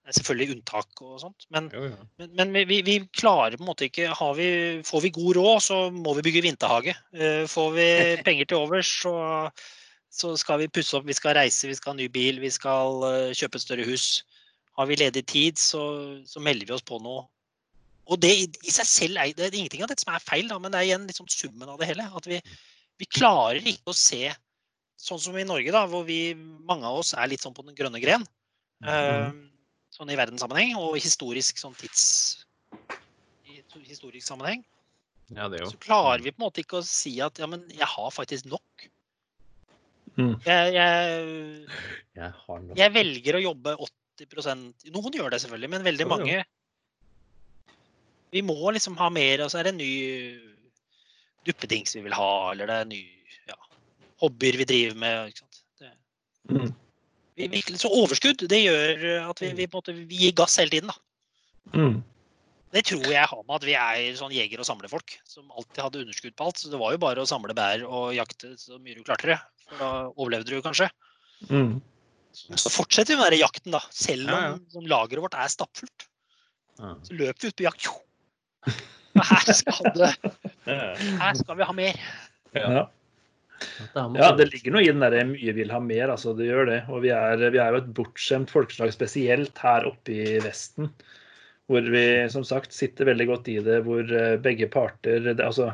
Det 0.03 0.11
er 0.11 0.15
selvfølgelig 0.17 0.55
unntak 0.57 1.01
og 1.05 1.19
sånt. 1.21 1.45
Men, 1.55 1.69
Jo, 1.71 1.85
ja. 1.87 2.01
men, 2.19 2.51
men 2.51 2.67
vi, 2.67 2.81
vi 2.83 2.97
klarer 3.15 3.55
på 3.55 3.63
en 3.63 3.69
måte 3.69 3.87
ikke 3.87 4.09
har 4.11 4.33
vi, 4.35 4.47
Får 4.83 5.05
vi 5.05 5.13
god 5.15 5.37
råd, 5.37 5.61
så 5.63 5.77
må 5.95 6.15
vi 6.17 6.25
bygge 6.27 6.41
vinterhage. 6.43 6.95
Eh, 7.15 7.45
Får 7.47 7.69
vi 7.77 7.87
penger 8.27 8.49
til 8.49 8.59
overs, 8.65 8.91
så, 9.05 9.13
så 10.11 10.33
skal 10.39 10.59
vi 10.59 10.71
pusse 10.75 10.97
opp, 10.99 11.07
vi 11.07 11.15
skal 11.15 11.37
reise, 11.39 11.69
vi 11.71 11.77
skal 11.79 11.93
ha 11.93 12.01
ny 12.01 12.09
bil, 12.11 12.41
vi 12.43 12.51
skal 12.51 13.05
eh, 13.07 13.31
kjøpe 13.31 13.61
et 13.61 13.63
større 13.63 13.87
hus. 13.87 14.07
Har 14.75 14.89
vi 14.89 14.99
ledig 14.99 15.23
tid, 15.31 15.61
så, 15.61 15.85
så 16.27 16.43
melder 16.43 16.67
vi 16.67 16.75
oss 16.75 16.83
på 16.83 16.99
noe. 16.99 17.23
Og 18.11 18.19
det 18.19 18.33
i 18.35 18.73
seg 18.73 18.89
selv 18.89 19.21
er 19.21 19.31
det 19.37 19.47
er 19.47 19.55
ingenting 19.55 19.85
av 19.85 19.93
dette 19.93 20.03
som 20.03 20.11
er 20.11 20.23
feil, 20.25 20.49
da, 20.51 20.59
men 20.59 20.73
det 20.73 20.81
er 20.81 20.89
igjen 20.89 21.07
liksom 21.07 21.31
summen 21.31 21.71
av 21.71 21.79
det 21.79 21.87
hele. 21.93 22.09
At 22.11 22.27
vi, 22.27 22.41
vi 22.99 23.07
klarer 23.07 23.63
ikke 23.63 23.93
å 23.93 23.95
se 23.95 24.25
sånn 24.99 25.21
som 25.21 25.39
i 25.39 25.47
Norge, 25.47 25.71
da, 25.71 25.85
hvor 25.87 26.03
vi, 26.07 26.33
mange 26.67 26.87
av 26.87 26.99
oss 26.99 27.13
er 27.15 27.31
litt 27.31 27.43
sånn 27.43 27.55
på 27.55 27.63
den 27.63 27.77
grønne 27.77 28.03
gren. 28.03 28.27
Eh, 28.83 29.31
sånn 29.93 30.09
i 30.09 30.17
verdenssammenheng 30.17 30.75
og 30.79 30.95
historisk 30.97 31.59
sånn 31.61 31.75
tids 31.77 32.03
i 33.43 33.59
historisk 33.85 34.25
sammenheng, 34.27 34.61
ja, 35.33 35.47
det 35.49 35.63
så 35.65 35.77
klarer 35.81 36.21
vi 36.21 36.31
på 36.33 36.41
en 36.41 36.45
måte 36.45 36.61
ikke 36.61 36.77
å 36.81 36.85
si 36.85 37.15
at 37.25 37.39
ja, 37.41 37.47
men 37.49 37.63
jeg 37.73 37.87
har 37.89 38.11
faktisk 38.13 38.45
nok. 38.51 38.83
Mm. 40.17 40.35
Jeg, 40.45 40.73
jeg, 40.75 41.69
Jeg 42.19 42.29
har 42.37 42.59
nok. 42.61 42.75
jeg 42.77 42.93
velger 42.93 43.37
å 43.39 43.41
jobbe 43.41 43.71
80% 44.21 44.91
Noen 44.93 45.15
gjør 45.17 45.33
det 45.33 45.39
selvfølgelig, 45.41 45.69
men 45.73 45.85
veldig 45.87 46.05
mange 46.05 46.35
Vi 48.35 48.43
må 48.45 48.59
liksom 48.75 48.93
ha 48.99 49.07
mer, 49.13 49.41
og 49.41 49.49
så 49.49 49.57
er 49.57 49.65
det 49.65 49.73
en 49.73 49.81
ny 49.81 49.95
duppedings 51.49 51.97
vi 51.97 52.03
vil 52.05 52.13
ha, 52.13 52.29
eller 52.51 52.69
det 52.69 52.77
er 52.83 52.91
ny 52.91 53.01
ja, 53.49 53.57
hobbyer 54.21 54.59
vi 54.61 54.69
driver 54.69 55.01
med. 55.01 55.41
Det, 55.81 55.89
Mm. 56.51 56.73
Vi, 57.35 57.61
så 57.79 57.89
overskudd 57.89 58.43
det 58.49 58.59
gjør 58.63 59.05
at 59.29 59.39
vi, 59.43 59.51
vi, 59.57 59.67
måte, 59.73 59.93
vi 59.95 60.19
gir 60.27 60.35
gass 60.37 60.57
hele 60.61 60.73
tiden. 60.73 60.91
da. 60.91 61.77
Mm. 61.77 62.01
Det 62.73 62.81
tror 62.89 63.05
jeg 63.05 63.29
har 63.29 63.41
med 63.45 63.55
at 63.59 63.65
vi 63.67 63.73
er 63.77 64.15
sånn 64.17 64.33
jeger- 64.33 64.61
og 64.63 64.65
samlefolk 64.65 65.15
som 65.29 65.45
alltid 65.53 65.83
hadde 65.85 65.99
underskudd 66.01 66.35
på 66.37 66.47
alt. 66.47 66.57
Så 66.61 66.71
det 66.73 66.79
var 66.81 66.95
jo 66.95 67.01
bare 67.03 67.21
å 67.21 67.29
samle 67.29 67.53
bær 67.57 67.83
og 67.85 68.13
jakte 68.17 68.55
så 68.57 68.79
mye 68.81 68.97
du 68.97 69.03
klarte 69.05 69.29
det. 69.29 69.39
For 69.67 69.77
da 69.81 69.89
overlevde 70.15 70.49
du 70.55 70.61
kanskje. 70.65 70.89
Mm. 71.51 71.75
Så 72.33 72.71
fortsetter 72.73 73.13
vi 73.13 73.21
med 73.21 73.35
den 73.35 73.43
jakten, 73.43 73.75
da. 73.75 73.81
Selv 73.93 74.25
om 74.25 74.33
Ja, 74.33 74.47
ja. 74.49 74.57
sånn 74.73 74.89
lageret 74.89 75.21
vårt 75.21 75.37
er 75.37 75.51
stappfullt. 75.53 76.07
Ja. 76.79 76.95
Så 77.05 77.13
løper 77.13 77.45
vi 77.45 77.51
ut 77.53 77.59
på 77.61 77.67
jakt. 77.67 77.85
Jo. 77.85 77.93
Her 79.21 79.53
skal, 79.53 79.91
det, 79.93 80.09
her 81.21 81.33
skal 81.37 81.59
vi 81.59 81.67
ha 81.69 81.75
mer. 81.77 81.99
Ja. 82.57 82.87
Ja, 83.95 84.31
det 84.37 84.49
ligger 84.51 84.73
noe 84.75 84.83
i 84.83 84.89
den 84.91 85.03
der 85.03 85.17
mye 85.29 85.53
vil 85.55 85.71
ha 85.71 85.79
mer, 85.83 86.09
altså. 86.15 86.33
Det 86.37 86.47
gjør 86.49 86.65
det. 86.71 86.79
Og 86.91 87.03
vi 87.05 87.11
er, 87.15 87.43
vi 87.53 87.61
er 87.61 87.75
jo 87.75 87.81
et 87.83 87.91
bortskjemt 87.95 88.51
folkeslag, 88.53 88.91
spesielt 88.95 89.57
her 89.63 89.87
oppe 89.89 90.11
i 90.15 90.39
Vesten. 90.43 90.89
Hvor 91.71 91.85
vi 91.93 92.05
som 92.29 92.43
sagt 92.43 92.73
sitter 92.75 93.07
veldig 93.07 93.27
godt 93.29 93.47
i 93.53 93.59
det, 93.63 93.79
hvor 93.85 94.03
eh, 94.03 94.35
begge 94.43 94.67
parter 94.67 95.23
det, 95.29 95.37
Altså 95.39 95.69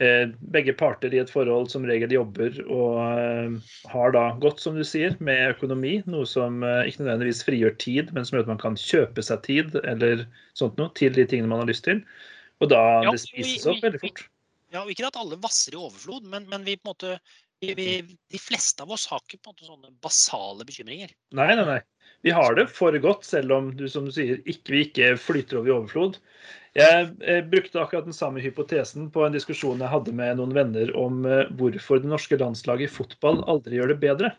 eh, 0.00 0.30
begge 0.54 0.72
parter 0.80 1.12
i 1.12 1.20
et 1.20 1.28
forhold 1.30 1.68
som 1.68 1.84
regel 1.84 2.14
jobber 2.16 2.56
og 2.72 2.96
eh, 3.20 3.58
har 3.92 4.14
da 4.16 4.22
godt, 4.40 4.62
som 4.64 4.78
du 4.80 4.84
sier, 4.88 5.18
med 5.20 5.52
økonomi. 5.58 5.98
Noe 6.08 6.24
som 6.26 6.64
eh, 6.64 6.86
ikke 6.88 7.04
nødvendigvis 7.04 7.44
frigjør 7.44 7.76
tid, 7.84 8.14
men 8.16 8.24
som 8.24 8.38
gjør 8.38 8.46
at 8.48 8.52
man 8.54 8.64
kan 8.64 8.80
kjøpe 8.80 9.22
seg 9.28 9.44
tid 9.44 9.76
eller 9.84 10.24
sånt 10.56 10.80
noe 10.80 10.88
til 10.96 11.12
de 11.12 11.28
tingene 11.28 11.52
man 11.52 11.60
har 11.66 11.68
lyst 11.68 11.84
til. 11.84 12.00
Og 12.64 12.72
da 12.72 12.80
Ja, 13.04 13.12
det 13.12 13.20
spises 13.26 13.68
opp 13.68 13.84
veldig 13.84 14.00
vi- 14.00 14.08
fort. 14.08 14.24
Ja, 14.70 14.84
og 14.84 14.90
Ikke 14.92 15.08
at 15.08 15.18
alle 15.18 15.38
vasser 15.42 15.74
i 15.74 15.80
overflod, 15.80 16.26
men, 16.30 16.46
men 16.50 16.66
vi 16.66 16.76
på 16.78 16.86
en 16.86 16.92
måte 16.94 17.16
vi, 17.60 18.16
de 18.30 18.38
fleste 18.40 18.82
av 18.82 18.92
oss 18.94 19.06
har 19.10 19.20
ikke 19.20 19.40
på 19.42 19.50
en 19.50 19.54
måte 19.54 19.66
sånne 19.68 19.90
basale 20.00 20.64
bekymringer. 20.64 21.10
Nei, 21.36 21.50
nei, 21.58 21.66
nei. 21.68 21.80
Vi 22.24 22.32
har 22.36 22.54
det 22.56 22.66
for 22.72 22.96
godt, 23.00 23.24
selv 23.28 23.52
om 23.52 23.70
du 23.76 23.86
som 23.88 24.06
du 24.08 24.12
sier, 24.14 24.40
ikke, 24.48 24.72
vi 24.72 24.80
ikke 24.86 25.10
flyter 25.20 25.60
over 25.60 25.68
i 25.68 25.74
overflod. 25.74 26.18
Jeg, 26.76 27.10
jeg, 27.18 27.44
brukte 27.50 27.80
akkurat 27.82 28.06
den 28.06 28.16
samme 28.16 28.40
hypotesen 28.44 29.08
på 29.12 29.24
en 29.26 29.34
diskusjon 29.34 29.80
jeg 29.82 29.90
hadde 29.90 30.14
med 30.16 30.38
noen 30.38 30.54
venner 30.54 30.92
om 30.98 31.24
eh, 31.26 31.48
hvorfor 31.58 32.00
det 32.00 32.12
norske 32.12 32.38
landslaget 32.40 32.86
i 32.86 32.92
fotball 32.92 33.42
aldri 33.50 33.80
gjør 33.80 33.94
det 33.94 34.00
bedre. 34.04 34.32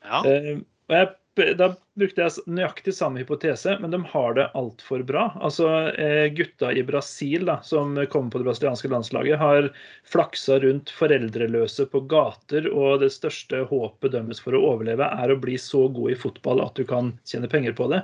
Ja, 0.00 0.22
Eh, 0.24 0.62
og 0.90 0.96
jeg, 0.96 1.10
da 1.36 1.68
brukte 1.98 2.24
jeg 2.24 2.42
nøyaktig 2.50 2.92
samme 2.96 3.22
hypotese, 3.22 3.76
men 3.80 3.92
de 3.92 4.00
har 4.12 4.34
det 4.36 4.48
altfor 4.58 5.02
bra. 5.06 5.28
Altså 5.40 5.68
eh, 5.94 6.26
Gutta 6.34 6.72
i 6.74 6.82
Brasil 6.86 7.46
da, 7.48 7.60
som 7.66 7.94
kommer 8.10 8.32
på 8.32 8.40
det 8.40 8.48
brasilianske 8.48 8.90
landslaget, 8.90 9.38
har 9.40 9.70
flaksa 10.10 10.58
rundt 10.64 10.90
foreldreløse 10.90 11.86
på 11.92 12.02
gater, 12.10 12.66
og 12.72 13.04
det 13.04 13.12
største 13.14 13.62
håpet 13.70 14.16
deres 14.16 14.42
for 14.42 14.58
å 14.58 14.64
overleve 14.72 15.06
er 15.06 15.32
å 15.32 15.38
bli 15.40 15.56
så 15.60 15.86
god 15.88 16.16
i 16.16 16.18
fotball 16.18 16.64
at 16.66 16.76
du 16.80 16.84
kan 16.88 17.14
tjene 17.28 17.50
penger 17.50 17.78
på 17.78 17.88
det. 17.94 18.02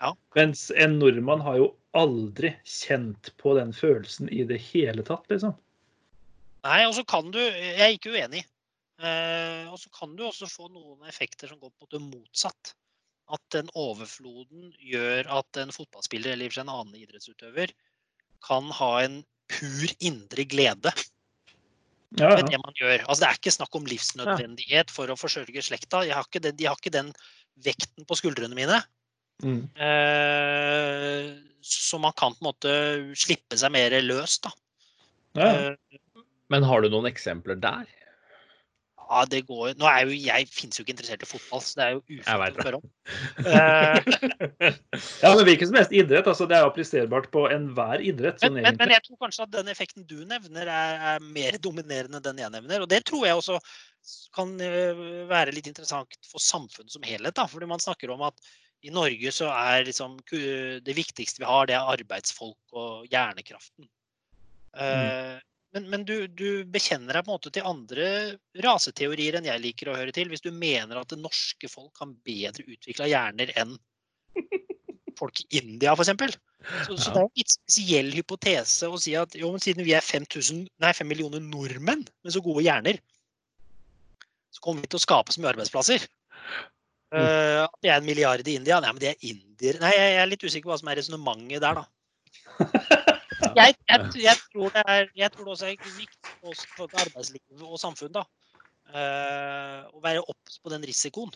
Ja. 0.00 0.14
Mens 0.38 0.68
en 0.76 0.98
nordmann 1.00 1.42
har 1.44 1.58
jo 1.60 1.72
aldri 1.94 2.54
kjent 2.66 3.32
på 3.40 3.54
den 3.58 3.74
følelsen 3.74 4.30
i 4.30 4.46
det 4.46 4.60
hele 4.70 5.04
tatt, 5.06 5.26
liksom. 5.32 5.54
Nei, 6.64 6.80
og 6.88 6.94
så 6.96 7.04
kan 7.04 7.28
du 7.28 7.38
Jeg 7.42 7.76
er 7.76 7.92
ikke 7.92 8.14
uenig. 8.14 8.46
Eh, 9.02 9.66
og 9.72 9.78
så 9.80 9.90
kan 9.94 10.14
du 10.14 10.22
også 10.28 10.46
få 10.50 10.68
noen 10.70 11.08
effekter 11.10 11.50
som 11.50 11.58
går 11.58 11.72
på 11.74 11.88
det 11.90 12.02
motsatt. 12.04 12.74
At 13.32 13.42
den 13.54 13.70
overfloden 13.78 14.70
gjør 14.84 15.30
at 15.40 15.58
en 15.62 15.72
fotballspiller 15.74 16.36
eller 16.36 16.60
en 16.60 16.70
annen 16.70 16.98
idrettsutøver 17.00 17.72
kan 18.44 18.68
ha 18.78 18.92
en 19.00 19.22
pur 19.48 19.92
indre 20.04 20.44
glede 20.48 20.92
Ja, 22.14 22.30
ved 22.36 22.46
det 22.46 22.60
man 22.62 22.76
gjør. 22.78 23.00
Altså, 23.08 23.24
det 23.24 23.28
er 23.28 23.38
ikke 23.40 23.54
snakk 23.56 23.74
om 23.74 23.88
livsnødvendighet 23.90 24.92
for 24.94 25.10
å 25.10 25.16
forsørge 25.18 25.64
slekta. 25.66 26.04
Jeg 26.06 26.14
har 26.14 26.28
ikke 26.28 26.44
den, 26.44 26.54
de 26.60 26.68
har 26.68 26.78
ikke 26.78 26.92
den 26.94 27.10
vekten 27.64 28.06
på 28.06 28.18
skuldrene 28.20 28.54
mine. 28.54 28.78
Mm. 29.42 29.64
Eh, 29.74 31.32
så 31.64 31.98
man 31.98 32.14
kan 32.14 32.36
på 32.36 32.44
en 32.44 32.50
måte 32.52 32.76
slippe 33.18 33.58
seg 33.58 33.72
mer 33.74 33.96
løs, 34.04 34.38
da. 34.44 34.54
ja. 35.40 35.48
ja. 35.48 35.72
Eh, 35.72 36.22
Men 36.52 36.66
har 36.68 36.84
du 36.84 36.90
noen 36.92 37.08
eksempler 37.08 37.58
der? 37.58 37.88
Ja, 39.14 39.22
det 39.30 39.44
går 39.46 39.76
Nå 39.78 39.86
er 39.86 40.08
jo 40.08 40.16
jeg 40.16 40.48
finnes 40.50 40.78
jo 40.78 40.84
ikke 40.84 40.94
interessert 40.96 41.22
i 41.22 41.28
fotball, 41.28 41.62
så 41.62 41.78
det 41.78 41.84
er 41.84 41.92
jo 41.94 42.00
ufint 42.02 42.28
å 42.34 42.50
spørre 42.58 42.80
om. 42.80 42.90
Eh, 43.44 44.76
ja, 45.20 45.30
men 45.34 45.42
hvilken 45.46 45.68
som 45.68 45.76
helst 45.76 45.92
idrett. 45.94 46.28
altså 46.30 46.46
Det 46.48 46.56
er 46.56 46.66
appliserbart 46.66 47.26
på 47.34 47.44
enhver 47.52 48.00
idrett. 48.00 48.38
men, 48.40 48.56
sånn 48.56 48.58
men, 48.64 48.78
men 48.80 48.92
jeg 48.94 49.04
tror 49.04 49.18
kanskje 49.26 49.44
at 49.44 49.52
den 49.54 49.70
effekten 49.72 50.06
du 50.08 50.16
nevner, 50.28 50.70
er, 50.70 51.00
er 51.12 51.26
mer 51.36 51.58
dominerende 51.62 52.20
enn 52.20 52.26
den 52.26 52.42
jeg 52.42 52.54
nevner. 52.56 52.84
Og 52.84 52.90
det 52.90 53.02
tror 53.08 53.26
jeg 53.28 53.38
også 53.38 53.58
kan 54.36 54.54
eh, 54.62 55.04
være 55.30 55.54
litt 55.56 55.68
interessant 55.70 56.18
for 56.28 56.42
samfunnet 56.42 56.94
som 56.96 57.06
helhet. 57.06 57.36
da, 57.36 57.46
fordi 57.50 57.68
man 57.70 57.82
snakker 57.82 58.12
om 58.14 58.24
at 58.26 58.40
i 58.84 58.92
Norge 58.92 59.32
så 59.32 59.48
er 59.52 59.86
liksom 59.88 60.18
det 60.28 60.96
viktigste 60.96 61.40
vi 61.40 61.48
har, 61.48 61.68
det 61.68 61.76
er 61.76 61.92
arbeidsfolk 61.94 62.76
og 62.76 63.06
hjernekraften. 63.12 63.88
Eh, 64.76 65.38
Men, 65.74 65.88
men 65.90 66.04
du, 66.06 66.14
du 66.30 66.62
bekjenner 66.70 67.16
deg 67.16 67.24
på 67.26 67.32
en 67.32 67.34
måte 67.34 67.50
til 67.54 67.66
andre 67.66 68.08
raseteorier 68.62 69.38
enn 69.38 69.48
jeg 69.48 69.62
liker 69.62 69.90
å 69.90 69.96
høre 69.98 70.14
til. 70.14 70.28
Hvis 70.30 70.44
du 70.44 70.52
mener 70.54 71.00
at 71.00 71.10
det 71.10 71.18
norske 71.18 71.70
folk 71.70 71.98
har 71.98 72.12
bedre 72.26 72.62
utvikla 72.62 73.08
hjerner 73.10 73.50
enn 73.58 73.74
folk 75.18 75.40
i 75.42 75.48
India, 75.58 75.94
f.eks. 75.94 76.38
Så, 76.86 76.96
så 76.96 77.10
det 77.12 77.20
er 77.20 77.26
en 77.26 77.40
litt 77.40 77.52
spesiell 77.52 78.12
hypotese 78.14 78.88
å 78.88 78.98
si 79.00 79.12
at 79.18 79.34
jo, 79.36 79.50
siden 79.62 79.86
vi 79.86 79.96
er 79.98 80.04
5000, 80.04 80.62
nei, 80.80 80.92
5 80.96 81.10
millioner 81.10 81.42
nordmenn 81.42 82.06
med 82.06 82.34
så 82.34 82.42
gode 82.44 82.64
hjerner, 82.64 83.00
så 84.54 84.62
kommer 84.64 84.86
vi 84.86 84.92
til 84.92 85.00
å 85.00 85.04
skape 85.04 85.34
så 85.34 85.42
mye 85.42 85.52
arbeidsplasser. 85.52 86.06
Eh, 87.14 87.60
at 87.64 87.74
det 87.82 87.90
er 87.90 87.98
en 87.98 88.06
milliard 88.06 88.46
i 88.46 88.56
India. 88.58 88.78
Nei, 88.82 88.94
men 88.94 89.02
det 89.02 89.12
er 89.12 89.26
indier. 89.26 89.78
Nei, 89.82 89.92
jeg 89.94 90.14
jeg 90.14 90.22
er 90.22 90.30
litt 90.30 90.46
usikker 90.46 90.68
på 90.68 90.72
hva 90.72 90.80
som 90.80 90.90
er 90.90 90.98
resonnementet 91.02 91.66
der, 91.66 91.82
da. 91.82 93.10
Jeg, 93.56 93.76
jeg, 93.90 94.10
jeg, 94.24 94.42
tror 94.52 94.74
det 94.74 94.84
er, 94.84 95.08
jeg 95.16 95.32
tror 95.34 95.48
det 95.48 95.54
også 95.54 95.70
er 95.70 95.96
viktig 95.98 96.34
for 96.40 96.52
oss 96.52 96.64
for 96.74 97.00
arbeidslivet 97.04 97.64
og 97.64 97.80
samfunn 97.80 98.14
da, 98.14 98.24
uh, 98.94 99.80
å 99.94 100.02
være 100.04 100.22
obs 100.22 100.60
på 100.62 100.72
den 100.74 100.86
risikoen. 100.86 101.34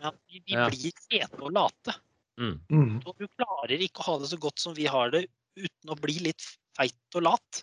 Ja, 0.00 0.12
vi 0.26 0.42
vi 0.44 0.56
Ja. 0.56 0.68
blir 0.68 0.94
fete 1.06 1.40
og 1.40 1.52
late. 1.54 1.94
Mm. 2.40 2.56
Mm. 2.72 2.94
Og 3.04 3.14
du 3.20 3.26
klarer 3.36 3.82
ikke 3.84 4.02
å 4.02 4.08
ha 4.08 4.18
det 4.22 4.30
så 4.32 4.38
godt 4.40 4.62
som 4.62 4.74
vi 4.74 4.88
har 4.90 5.12
det 5.14 5.26
uten 5.58 5.92
å 5.92 5.98
bli 5.98 6.16
litt 6.30 6.46
feit 6.78 7.18
og 7.18 7.26
lat. 7.28 7.62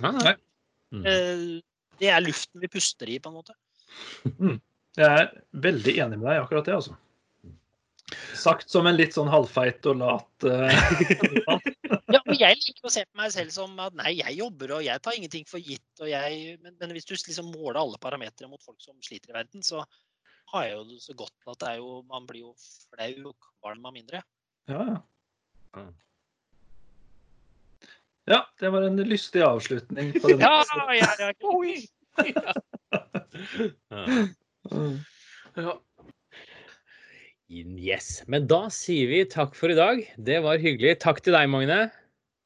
Ja, 0.00 0.10
Nei. 0.10 0.34
Mm. 0.92 1.06
Uh, 1.06 1.60
Det 2.00 2.08
er 2.10 2.22
luften 2.24 2.58
vi 2.60 2.68
puster 2.72 3.08
i, 3.08 3.20
på 3.22 3.30
en 3.30 3.36
måte. 3.36 3.54
Jeg 4.96 5.06
er 5.06 5.28
veldig 5.52 5.92
enig 6.02 6.18
med 6.18 6.26
deg 6.26 6.38
i 6.38 6.42
akkurat 6.42 6.66
det, 6.66 6.74
altså. 6.74 6.96
Sagt 8.36 8.72
som 8.72 8.88
en 8.88 8.96
litt 8.98 9.14
sånn 9.14 9.30
halvfeit 9.30 9.86
og 9.88 10.00
lat 10.00 10.46
eh, 10.48 10.82
Ja, 12.14 12.20
men 12.26 12.38
jeg 12.38 12.58
liker 12.60 12.88
å 12.88 12.92
se 12.92 13.04
på 13.06 13.20
meg 13.20 13.32
selv 13.34 13.52
som 13.54 13.74
at 13.82 13.96
nei, 13.98 14.14
jeg 14.18 14.38
jobber 14.38 14.76
og 14.78 14.84
jeg 14.86 15.02
tar 15.04 15.16
ingenting 15.18 15.46
for 15.48 15.62
gitt. 15.62 15.84
Og 16.00 16.10
jeg, 16.10 16.56
men, 16.62 16.76
men 16.80 16.94
hvis 16.96 17.08
du 17.08 17.14
liksom 17.14 17.52
måler 17.54 17.80
alle 17.82 18.00
parametere 18.02 18.50
mot 18.50 18.62
folk 18.64 18.80
som 18.84 18.96
sliter 19.04 19.32
i 19.32 19.38
verden, 19.38 19.64
så 19.66 19.84
har 20.52 20.68
jeg 20.68 20.76
jo 20.76 20.86
det 20.90 21.00
så 21.04 21.16
godt 21.16 21.50
at 21.52 21.60
det 21.62 21.68
er 21.72 21.80
jo, 21.80 21.98
man 22.10 22.28
blir 22.28 22.44
jo 22.46 22.54
flau 22.60 23.32
og 23.32 23.50
kvalm 23.62 23.88
av 23.88 23.96
mindre. 23.96 24.22
Ja, 24.70 24.82
ja. 24.92 24.98
Ja. 25.76 25.86
Ja, 28.30 28.38
det 28.60 28.70
var 28.70 28.84
en 28.86 29.00
lystig 29.02 29.42
avslutning 29.42 30.12
på 30.20 30.28
den. 30.30 30.44
Ja, 30.44 30.62
ja, 30.94 31.08
ja. 31.18 31.32
Oi. 31.56 31.88
Ja. 32.28 32.52
Ja. 35.56 35.74
Yes. 37.52 38.22
Men 38.30 38.46
da 38.48 38.68
sier 38.72 39.10
vi 39.10 39.24
takk 39.28 39.56
for 39.58 39.72
i 39.72 39.76
dag. 39.76 40.04
Det 40.16 40.38
var 40.44 40.62
hyggelig. 40.62 41.00
Takk 41.02 41.20
til 41.24 41.34
deg, 41.36 41.50
Magne. 41.52 41.90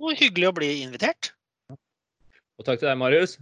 Og 0.02 0.12
hyggelig 0.18 0.50
å 0.50 0.56
bli 0.56 0.68
invitert. 0.84 1.32
Og 2.56 2.64
takk 2.64 2.80
til 2.80 2.88
deg, 2.88 2.98
Marius. 3.00 3.38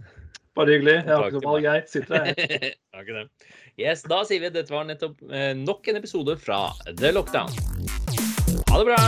Bare 0.55 0.71
hyggelig. 0.71 0.97
Jeg 1.03 1.11
har 1.11 1.27
ikke 1.27 1.39
noe 1.41 1.49
valg, 1.51 1.65
jeg. 1.67 1.83
Sitter 1.91 2.13
her. 2.23 3.27
yes, 3.83 4.05
da 4.07 4.23
sier 4.27 4.39
vi 4.43 4.47
at 4.51 4.55
dette 4.55 4.71
var 4.71 4.87
nettopp 4.87 5.15
eh, 5.27 5.51
nok 5.59 5.87
en 5.91 5.99
episode 5.99 6.37
fra 6.39 6.59
The 6.95 7.11
Lockdown. 7.15 7.51
Ha 8.71 8.75
det 8.79 8.85
bra! 8.87 8.99